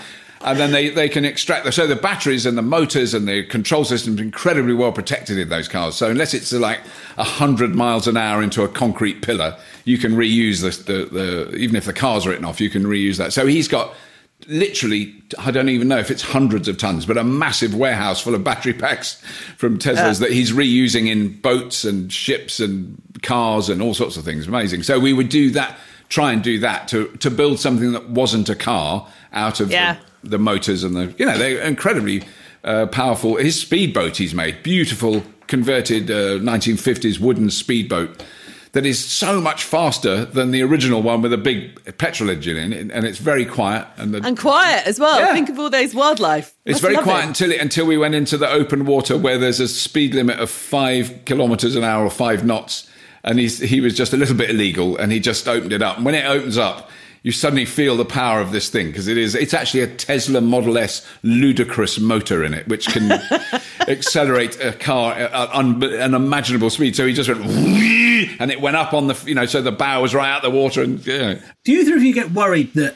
And 0.41 0.59
then 0.59 0.73
they, 0.73 0.91
they 0.91 1.09
can 1.09 1.25
extract 1.25 1.65
them. 1.65 1.73
So 1.73 1.87
the 1.87 1.97
batteries 1.97 2.45
and 2.45 2.57
the 2.59 2.63
motors 2.63 3.15
and 3.15 3.27
the 3.27 3.45
control 3.45 3.85
systems 3.85 4.21
incredibly 4.21 4.75
well 4.75 4.93
protected 4.93 5.39
in 5.39 5.49
those 5.49 5.69
cars. 5.69 5.97
So 5.97 6.11
unless 6.11 6.35
it's 6.35 6.53
like 6.53 6.81
100 7.15 7.75
miles 7.75 8.07
an 8.07 8.19
hour 8.19 8.43
into 8.43 8.63
a 8.63 8.69
concrete 8.69 9.23
pillar, 9.23 9.57
you 9.85 9.97
can 9.97 10.13
reuse 10.15 10.61
the, 10.61 10.93
the, 10.93 11.05
the 11.07 11.57
even 11.57 11.77
if 11.77 11.87
the 11.87 11.95
car's 11.95 12.27
written 12.27 12.45
off, 12.45 12.61
you 12.61 12.69
can 12.69 12.85
reuse 12.85 13.17
that. 13.17 13.33
So 13.33 13.47
he's 13.47 13.69
got 13.69 13.95
literally, 14.47 15.15
I 15.39 15.51
don't 15.51 15.69
even 15.69 15.89
know 15.89 15.99
if 15.99 16.11
it's 16.11 16.23
hundreds 16.23 16.69
of 16.69 16.77
tons, 16.79 17.07
but 17.07 17.17
a 17.17 17.25
massive 17.25 17.75
warehouse 17.75 18.21
full 18.21 18.35
of 18.35 18.45
battery 18.45 18.75
packs 18.75 19.15
from 19.57 19.79
Teslas 19.79 20.21
that 20.21 20.31
he's 20.33 20.53
reusing 20.53 21.09
in 21.09 21.41
boats 21.41 21.85
and 21.85 22.13
ships 22.13 22.61
and 22.61 23.01
cars 23.25 23.69
and 23.69 23.83
all 23.83 23.95
sorts 23.95 24.17
of 24.17 24.25
things. 24.25 24.47
Amazing. 24.47 24.85
So 24.85 25.01
we 25.01 25.13
would 25.13 25.29
do 25.29 25.51
that, 25.51 25.77
try 26.09 26.33
and 26.33 26.43
do 26.43 26.59
that 26.61 26.87
to, 26.89 27.09
to 27.19 27.31
build 27.31 27.59
something 27.59 27.93
that 27.93 28.09
wasn't 28.11 28.49
a 28.49 28.55
car 28.55 29.09
out 29.33 29.59
of 29.61 29.71
Yeah. 29.73 29.97
the, 30.23 30.31
the 30.31 30.39
motors 30.39 30.85
and 30.85 30.95
the, 30.95 31.13
you 31.19 31.27
know, 31.27 31.37
they're 31.37 31.61
incredibly 31.63 32.23
uh, 32.63 32.87
powerful. 32.87 33.37
His 33.37 33.61
speedboat 33.61 34.17
he's 34.19 34.35
made, 34.35 34.63
beautiful 34.63 35.25
converted 35.49 36.11
uh, 36.11 36.39
1950s 36.39 37.19
wooden 37.19 37.51
speedboat 37.51 38.23
that 38.73 38.85
is 38.87 38.99
so 39.05 39.41
much 39.41 39.63
faster 39.63 40.25
than 40.25 40.51
the 40.51 40.61
original 40.63 41.01
one 41.01 41.23
with 41.23 41.33
a 41.33 41.39
big 41.39 41.97
petrol 41.99 42.29
engine 42.29 42.57
in 42.57 42.73
it, 42.73 42.91
and 42.91 43.05
it's 43.07 43.19
very 43.19 43.45
quiet. 43.45 43.87
And, 43.99 44.13
the, 44.13 44.21
And 44.27 44.37
quiet 44.37 44.85
as 44.87 44.99
well. 44.99 45.21
Yeah. 45.21 45.33
Think 45.33 45.49
of 45.49 45.59
all 45.61 45.71
those 45.71 45.95
wildlife. 45.95 46.55
it's 46.65 46.83
Must 46.83 46.93
very 46.93 46.97
quiet 47.05 47.25
it. 47.25 47.29
until 47.29 47.53
it, 47.53 47.61
until 47.61 47.87
we 47.87 47.97
went 47.97 48.17
into 48.17 48.37
the 48.37 48.49
open 48.51 48.85
water 48.85 49.17
where 49.17 49.39
there's 49.39 49.61
a 49.61 49.69
speed 49.69 50.13
limit 50.15 50.41
of 50.41 50.51
five 50.51 51.25
kilometers 51.25 51.77
an 51.77 51.85
hour 51.85 52.05
or 52.05 52.11
five 52.11 52.45
knots, 52.45 52.91
and 53.25 53.39
he's, 53.39 53.59
he 53.59 53.81
was 53.81 53.95
just 53.95 54.13
a 54.13 54.17
little 54.17 54.37
bit 54.37 54.51
illegal, 54.51 54.97
and 54.97 55.11
he 55.11 55.19
just 55.19 55.49
opened 55.49 55.73
it 55.73 55.83
up. 55.83 55.97
And 55.97 56.07
when 56.07 56.15
it 56.15 56.27
opens 56.27 56.59
up, 56.59 56.91
you 57.25 57.33
suddenly 57.33 57.65
feel 57.65 57.97
the 57.97 58.05
power 58.05 58.43
of 58.43 58.53
this 58.53 58.69
thing 58.69 58.89
because 58.89 59.09
it 59.09 59.17
is 59.17 59.35
it's 59.35 59.55
actually 59.55 59.81
a 59.81 59.87
Tesla 59.87 60.43
Model 60.43 60.77
S 60.77 61.05
ludicrous 61.23 61.99
motor 61.99 62.45
in 62.45 62.53
it, 62.53 62.69
which 62.69 62.87
can 62.87 63.11
accelerate 63.89 64.63
a 64.63 64.75
car 64.75 65.15
at 65.15 65.33
unimaginable 65.33 66.69
speed. 66.69 66.95
So 66.95 67.07
he 67.07 67.15
just 67.15 67.31
went, 67.31 67.43
and 67.43 68.51
it 68.51 68.61
went 68.61 68.77
up 68.77 68.93
on 68.93 69.07
the 69.07 69.21
you 69.27 69.35
know, 69.35 69.47
so 69.47 69.63
the 69.63 69.73
bow 69.73 70.03
was 70.03 70.15
right 70.15 70.29
out 70.29 70.45
of 70.45 70.53
the 70.53 70.57
water, 70.57 70.83
and 70.83 71.05
know, 71.07 71.39
Do 71.65 71.73
you 71.73 71.97
of 71.97 72.03
you 72.03 72.13
get 72.13 72.31
worried 72.31 72.75
that 72.75 72.95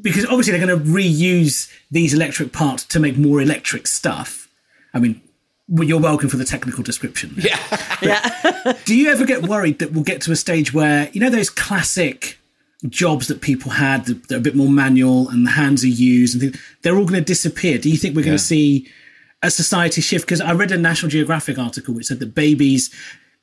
because 0.00 0.24
obviously 0.24 0.56
they're 0.56 0.64
going 0.64 0.78
to 0.78 0.90
reuse 0.90 1.68
these 1.90 2.14
electric 2.14 2.52
parts 2.52 2.84
to 2.84 3.00
make 3.00 3.18
more 3.18 3.42
electric 3.42 3.88
stuff? 3.88 4.48
I 4.94 5.00
mean, 5.00 5.20
well, 5.68 5.86
you're 5.86 6.00
welcome 6.00 6.28
for 6.28 6.36
the 6.38 6.44
technical 6.44 6.82
description. 6.82 7.34
there. 7.36 7.58
Yeah. 8.02 8.72
Do 8.84 8.94
you 8.96 9.10
ever 9.10 9.24
get 9.26 9.42
worried 9.42 9.78
that 9.80 9.92
we'll 9.92 10.04
get 10.04 10.20
to 10.22 10.32
a 10.32 10.36
stage 10.36 10.72
where 10.72 11.10
you 11.12 11.20
know 11.20 11.30
those 11.30 11.50
classic 11.50 12.38
jobs 12.88 13.26
that 13.26 13.40
people 13.40 13.72
had 13.72 14.06
that 14.06 14.28
that 14.28 14.34
are 14.36 14.38
a 14.38 14.40
bit 14.40 14.54
more 14.56 14.68
manual 14.70 15.28
and 15.28 15.46
the 15.46 15.50
hands 15.50 15.82
are 15.84 15.88
used 15.88 16.34
and 16.34 16.52
things, 16.52 16.62
they're 16.82 16.96
all 16.96 17.04
going 17.04 17.20
to 17.20 17.24
disappear? 17.24 17.78
Do 17.78 17.90
you 17.90 17.96
think 17.96 18.14
we're 18.16 18.22
going 18.22 18.32
Yeah. 18.34 18.38
to 18.38 18.44
see 18.44 18.88
a 19.42 19.50
society 19.50 20.00
shift? 20.00 20.24
Because 20.26 20.40
I 20.40 20.52
read 20.52 20.70
a 20.72 20.78
National 20.78 21.10
Geographic 21.10 21.58
article 21.58 21.94
which 21.94 22.06
said 22.06 22.20
that 22.20 22.34
babies 22.34 22.90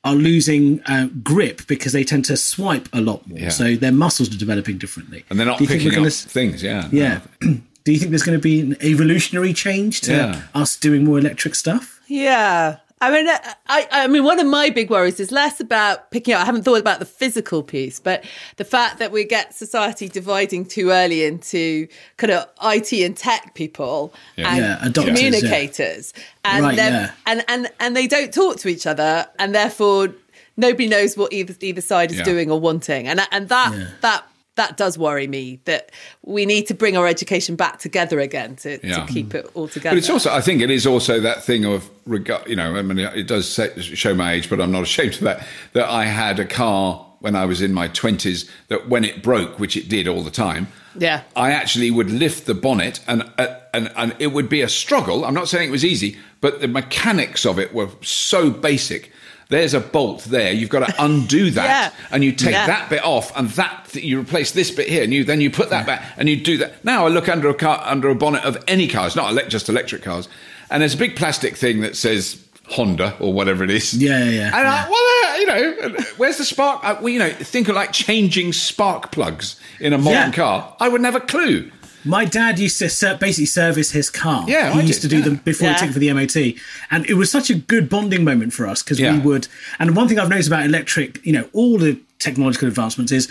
are 0.04 0.14
losing 0.16 0.82
uh, 0.86 1.08
grip 1.24 1.66
because 1.68 1.92
they 1.92 2.04
tend 2.04 2.24
to 2.26 2.38
swipe 2.38 2.88
a 2.94 3.02
lot 3.02 3.28
more, 3.28 3.40
Yeah. 3.40 3.50
so 3.50 3.76
their 3.76 3.92
muscles 3.92 4.34
are 4.34 4.38
developing 4.38 4.78
differently. 4.78 5.26
and 5.30 5.40
they're 5.40 5.48
not 5.48 5.58
Do 5.58 5.64
you 5.64 5.68
think 5.68 5.80
picking 5.82 5.94
we're 6.02 6.08
up 6.08 6.14
gonna 6.14 6.26
s- 6.26 6.26
things. 6.26 6.62
Yeah, 6.64 6.88
yeah. 6.92 7.22
Do 7.86 7.92
you 7.92 7.98
think 8.00 8.12
there's 8.12 8.24
going 8.24 8.38
to 8.38 8.42
be 8.42 8.62
an 8.62 8.78
evolutionary 8.84 9.54
change 9.54 10.02
to 10.02 10.12
Yeah. 10.12 10.42
us 10.56 10.76
doing 10.78 11.04
more 11.06 11.18
electric 11.20 11.56
stuff? 11.56 11.95
Yeah. 12.08 12.78
I 13.02 13.12
mean, 13.12 13.28
uh, 13.28 13.38
I, 13.68 13.88
I 13.92 14.08
mean, 14.08 14.24
one 14.24 14.40
of 14.40 14.48
my 14.48 14.70
big 14.70 14.90
worries 14.90 15.20
is 15.20 15.30
less 15.32 15.60
about 15.60 16.12
picking 16.12 16.34
up. 16.34 16.42
I 16.42 16.46
haven't 16.46 16.64
thought 16.64 16.80
about 16.80 17.00
the 17.00 17.06
physical 17.06 17.62
piece, 17.62 18.00
but 18.00 18.24
the 18.56 18.64
fact 18.64 19.00
that 19.00 19.12
we 19.12 19.26
get 19.26 19.54
society 19.54 20.08
dividing 20.08 20.66
too 20.66 20.92
early 20.92 21.26
into 21.26 21.88
kind 22.18 22.32
of 22.32 22.48
IT 22.64 22.94
and 22.94 23.16
tech 23.16 23.54
people 23.54 24.14
Yeah. 24.38 24.48
and 24.50 24.58
Yeah, 24.58 24.78
adopters, 24.82 25.08
yeah. 25.08 25.14
communicators, 25.14 26.14
and 26.46 26.64
Right, 26.64 26.78
yeah. 26.78 27.12
and 27.26 27.44
and 27.50 27.70
and 27.82 27.96
they 27.98 28.08
don't 28.08 28.34
talk 28.34 28.58
to 28.60 28.70
each 28.70 28.88
other, 28.88 29.28
and 29.40 29.54
therefore 29.54 30.16
nobody 30.56 30.88
knows 30.88 31.18
what 31.18 31.34
either 31.34 31.54
either 31.60 31.82
side 31.82 32.12
is 32.12 32.20
Yeah. 32.20 32.24
doing 32.24 32.50
or 32.50 32.60
wanting, 32.62 33.08
and 33.10 33.22
and 33.32 33.50
that 33.50 33.74
Yeah. 33.74 33.88
that 34.02 34.24
that 34.56 34.78
does 34.78 34.98
worry 34.98 35.28
me 35.28 35.60
that 35.66 35.92
we 36.24 36.46
need 36.46 36.68
to 36.68 36.74
bring 36.74 36.96
our 36.98 37.08
education 37.08 37.56
back 37.56 37.80
together 37.80 38.20
again 38.20 38.56
to, 38.58 38.80
Yeah. 38.86 39.06
to 39.06 39.14
keep 39.14 39.36
it 39.36 39.50
all 39.54 39.68
together. 39.68 39.96
But 39.96 40.00
it's 40.00 40.10
also, 40.10 40.32
I 40.34 40.42
think 40.42 40.62
it 40.62 40.72
is 40.72 40.88
also 40.88 41.20
that 41.22 41.44
thing 41.44 41.66
of 41.66 41.90
regard. 42.06 42.48
You 42.48 42.56
know, 42.56 42.76
I 42.76 42.82
mean, 42.82 43.00
it 43.00 43.28
does 43.28 43.50
say, 43.50 43.78
show 43.82 44.14
my 44.16 44.34
age, 44.34 44.50
but 44.50 44.62
I'm 44.62 44.72
not 44.72 44.84
ashamed 44.90 45.16
of 45.16 45.20
that. 45.22 45.46
That 45.74 45.90
I 45.90 46.06
had 46.06 46.40
a 46.40 46.46
car 46.46 47.06
when 47.20 47.36
I 47.36 47.46
was 47.46 47.62
in 47.62 47.74
my 47.74 47.88
twenties. 47.90 48.50
That 48.70 48.88
when 48.90 49.04
it 49.04 49.22
broke, 49.24 49.60
which 49.60 49.76
it 49.76 49.90
did 49.90 50.08
all 50.08 50.24
the 50.24 50.32
time, 50.32 50.68
Yeah. 50.98 51.22
I 51.36 51.52
actually 51.52 51.92
would 51.92 52.10
lift 52.12 52.46
the 52.46 52.54
bonnet, 52.54 53.00
and 53.08 53.24
uh, 53.38 53.48
and 53.74 53.92
and 53.98 54.16
it 54.20 54.28
would 54.28 54.48
be 54.50 54.62
a 54.62 54.70
struggle. 54.70 55.26
I'm 55.26 55.34
not 55.34 55.48
saying 55.50 55.70
it 55.70 55.72
was 55.72 55.84
easy, 55.86 56.18
but 56.40 56.62
the 56.62 56.68
mechanics 56.68 57.46
of 57.46 57.60
it 57.60 57.74
were 57.74 57.90
so 58.02 58.50
basic. 58.52 59.12
There's 59.50 59.74
a 59.74 59.80
bolt 59.80 60.24
there. 60.24 60.52
You've 60.52 60.70
got 60.70 60.88
to 60.88 61.04
undo 61.04 61.50
that, 61.52 61.94
Yeah. 61.94 62.08
and 62.12 62.24
you 62.24 62.32
take 62.32 62.54
Yeah. 62.54 62.68
that 62.68 62.90
bit 62.90 63.04
off, 63.04 63.36
and 63.38 63.50
that 63.52 63.94
you 63.94 64.20
replace 64.20 64.52
this 64.52 64.72
bit 64.72 64.90
here, 64.90 65.04
and 65.04 65.14
you 65.14 65.24
then 65.24 65.42
you 65.42 65.50
put 65.52 65.70
that 65.70 65.86
back, 65.86 66.04
and 66.18 66.28
you 66.28 66.36
do 66.36 66.58
that. 66.58 66.84
Now 66.84 67.06
I 67.06 67.10
look 67.10 67.30
under 67.30 67.50
a 67.50 67.54
car, 67.54 67.82
under 67.86 68.10
a 68.10 68.16
bonnet 68.16 68.44
of 68.44 68.64
any 68.68 68.88
car. 68.88 69.06
It's 69.08 69.16
not 69.16 69.34
just 69.50 69.70
electric 69.70 70.02
cars, 70.04 70.28
and 70.70 70.82
there's 70.82 70.96
a 70.96 70.98
big 70.98 71.16
plastic 71.16 71.56
thing 71.56 71.82
that 71.82 71.96
says 71.96 72.38
Honda 72.70 73.16
or 73.20 73.32
whatever 73.32 73.64
it 73.64 73.70
is. 73.70 73.94
Yeah, 73.94 74.24
yeah, 74.24 74.32
yeah. 74.32 74.58
And 74.58 74.68
I, 74.68 74.90
well, 74.90 75.32
uh, 75.32 75.38
you 75.38 75.46
know, 75.92 75.98
where's 76.18 76.38
the 76.40 76.46
spark? 76.46 76.84
Uh, 76.84 76.96
well, 77.00 77.10
you 77.10 77.20
know, 77.20 77.30
think 77.30 77.68
of 77.70 77.76
like 77.76 77.92
changing 77.92 78.52
spark 78.54 79.12
plugs 79.12 79.60
in 79.80 79.94
a 79.94 79.98
modern 80.00 80.32
car. 80.32 80.76
I 80.80 80.90
would 80.90 81.04
have 81.06 81.16
a 81.16 81.20
clue. 81.20 81.72
My 82.06 82.24
dad 82.26 82.60
used 82.60 82.78
to 82.80 82.90
ser- 82.90 83.18
basically 83.20 83.48
service 83.48 83.92
his 83.92 84.10
car. 84.10 84.46
Yeah, 84.48 84.72
he 84.74 84.80
I 84.80 84.84
used 84.84 85.02
did, 85.02 85.10
to 85.10 85.16
do 85.16 85.18
yeah. 85.20 85.26
them 85.26 85.36
before 85.44 85.68
Yeah. 85.68 85.74
he 85.74 85.80
took 85.80 85.90
it 85.90 85.94
for 85.94 86.00
the 86.00 86.14
MOT, 86.14 86.56
and 86.92 87.06
it 87.10 87.16
was 87.16 87.32
such 87.32 87.50
a 87.50 87.56
good 87.56 87.90
bonding 87.90 88.24
moment 88.24 88.54
for 88.54 88.68
us 88.68 88.84
because 88.84 89.00
Yeah. 89.00 89.14
we 89.14 89.20
would. 89.20 89.48
And 89.80 89.96
one 89.96 90.08
thing 90.08 90.20
I've 90.20 90.30
noticed 90.30 90.48
about 90.48 90.66
electric, 90.66 91.26
you 91.26 91.34
know, 91.34 91.50
all 91.54 91.78
the 91.78 91.98
technological 92.20 92.68
advancements 92.68 93.12
is 93.12 93.28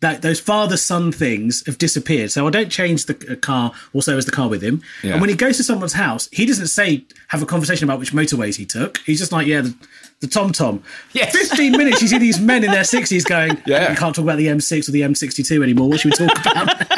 that 0.00 0.22
those 0.22 0.38
father-son 0.38 1.10
things 1.10 1.64
have 1.66 1.76
disappeared. 1.76 2.30
So 2.30 2.46
I 2.46 2.50
don't 2.50 2.70
change 2.70 3.06
the 3.06 3.16
uh, 3.32 3.34
car 3.34 3.72
or 3.92 4.00
service 4.00 4.26
the 4.26 4.30
car 4.30 4.48
with 4.48 4.62
him. 4.62 4.80
Yeah. 5.02 5.12
And 5.12 5.20
when 5.20 5.28
he 5.28 5.34
goes 5.34 5.56
to 5.56 5.64
someone's 5.64 5.94
house, 5.94 6.28
he 6.30 6.46
doesn't 6.46 6.68
say 6.68 7.04
have 7.28 7.42
a 7.42 7.46
conversation 7.46 7.82
about 7.84 7.98
which 7.98 8.12
motorways 8.12 8.54
he 8.54 8.64
took. 8.64 8.98
He's 8.98 9.18
just 9.18 9.32
like, 9.32 9.48
yeah, 9.48 9.62
the, 9.62 9.74
the 10.20 10.28
Tom 10.28 10.52
Tom. 10.52 10.84
Yes. 11.14 11.34
Fifteen 11.36 11.72
minutes, 11.72 12.00
you 12.00 12.06
see 12.06 12.18
these 12.18 12.38
men 12.38 12.62
in 12.62 12.70
their 12.70 12.84
sixties 12.94 13.24
going, 13.24 13.60
Yeah. 13.66 13.90
we 13.90 13.96
can't 13.96 14.14
talk 14.14 14.22
about 14.22 14.36
the 14.38 14.46
M6 14.46 14.88
or 14.88 14.92
the 14.92 15.00
M62 15.00 15.64
anymore. 15.64 15.88
What 15.88 15.98
should 15.98 16.16
we 16.16 16.26
talk 16.28 16.46
about? 16.46 16.97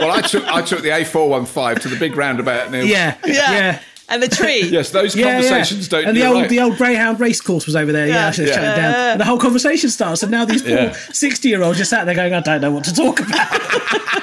Well, 0.00 0.10
I 0.10 0.20
took 0.22 0.44
I 0.46 0.62
took 0.62 0.82
the 0.82 0.88
A415 0.90 1.80
to 1.82 1.88
the 1.88 1.96
big 1.96 2.16
roundabout 2.16 2.70
near. 2.70 2.82
yeah, 2.82 3.16
yeah. 3.24 3.52
yeah. 3.52 3.80
And 4.08 4.20
the 4.20 4.28
tree. 4.28 4.62
Yes, 4.62 4.90
those 4.90 5.14
Yeah, 5.14 5.34
conversations 5.34 5.86
yeah. 5.86 5.98
don't. 6.00 6.08
And 6.08 6.16
the 6.16 6.26
old 6.26 6.40
right. 6.40 6.48
the 6.50 6.58
old 6.60 6.76
Greyhound 6.76 7.20
race 7.20 7.40
course 7.40 7.64
was 7.66 7.76
over 7.76 7.92
there. 7.92 8.08
Yeah, 8.08 8.14
Yeah. 8.14 8.26
actually, 8.26 8.48
Yeah. 8.48 8.54
shutting 8.54 8.82
down. 8.82 8.94
And 8.94 9.20
the 9.20 9.24
whole 9.24 9.38
conversation 9.38 9.88
starts. 9.90 10.22
And 10.24 10.32
now 10.32 10.44
these 10.44 10.62
poor 10.62 10.72
Yeah. 10.72 10.92
sixty 11.12 11.48
year 11.48 11.62
olds 11.62 11.78
just 11.78 11.90
sat 11.90 12.06
there 12.06 12.14
going, 12.16 12.34
"I 12.34 12.40
don't 12.40 12.60
know 12.60 12.72
what 12.72 12.82
to 12.84 12.94
talk 12.94 13.20
about." 13.20 14.22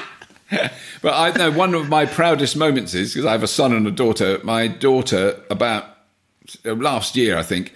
But 1.00 1.14
I 1.14 1.30
know 1.36 1.50
one 1.52 1.74
of 1.74 1.88
my 1.88 2.06
proudest 2.06 2.56
moments 2.56 2.92
is 2.92 3.12
because 3.14 3.24
I 3.24 3.32
have 3.32 3.42
a 3.44 3.48
son 3.48 3.72
and 3.72 3.86
a 3.86 3.90
daughter. 3.90 4.40
My 4.42 4.66
daughter, 4.66 5.38
about 5.48 5.84
uh, 6.66 6.74
last 6.74 7.16
year, 7.16 7.38
I 7.38 7.42
think, 7.42 7.72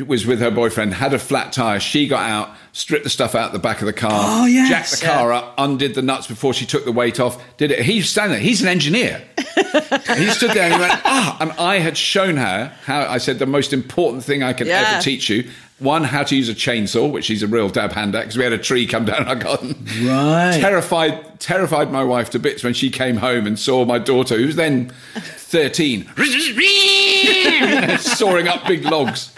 was 0.00 0.26
with 0.26 0.40
her 0.40 0.50
boyfriend, 0.50 0.94
had 0.94 1.12
a 1.12 1.18
flat 1.18 1.52
tire. 1.52 1.78
She 1.78 2.08
got 2.08 2.22
out, 2.28 2.50
stripped 2.72 3.04
the 3.04 3.10
stuff 3.10 3.34
out 3.34 3.52
the 3.52 3.58
back 3.58 3.80
of 3.80 3.86
the 3.86 3.92
car, 3.92 4.10
Oh, 4.12 4.46
yes. 4.46 4.68
jacked 4.70 5.00
the 5.02 5.06
car 5.06 5.32
up, 5.32 5.54
undid 5.58 5.94
the 5.94 6.00
nuts 6.00 6.26
before 6.26 6.54
she 6.54 6.64
took 6.64 6.86
the 6.86 6.92
weight 6.92 7.20
off, 7.20 7.42
did 7.58 7.70
it. 7.70 7.80
He's 7.80 8.08
standing 8.08 8.32
there. 8.38 8.40
He's 8.40 8.62
an 8.62 8.68
engineer. 8.68 9.22
he 9.36 10.28
stood 10.30 10.52
there 10.52 10.64
and 10.64 10.74
he 10.74 10.80
went, 10.80 11.00
ah. 11.04 11.36
And 11.40 11.52
I 11.52 11.78
had 11.78 11.98
shown 11.98 12.38
her 12.38 12.72
how 12.84 13.02
I 13.02 13.18
said 13.18 13.38
the 13.38 13.44
most 13.46 13.74
important 13.74 14.24
thing 14.24 14.42
I 14.42 14.54
can 14.54 14.66
Yeah. 14.66 14.92
ever 14.94 15.02
teach 15.02 15.28
you. 15.28 15.50
One, 15.78 16.04
how 16.04 16.22
to 16.22 16.36
use 16.36 16.48
a 16.48 16.54
chainsaw, 16.54 17.10
which 17.10 17.24
she's 17.26 17.42
a 17.42 17.46
real 17.48 17.68
dab 17.68 17.92
hand 17.92 18.14
at 18.14 18.20
because 18.22 18.38
we 18.38 18.44
had 18.44 18.52
a 18.52 18.58
tree 18.58 18.86
come 18.86 19.04
down 19.04 19.26
our 19.26 19.34
garden 19.34 19.74
Right. 20.02 20.58
terrified 20.60 21.40
terrified 21.40 21.90
my 21.90 22.04
wife 22.04 22.30
to 22.30 22.38
bits 22.38 22.62
when 22.62 22.72
she 22.72 22.88
came 22.88 23.16
home 23.16 23.48
and 23.48 23.58
saw 23.58 23.84
my 23.84 23.98
daughter 23.98 24.36
who 24.38 24.46
was 24.46 24.54
then 24.54 24.92
13 25.16 26.08
sawing 27.98 28.46
up 28.46 28.64
big 28.66 28.84
logs 28.84 29.32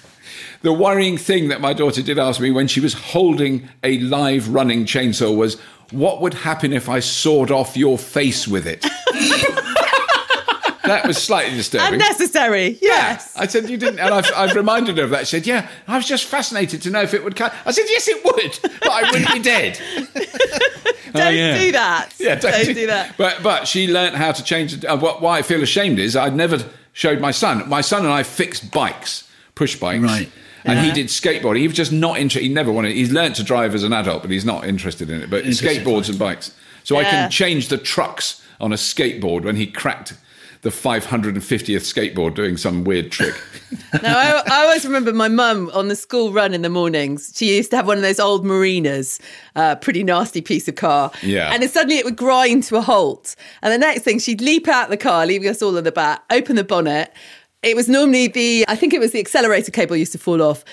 the 0.65 0.73
worrying 0.73 1.19
thing 1.19 1.49
that 1.49 1.61
my 1.61 1.75
daughter 1.75 2.03
did 2.03 2.19
ask 2.19 2.41
me 2.41 2.51
when 2.51 2.67
she 2.67 2.81
was 2.81 2.95
holding 2.95 3.69
a 3.83 3.99
live 4.01 4.49
running 4.49 4.87
chainsaw 4.87 5.37
was 5.37 5.61
what 5.91 6.21
would 6.23 6.35
happen 6.35 6.73
if 6.73 6.89
i 6.89 6.99
sawed 6.99 7.51
off 7.51 7.77
your 7.77 7.99
face 7.99 8.49
with 8.49 8.67
it 8.67 8.83
that 10.85 11.07
was 11.07 11.19
slightly 11.19 11.57
disturbing 11.57 11.95
Unnecessary. 11.95 12.79
Yes. 12.81 13.35
I 13.37 13.47
said, 13.47 13.71
You 13.71 13.77
didn't. 13.77 14.01
And 14.01 14.13
I've, 14.13 14.31
I've 14.37 14.55
reminded 14.55 14.99
her 14.99 15.05
of 15.05 15.11
that. 15.11 15.27
She 15.27 15.37
said, 15.37 15.47
Yeah, 15.47 15.69
I 15.89 15.97
was 15.97 16.07
just 16.07 16.27
fascinated 16.27 16.83
to 16.83 16.91
know 16.91 17.01
if 17.01 17.15
it 17.15 17.25
would 17.25 17.37
cut. 17.37 17.55
I 17.65 17.71
said, 17.71 17.85
Yes, 17.89 18.07
it 18.09 18.25
would, 18.25 18.71
but 18.81 18.91
I 18.91 19.11
wouldn't 19.11 19.33
be 19.33 19.39
dead. 19.41 19.81
Don't 21.15 21.35
yeah. 21.35 21.59
do 21.59 21.73
that. 21.73 22.13
Yeah, 22.19 22.35
don't, 22.35 22.75
do 22.75 22.89
that. 22.89 23.17
But 23.17 23.41
but 23.41 23.69
she 23.69 23.87
learnt 23.87 24.17
how 24.17 24.33
to 24.33 24.43
change 24.43 24.75
it. 24.75 24.85
Uh, 24.85 24.97
what, 24.99 25.23
why 25.23 25.39
I 25.39 25.43
feel 25.43 25.63
ashamed 25.63 26.01
is 26.01 26.17
I'd 26.17 26.35
never 26.35 26.59
showed 26.93 27.21
my 27.21 27.31
son. 27.31 27.69
My 27.69 27.83
son 27.83 28.03
and 28.05 28.13
I 28.13 28.25
fixed 28.25 28.73
bikes, 28.73 29.31
push 29.55 29.79
bikes. 29.79 30.03
Right. 30.03 30.29
And 30.65 30.81
he 30.81 30.93
did 30.93 31.07
skateboarding. 31.07 31.59
He 31.59 31.69
was 31.69 31.77
just 31.77 31.93
not 31.93 32.19
interested. 32.19 32.49
He 32.49 32.53
never 32.53 32.73
wanted. 32.73 32.93
He's 32.93 33.13
learnt 33.13 33.37
to 33.37 33.43
drive 33.43 33.75
as 33.75 33.83
an 33.83 33.93
adult, 33.93 34.23
but 34.23 34.31
he's 34.31 34.45
not 34.45 34.67
interested 34.67 35.11
in 35.11 35.23
it. 35.23 35.31
But 35.31 35.45
skateboards 35.45 36.09
and 36.09 36.19
bikes. 36.19 36.55
So 36.85 36.97
I 36.97 37.05
can 37.05 37.31
change 37.31 37.69
the 37.69 37.79
trucks 37.79 38.43
on 38.61 38.73
a 38.73 38.77
skateboard 38.77 39.45
when 39.45 39.57
he 39.57 39.67
cracked 39.67 40.15
the 40.65 40.71
550th 40.71 41.35
skateboard 41.83 42.35
doing 42.35 42.57
some 42.57 42.85
weird 42.85 43.13
trick. 43.13 43.35
now, 44.03 44.17
I, 44.17 44.43
I 44.51 44.65
always 44.65 44.85
remember 44.87 45.13
my 45.13 45.29
mum 45.29 45.71
on 45.75 45.89
the 45.89 45.95
school 45.95 46.33
run 46.33 46.55
in 46.55 46.63
the 46.63 46.71
mornings. 46.71 47.35
She 47.37 47.55
used 47.55 47.71
to 47.71 47.77
have 47.77 47.87
one 47.87 47.99
of 47.99 48.03
those 48.03 48.19
old 48.19 48.47
Marinas, 48.47 49.21
uh, 49.57 49.77
pretty 49.77 50.03
nasty 50.03 50.41
piece 50.41 50.67
of 50.67 50.77
car. 50.77 51.13
Yeah. 51.23 51.53
And 51.53 51.63
then 51.63 51.69
suddenly 51.69 51.99
it 51.99 52.07
would 52.07 52.17
grind 52.17 52.63
to 52.65 52.77
a 52.77 52.81
halt. 52.81 53.37
And 53.61 53.75
the 53.75 53.79
next 53.79 54.05
thing, 54.05 54.19
she'd 54.19 54.41
leap 54.41 54.67
out 54.67 54.89
the 54.89 54.97
car, 54.97 55.27
leaving 55.27 55.49
us 55.49 55.61
all 55.61 55.77
in 55.77 55.85
the 55.85 55.93
back, 55.93 56.25
open 56.31 56.57
the 56.57 56.65
bonnet. 56.65 57.13
It 57.65 57.75
was 57.77 57.89
normally 57.89 58.29
the, 58.29 58.65
I 58.69 58.77
think 58.77 58.93
it 58.95 59.01
was 59.01 59.13
the 59.13 59.21
accelerator 59.21 59.71
cable 59.73 59.97
used 59.97 60.13
to 60.13 60.19
fall 60.19 60.43
off, 60.43 60.65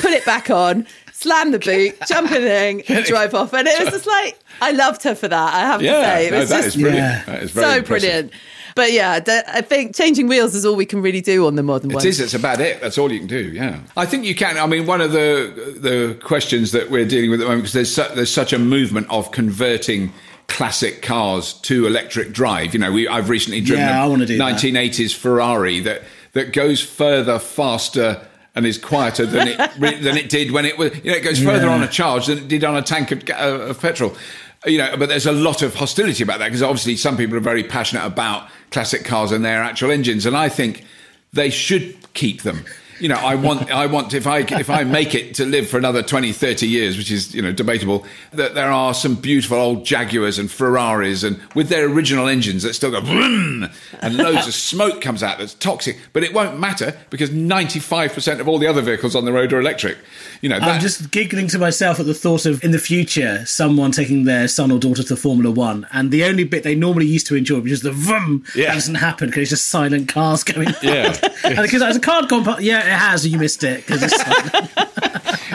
put 0.00 0.12
it 0.12 0.24
back 0.24 0.48
on, 0.50 0.86
slam 1.12 1.50
the 1.50 1.58
boot, 1.58 1.96
jump 2.08 2.30
in 2.32 2.42
the 2.42 2.48
thing, 2.86 3.02
drive 3.04 3.34
off. 3.34 3.52
And 3.52 3.66
it 3.66 3.78
was 3.82 3.92
just 3.92 4.06
like, 4.06 4.38
I 4.60 4.70
loved 4.72 5.02
her 5.02 5.14
for 5.14 5.28
that, 5.28 5.54
I 5.54 5.60
have 5.60 5.80
to 5.80 5.86
say. 5.86 6.26
It 6.28 6.30
no, 6.32 6.38
was 6.40 6.48
that 6.50 6.56
just 6.64 6.76
is 6.76 6.82
brilliant. 6.82 6.96
Yeah. 6.98 7.24
That 7.24 7.42
is 7.42 7.50
very 7.50 7.66
so 7.66 7.78
impressive. 7.78 8.08
brilliant. 8.10 8.32
But 8.76 8.92
yeah, 8.92 9.20
I 9.48 9.62
think 9.62 9.96
changing 9.96 10.28
wheels 10.28 10.54
is 10.54 10.66
all 10.66 10.76
we 10.76 10.84
can 10.84 11.00
really 11.00 11.22
do 11.22 11.46
on 11.46 11.54
the 11.54 11.62
modern 11.62 11.90
It 11.90 11.94
ones. 11.94 12.04
is. 12.04 12.20
It's 12.20 12.34
about 12.34 12.60
it. 12.60 12.78
That's 12.82 12.98
all 12.98 13.10
you 13.10 13.18
can 13.20 13.26
do. 13.26 13.50
Yeah. 13.50 13.80
I 13.96 14.04
think 14.04 14.26
you 14.26 14.34
can. 14.34 14.58
I 14.58 14.66
mean, 14.66 14.86
one 14.86 15.00
of 15.00 15.12
the 15.12 15.78
the 15.80 16.18
questions 16.22 16.72
that 16.72 16.90
we're 16.90 17.06
dealing 17.06 17.30
with 17.30 17.40
at 17.40 17.44
the 17.44 17.48
moment 17.48 17.62
because 17.62 17.72
there's 17.72 17.94
su- 17.94 18.14
there's 18.14 18.30
such 18.30 18.52
a 18.52 18.58
movement 18.58 19.06
of 19.08 19.30
converting 19.32 20.12
classic 20.48 21.00
cars 21.00 21.54
to 21.62 21.86
electric 21.86 22.32
drive. 22.32 22.74
You 22.74 22.80
know, 22.80 22.92
we 22.92 23.08
I've 23.08 23.30
recently 23.30 23.62
driven 23.62 23.86
Yeah, 23.86 24.02
I 24.02 24.06
a 24.06 24.10
wanna 24.10 24.26
that. 24.26 24.38
1980s 24.38 25.14
Ferrari 25.14 25.80
that 25.80 26.02
that 26.36 26.52
goes 26.52 26.80
further, 26.80 27.38
faster. 27.38 28.24
And 28.54 28.64
is 28.64 28.78
quieter 28.78 29.26
than 29.26 29.48
it 29.48 29.58
than 30.02 30.16
it 30.16 30.30
did 30.30 30.50
when 30.50 30.64
it 30.64 30.78
was. 30.78 30.90
You 31.04 31.10
know, 31.10 31.16
it 31.18 31.22
goes 31.22 31.38
further 31.38 31.66
Yeah. 31.66 31.74
on 31.74 31.82
a 31.82 31.88
charge 31.88 32.24
than 32.24 32.38
it 32.38 32.48
did 32.48 32.64
on 32.64 32.74
a 32.74 32.80
tank 32.80 33.10
of, 33.10 33.22
uh, 33.28 33.68
of 33.68 33.78
petrol. 33.82 34.16
You 34.64 34.78
know, 34.78 34.96
but 34.96 35.10
there's 35.10 35.26
a 35.26 35.32
lot 35.32 35.60
of 35.60 35.74
hostility 35.74 36.22
about 36.22 36.38
that 36.38 36.46
because 36.46 36.62
obviously 36.62 36.96
some 36.96 37.18
people 37.18 37.36
are 37.36 37.40
very 37.40 37.62
passionate 37.62 38.06
about 38.06 38.48
classic 38.70 39.04
cars 39.04 39.30
and 39.30 39.44
their 39.44 39.62
actual 39.62 39.90
engines, 39.90 40.24
and 40.24 40.34
I 40.34 40.48
think 40.48 40.86
they 41.34 41.50
should 41.50 41.96
keep 42.14 42.44
them. 42.44 42.64
You 42.98 43.08
know, 43.08 43.16
I 43.16 43.34
want, 43.34 43.70
I 43.70 43.86
want 43.86 44.14
if 44.14 44.26
I 44.26 44.38
if 44.38 44.70
I 44.70 44.84
make 44.84 45.14
it 45.14 45.34
to 45.34 45.44
live 45.44 45.68
for 45.68 45.76
another 45.76 46.02
20, 46.02 46.32
30 46.32 46.66
years, 46.66 46.96
which 46.96 47.10
is 47.10 47.34
you 47.34 47.42
know 47.42 47.52
debatable, 47.52 48.06
that 48.32 48.54
there 48.54 48.70
are 48.70 48.94
some 48.94 49.14
beautiful 49.16 49.58
old 49.58 49.84
Jaguars 49.84 50.38
and 50.38 50.50
Ferraris 50.50 51.22
and 51.22 51.38
with 51.54 51.68
their 51.68 51.86
original 51.86 52.26
engines 52.28 52.62
that 52.62 52.74
still 52.74 52.90
go 52.90 53.00
vroom, 53.00 53.68
and 54.00 54.16
loads 54.16 54.46
of 54.46 54.54
smoke 54.54 55.00
comes 55.00 55.22
out 55.22 55.38
that's 55.38 55.54
toxic, 55.54 55.98
but 56.12 56.22
it 56.24 56.32
won't 56.32 56.58
matter 56.58 56.96
because 57.10 57.30
ninety 57.30 57.80
five 57.80 58.12
percent 58.12 58.40
of 58.40 58.48
all 58.48 58.58
the 58.58 58.66
other 58.66 58.80
vehicles 58.82 59.14
on 59.14 59.24
the 59.24 59.32
road 59.32 59.52
are 59.52 59.60
electric. 59.60 59.98
You 60.40 60.48
know, 60.48 60.56
I'm 60.56 60.80
just 60.80 61.10
giggling 61.10 61.48
to 61.48 61.58
myself 61.58 62.00
at 62.00 62.06
the 62.06 62.14
thought 62.14 62.46
of 62.46 62.62
in 62.64 62.70
the 62.70 62.78
future 62.78 63.44
someone 63.46 63.90
taking 63.92 64.24
their 64.24 64.48
son 64.48 64.70
or 64.70 64.78
daughter 64.78 65.02
to 65.02 65.16
Formula 65.16 65.50
One, 65.50 65.86
and 65.92 66.10
the 66.10 66.24
only 66.24 66.44
bit 66.44 66.62
they 66.62 66.74
normally 66.74 67.06
used 67.06 67.26
to 67.28 67.36
enjoy, 67.36 67.60
which 67.60 67.72
is 67.72 67.82
the 67.82 67.92
vroom, 67.92 68.44
Yeah. 68.54 68.66
that 68.68 68.74
doesn't 68.74 68.94
happen 68.96 69.28
because 69.28 69.42
it's 69.42 69.50
just 69.50 69.66
silent 69.68 70.08
cars 70.08 70.44
going. 70.52 70.68
Yeah. 70.82 71.16
and 71.44 71.56
because 71.56 71.82
as 71.82 71.96
a 71.96 72.00
card 72.00 72.28
comp, 72.28 72.60
yeah, 72.60 72.82
it 72.88 72.92
has. 72.94 73.26
You 73.26 73.38
missed 73.38 73.64
it 73.64 73.86
because 73.86 74.02
it's. 74.02 74.76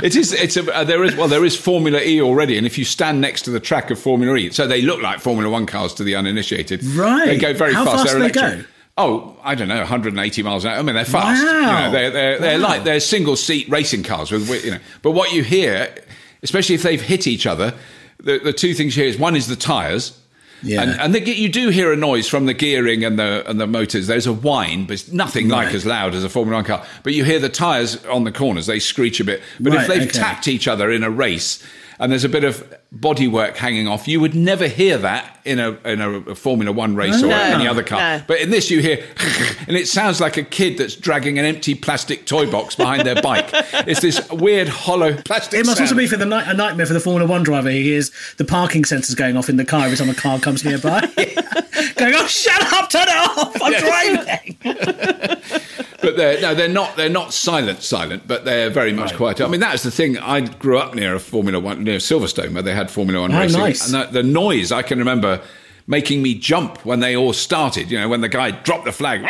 It 0.03 0.15
is. 0.15 0.34
It's 0.34 0.57
a. 0.57 0.73
Uh, 0.73 0.84
there 0.84 1.03
is. 1.03 1.15
Well, 1.15 1.27
there 1.27 1.45
is 1.45 1.55
Formula 1.55 1.99
E 2.01 2.21
already, 2.21 2.57
and 2.57 2.65
if 2.65 2.75
you 2.77 2.86
stand 2.86 3.21
next 3.21 3.43
to 3.43 3.51
the 3.51 3.59
track 3.59 3.91
of 3.91 3.99
Formula 3.99 4.36
E, 4.36 4.49
so 4.49 4.65
they 4.65 4.82
look 4.82 4.99
like 5.01 5.19
Formula 5.19 5.47
One 5.47 5.67
cars 5.67 5.93
to 5.95 6.03
the 6.03 6.15
uninitiated. 6.15 6.84
Right. 6.84 7.25
They 7.25 7.38
go 7.38 7.53
very 7.53 7.73
How 7.73 7.86
fast. 7.86 8.07
fast 8.07 8.13
they're 8.13 8.21
they 8.29 8.32
go? 8.32 8.63
Oh, 8.97 9.38
I 9.43 9.53
don't 9.53 9.67
know, 9.67 9.77
180 9.77 10.41
miles 10.43 10.65
an 10.65 10.71
hour. 10.71 10.79
I 10.79 10.82
mean, 10.82 10.95
they're 10.95 11.05
fast. 11.05 11.41
You 11.41 11.47
Wow. 11.47 11.86
know, 11.88 11.91
they're 11.91 12.09
they're, 12.11 12.39
they're 12.39 12.59
Wow. 12.59 12.67
like 12.67 12.84
they're 12.84 12.99
single 12.99 13.36
seat 13.36 13.69
racing 13.69 14.01
cars 14.01 14.32
with 14.32 14.49
with, 14.49 14.65
you 14.65 14.71
know. 14.71 14.79
But 15.03 15.11
what 15.11 15.34
you 15.34 15.43
hear, 15.43 15.93
especially 16.41 16.75
if 16.75 16.82
they've 16.84 17.01
hit 17.01 17.27
each 17.27 17.45
other, 17.45 17.73
the, 18.23 18.39
the 18.39 18.53
two 18.53 18.73
things 18.73 18.97
you 18.97 19.03
hear 19.03 19.11
is 19.11 19.19
one 19.19 19.36
is 19.36 19.45
the 19.47 19.55
tires. 19.55 20.17
Yeah. 20.64 20.82
And, 20.82 20.99
and 20.99 21.16
the, 21.16 21.22
you 21.22 21.49
do 21.49 21.70
hear 21.70 21.91
a 21.91 21.95
noise 21.95 22.28
from 22.28 22.45
the 22.45 22.53
gearing 22.53 23.03
and 23.03 23.18
the 23.18 23.43
and 23.49 23.59
the 23.59 23.68
motors. 23.68 24.07
There's 24.07 24.28
a 24.28 24.34
whine, 24.34 24.86
but 24.86 24.93
it's 24.93 25.12
nothing 25.12 25.47
like 25.49 25.74
as 25.74 25.86
loud 25.86 26.14
as 26.14 26.24
a 26.24 26.30
Formula 26.30 26.57
One 26.57 26.66
car. 26.66 26.86
But 27.03 27.14
you 27.14 27.24
hear 27.24 27.39
the 27.39 27.49
tyres 27.49 28.03
on 28.05 28.24
the 28.24 28.32
corners; 28.32 28.68
they 28.68 28.80
screech 28.80 29.20
a 29.20 29.24
bit. 29.24 29.41
But 29.59 29.74
if 29.74 29.88
they've 29.88 30.03
okay. 30.03 30.12
tapped 30.12 30.47
each 30.47 30.68
other 30.68 30.91
in 30.91 31.03
a 31.03 31.09
race, 31.09 31.64
and 32.02 32.12
there's 32.12 32.24
a 32.24 32.30
bit 32.30 32.43
of 32.43 32.68
bodywork 32.93 33.56
hanging 33.56 33.88
off, 33.88 34.08
you 34.08 34.20
would 34.20 34.34
never 34.34 34.68
hear 34.68 34.97
that 34.97 35.39
in 35.45 35.60
a 35.60 35.78
in 35.86 36.02
a 36.02 36.34
Formula 36.36 36.72
One 36.72 36.95
race 36.95 37.22
or 37.22 37.28
No, 37.28 37.38
any 37.38 37.68
other 37.68 37.84
car. 37.84 37.99
no. 37.99 38.24
But 38.28 38.41
in 38.41 38.49
this, 38.49 38.72
you 38.72 38.82
hear, 38.82 38.97
and 39.68 39.78
it 39.78 39.88
sounds 39.88 40.20
like 40.20 40.36
a 40.36 40.41
kid 40.43 40.80
that's 40.80 40.95
dragging 40.95 41.38
an 41.38 41.45
empty 41.45 41.76
plastic 41.76 42.26
toy 42.26 42.49
box 42.49 42.76
behind 42.76 43.06
their 43.06 43.22
bike. 43.22 43.49
It's 43.88 44.02
this 44.02 44.28
weird 44.32 44.68
hollow 44.68 45.14
plastic. 45.22 45.60
It 45.60 45.68
must 45.68 45.80
also 45.80 45.93
be 45.95 46.08
for 46.08 46.18
the 46.18 46.26
night, 46.26 46.47
a 46.47 46.56
nightmare 46.56 46.88
for 46.88 46.93
the 46.93 46.99
Formula 46.99 47.30
One 47.30 47.43
driver. 47.43 47.70
He 47.70 47.84
hears 47.84 48.12
the 48.38 48.45
parking 48.45 48.82
sensors 48.84 49.16
going 49.16 49.38
off 49.38 49.47
in 49.47 49.58
the 49.58 49.66
car 49.66 49.86
every 49.86 49.95
time 49.95 50.10
a 50.10 50.16
car 50.16 50.39
comes 50.39 50.66
nearby. 50.66 51.02
going, 51.95 52.16
oh, 52.16 52.28
shut 52.28 52.74
up, 52.74 52.89
turn 52.89 53.08
it 53.08 53.16
off, 53.16 53.56
I'm 53.62 53.74
driving. 53.80 54.58
But 56.02 56.18
they're 56.18 56.41
no, 56.41 56.56
they're 56.56 56.68
not. 56.68 56.95
They're 56.95 57.10
not 57.10 57.34
silent, 57.34 57.84
silent, 57.84 58.24
but 58.28 58.43
they're 58.45 58.70
very 58.70 58.91
much 58.93 59.14
quieter. 59.16 59.43
I 59.43 59.47
mean, 59.47 59.60
that's 59.60 59.84
the 59.84 59.91
thing. 59.91 60.18
I 60.18 60.41
grew 60.41 60.78
up 60.80 60.95
near 60.95 61.14
a 61.16 61.20
Formula 61.20 61.60
One, 61.60 61.84
near 61.84 61.97
Silverstone, 61.99 62.54
where 62.54 62.64
they 62.64 62.74
had 62.74 62.89
Formula 62.89 63.22
One 63.22 63.34
Oh, 63.34 63.39
racing, 63.39 63.60
nice. 63.60 63.93
and 63.93 64.04
the, 64.10 64.22
the 64.22 64.24
noise 64.24 64.72
I 64.72 64.82
can 64.82 64.97
remember 64.99 65.41
making 65.88 66.22
me 66.22 66.34
jump 66.36 66.84
when 66.86 66.99
they 67.02 67.16
all 67.16 67.34
started. 67.34 67.91
You 67.91 67.99
know, 67.99 68.10
when 68.10 68.22
the 68.22 68.30
guy 68.30 68.52
dropped 68.52 68.86
the 68.86 68.91
flag, 68.91 69.22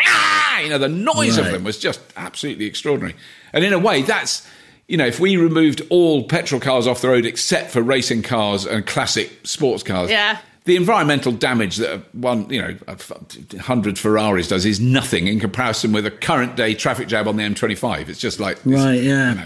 you 0.63 0.69
know, 0.69 0.77
the 0.77 0.87
noise 0.89 1.37
of 1.37 1.45
them 1.51 1.63
was 1.63 1.77
just 1.77 1.99
absolutely 2.15 2.65
extraordinary. 2.65 3.15
And 3.53 3.63
in 3.65 3.73
a 3.73 3.79
way, 3.79 4.01
that's 4.01 4.47
you 4.87 4.97
know, 4.97 5.05
if 5.05 5.19
we 5.21 5.37
removed 5.37 5.81
all 5.89 6.23
petrol 6.25 6.59
cars 6.59 6.85
off 6.87 7.01
the 7.01 7.07
road 7.09 7.25
except 7.25 7.71
for 7.71 7.81
racing 7.81 8.21
cars 8.21 8.65
and 8.65 8.85
classic 8.85 9.31
sports 9.43 9.83
cars, 9.83 10.09
Yeah. 10.09 10.37
The 10.65 10.75
environmental 10.75 11.31
damage 11.31 11.77
that 11.77 12.13
one, 12.13 12.49
you 12.49 12.61
know, 12.61 12.77
a 12.87 12.91
f- 12.91 13.11
hundred 13.59 13.97
Ferraris 13.97 14.47
does 14.47 14.65
is 14.65 14.79
nothing 14.79 15.27
in 15.27 15.39
comparison 15.39 15.91
with 15.91 16.05
a 16.05 16.11
current 16.11 16.55
day 16.55 16.73
traffic 16.75 17.07
jam 17.07 17.27
on 17.27 17.35
the 17.37 17.43
M25. 17.43 18.09
It's 18.09 18.19
just 18.19 18.39
like, 18.39 18.57
it's- 18.65 18.73
Right, 18.83 19.01
yeah. 19.01 19.29
you 19.31 19.35
know. 19.39 19.45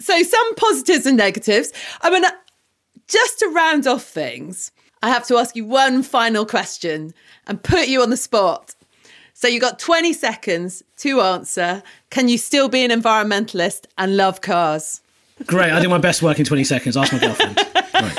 So, 0.00 0.22
some 0.22 0.54
positives 0.54 1.06
and 1.06 1.16
negatives. 1.16 1.72
I 2.02 2.10
mean, 2.10 2.24
uh, 2.24 2.30
just 3.08 3.38
to 3.40 3.48
round 3.48 3.86
off 3.86 4.04
things, 4.04 4.70
I 5.02 5.08
have 5.08 5.26
to 5.28 5.36
ask 5.36 5.54
you 5.56 5.64
one 5.64 6.02
final 6.02 6.46
question 6.46 7.12
and 7.46 7.62
put 7.62 7.88
you 7.88 8.02
on 8.02 8.10
the 8.10 8.16
spot. 8.16 8.74
So, 9.34 9.48
you 9.48 9.60
got 9.60 9.78
20 9.78 10.12
seconds 10.12 10.82
to 10.98 11.20
answer. 11.20 11.82
Can 12.10 12.28
you 12.28 12.38
still 12.38 12.68
be 12.68 12.84
an 12.84 12.90
environmentalist 12.90 13.84
and 13.98 14.16
love 14.16 14.40
cars? 14.40 15.00
Great, 15.46 15.70
I 15.72 15.80
do 15.80 15.88
my 15.88 15.98
best 15.98 16.22
work 16.22 16.38
in 16.38 16.44
20 16.44 16.64
seconds. 16.64 16.96
Ask 16.96 17.12
my 17.12 17.18
girlfriend. 17.20 17.58
Right. 17.98 18.16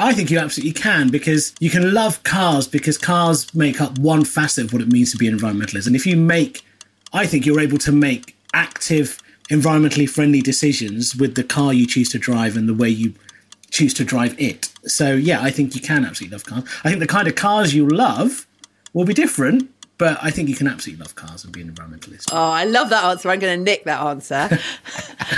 I 0.00 0.14
think 0.14 0.30
you 0.30 0.38
absolutely 0.38 0.72
can 0.72 1.10
because 1.10 1.54
you 1.60 1.68
can 1.68 1.92
love 1.92 2.22
cars 2.22 2.66
because 2.66 2.96
cars 2.96 3.54
make 3.54 3.82
up 3.82 3.98
one 3.98 4.24
facet 4.24 4.64
of 4.64 4.72
what 4.72 4.80
it 4.80 4.88
means 4.88 5.12
to 5.12 5.18
be 5.18 5.28
an 5.28 5.38
environmentalist. 5.38 5.86
And 5.86 5.94
if 5.94 6.06
you 6.06 6.16
make, 6.16 6.64
I 7.12 7.26
think 7.26 7.44
you're 7.44 7.60
able 7.60 7.76
to 7.78 7.92
make 7.92 8.34
active, 8.54 9.18
environmentally 9.50 10.08
friendly 10.08 10.40
decisions 10.40 11.14
with 11.14 11.34
the 11.34 11.44
car 11.44 11.74
you 11.74 11.86
choose 11.86 12.08
to 12.10 12.18
drive 12.18 12.56
and 12.56 12.66
the 12.66 12.72
way 12.72 12.88
you 12.88 13.12
choose 13.70 13.92
to 13.94 14.04
drive 14.04 14.34
it. 14.40 14.72
So, 14.84 15.12
yeah, 15.12 15.42
I 15.42 15.50
think 15.50 15.74
you 15.74 15.82
can 15.82 16.06
absolutely 16.06 16.34
love 16.34 16.46
cars. 16.46 16.64
I 16.82 16.88
think 16.88 17.00
the 17.00 17.06
kind 17.06 17.28
of 17.28 17.34
cars 17.34 17.74
you 17.74 17.86
love 17.86 18.46
will 18.94 19.04
be 19.04 19.12
different, 19.12 19.70
but 20.00 20.18
I 20.22 20.30
think 20.30 20.48
you 20.48 20.56
can 20.56 20.66
absolutely 20.66 21.04
love 21.04 21.14
cars 21.14 21.44
and 21.44 21.52
be 21.52 21.60
an 21.60 21.70
environmentalist. 21.70 22.30
Oh, 22.32 22.50
I 22.50 22.64
love 22.64 22.88
that 22.88 23.04
answer. 23.04 23.28
I'm 23.28 23.38
going 23.38 23.58
to 23.58 23.62
nick 23.62 23.84
that 23.84 24.00
answer. 24.00 24.48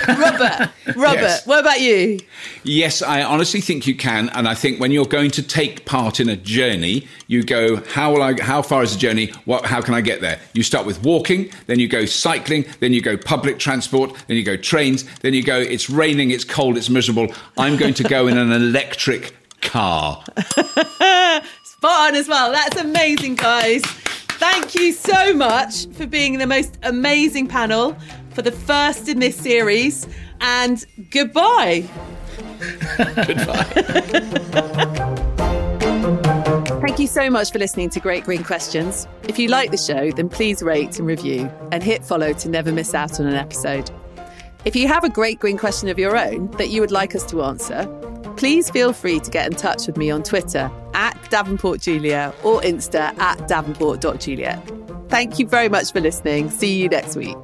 Robert, 0.08 0.70
Robert, 0.96 1.20
Yes. 1.20 1.46
what 1.48 1.58
about 1.58 1.80
you? 1.80 2.20
Yes, 2.62 3.02
I 3.02 3.24
honestly 3.24 3.60
think 3.60 3.88
you 3.88 3.96
can, 3.96 4.28
and 4.28 4.46
I 4.48 4.54
think 4.54 4.78
when 4.78 4.92
you're 4.92 5.04
going 5.04 5.32
to 5.32 5.42
take 5.42 5.84
part 5.84 6.20
in 6.20 6.28
a 6.28 6.36
journey, 6.36 7.08
you 7.26 7.42
go, 7.42 7.76
"How 7.88 8.12
will 8.12 8.22
I? 8.22 8.40
How 8.40 8.62
far 8.62 8.84
is 8.84 8.92
the 8.92 9.00
journey? 9.00 9.32
What? 9.46 9.66
How 9.66 9.82
can 9.82 9.94
I 9.94 10.00
get 10.00 10.20
there?" 10.20 10.38
You 10.52 10.62
start 10.62 10.86
with 10.86 11.02
walking, 11.02 11.50
then 11.66 11.80
you 11.80 11.88
go 11.88 12.04
cycling, 12.04 12.64
then 12.78 12.92
you 12.92 13.02
go 13.02 13.16
public 13.16 13.58
transport, 13.58 14.14
then 14.28 14.36
you 14.36 14.44
go 14.44 14.56
trains, 14.56 15.02
then 15.22 15.34
you 15.34 15.42
go. 15.42 15.58
It's 15.58 15.90
raining, 15.90 16.30
it's 16.30 16.44
cold, 16.44 16.76
it's 16.76 16.88
miserable. 16.88 17.34
I'm 17.58 17.76
going 17.76 17.94
to 17.94 18.04
go 18.04 18.28
in 18.28 18.38
an 18.38 18.52
electric 18.52 19.34
car. 19.60 20.22
Spot 21.64 22.08
on 22.10 22.14
as 22.14 22.28
well. 22.28 22.52
That's 22.52 22.76
amazing, 22.80 23.34
guys. 23.34 23.82
Thank 24.42 24.74
you 24.74 24.92
so 24.92 25.32
much 25.34 25.86
for 25.90 26.04
being 26.04 26.38
the 26.38 26.48
most 26.48 26.76
amazing 26.82 27.46
panel 27.46 27.96
for 28.30 28.42
the 28.42 28.50
first 28.50 29.08
in 29.08 29.20
this 29.20 29.36
series. 29.36 30.08
And 30.40 30.84
goodbye. 31.12 31.88
Goodbye. 32.98 33.62
Thank 36.80 36.98
you 36.98 37.06
so 37.06 37.30
much 37.30 37.52
for 37.52 37.60
listening 37.60 37.88
to 37.90 38.00
Great 38.00 38.24
Green 38.24 38.42
Questions. 38.42 39.06
If 39.28 39.38
you 39.38 39.46
like 39.46 39.70
the 39.70 39.76
show, 39.76 40.10
then 40.10 40.28
please 40.28 40.60
rate 40.60 40.98
and 40.98 41.06
review 41.06 41.48
and 41.70 41.80
hit 41.80 42.04
follow 42.04 42.32
to 42.32 42.48
never 42.48 42.72
miss 42.72 42.94
out 42.94 43.20
on 43.20 43.26
an 43.26 43.36
episode. 43.36 43.92
If 44.64 44.74
you 44.74 44.88
have 44.88 45.04
a 45.04 45.08
great 45.08 45.38
green 45.38 45.56
question 45.56 45.88
of 45.88 46.00
your 46.00 46.16
own 46.16 46.50
that 46.58 46.70
you 46.70 46.80
would 46.80 46.90
like 46.90 47.14
us 47.14 47.24
to 47.30 47.44
answer, 47.44 47.86
please 48.36 48.70
feel 48.70 48.92
free 48.92 49.20
to 49.20 49.30
get 49.30 49.46
in 49.46 49.56
touch 49.56 49.86
with 49.86 49.96
me 49.96 50.10
on 50.10 50.22
Twitter 50.22 50.70
at 50.94 51.14
DavenportJulia 51.30 52.34
or 52.44 52.60
Insta 52.60 53.16
at 53.18 53.48
davenport.julia. 53.48 54.62
Thank 55.08 55.38
you 55.38 55.46
very 55.46 55.68
much 55.68 55.92
for 55.92 56.00
listening. 56.00 56.50
See 56.50 56.80
you 56.80 56.88
next 56.88 57.16
week. 57.16 57.36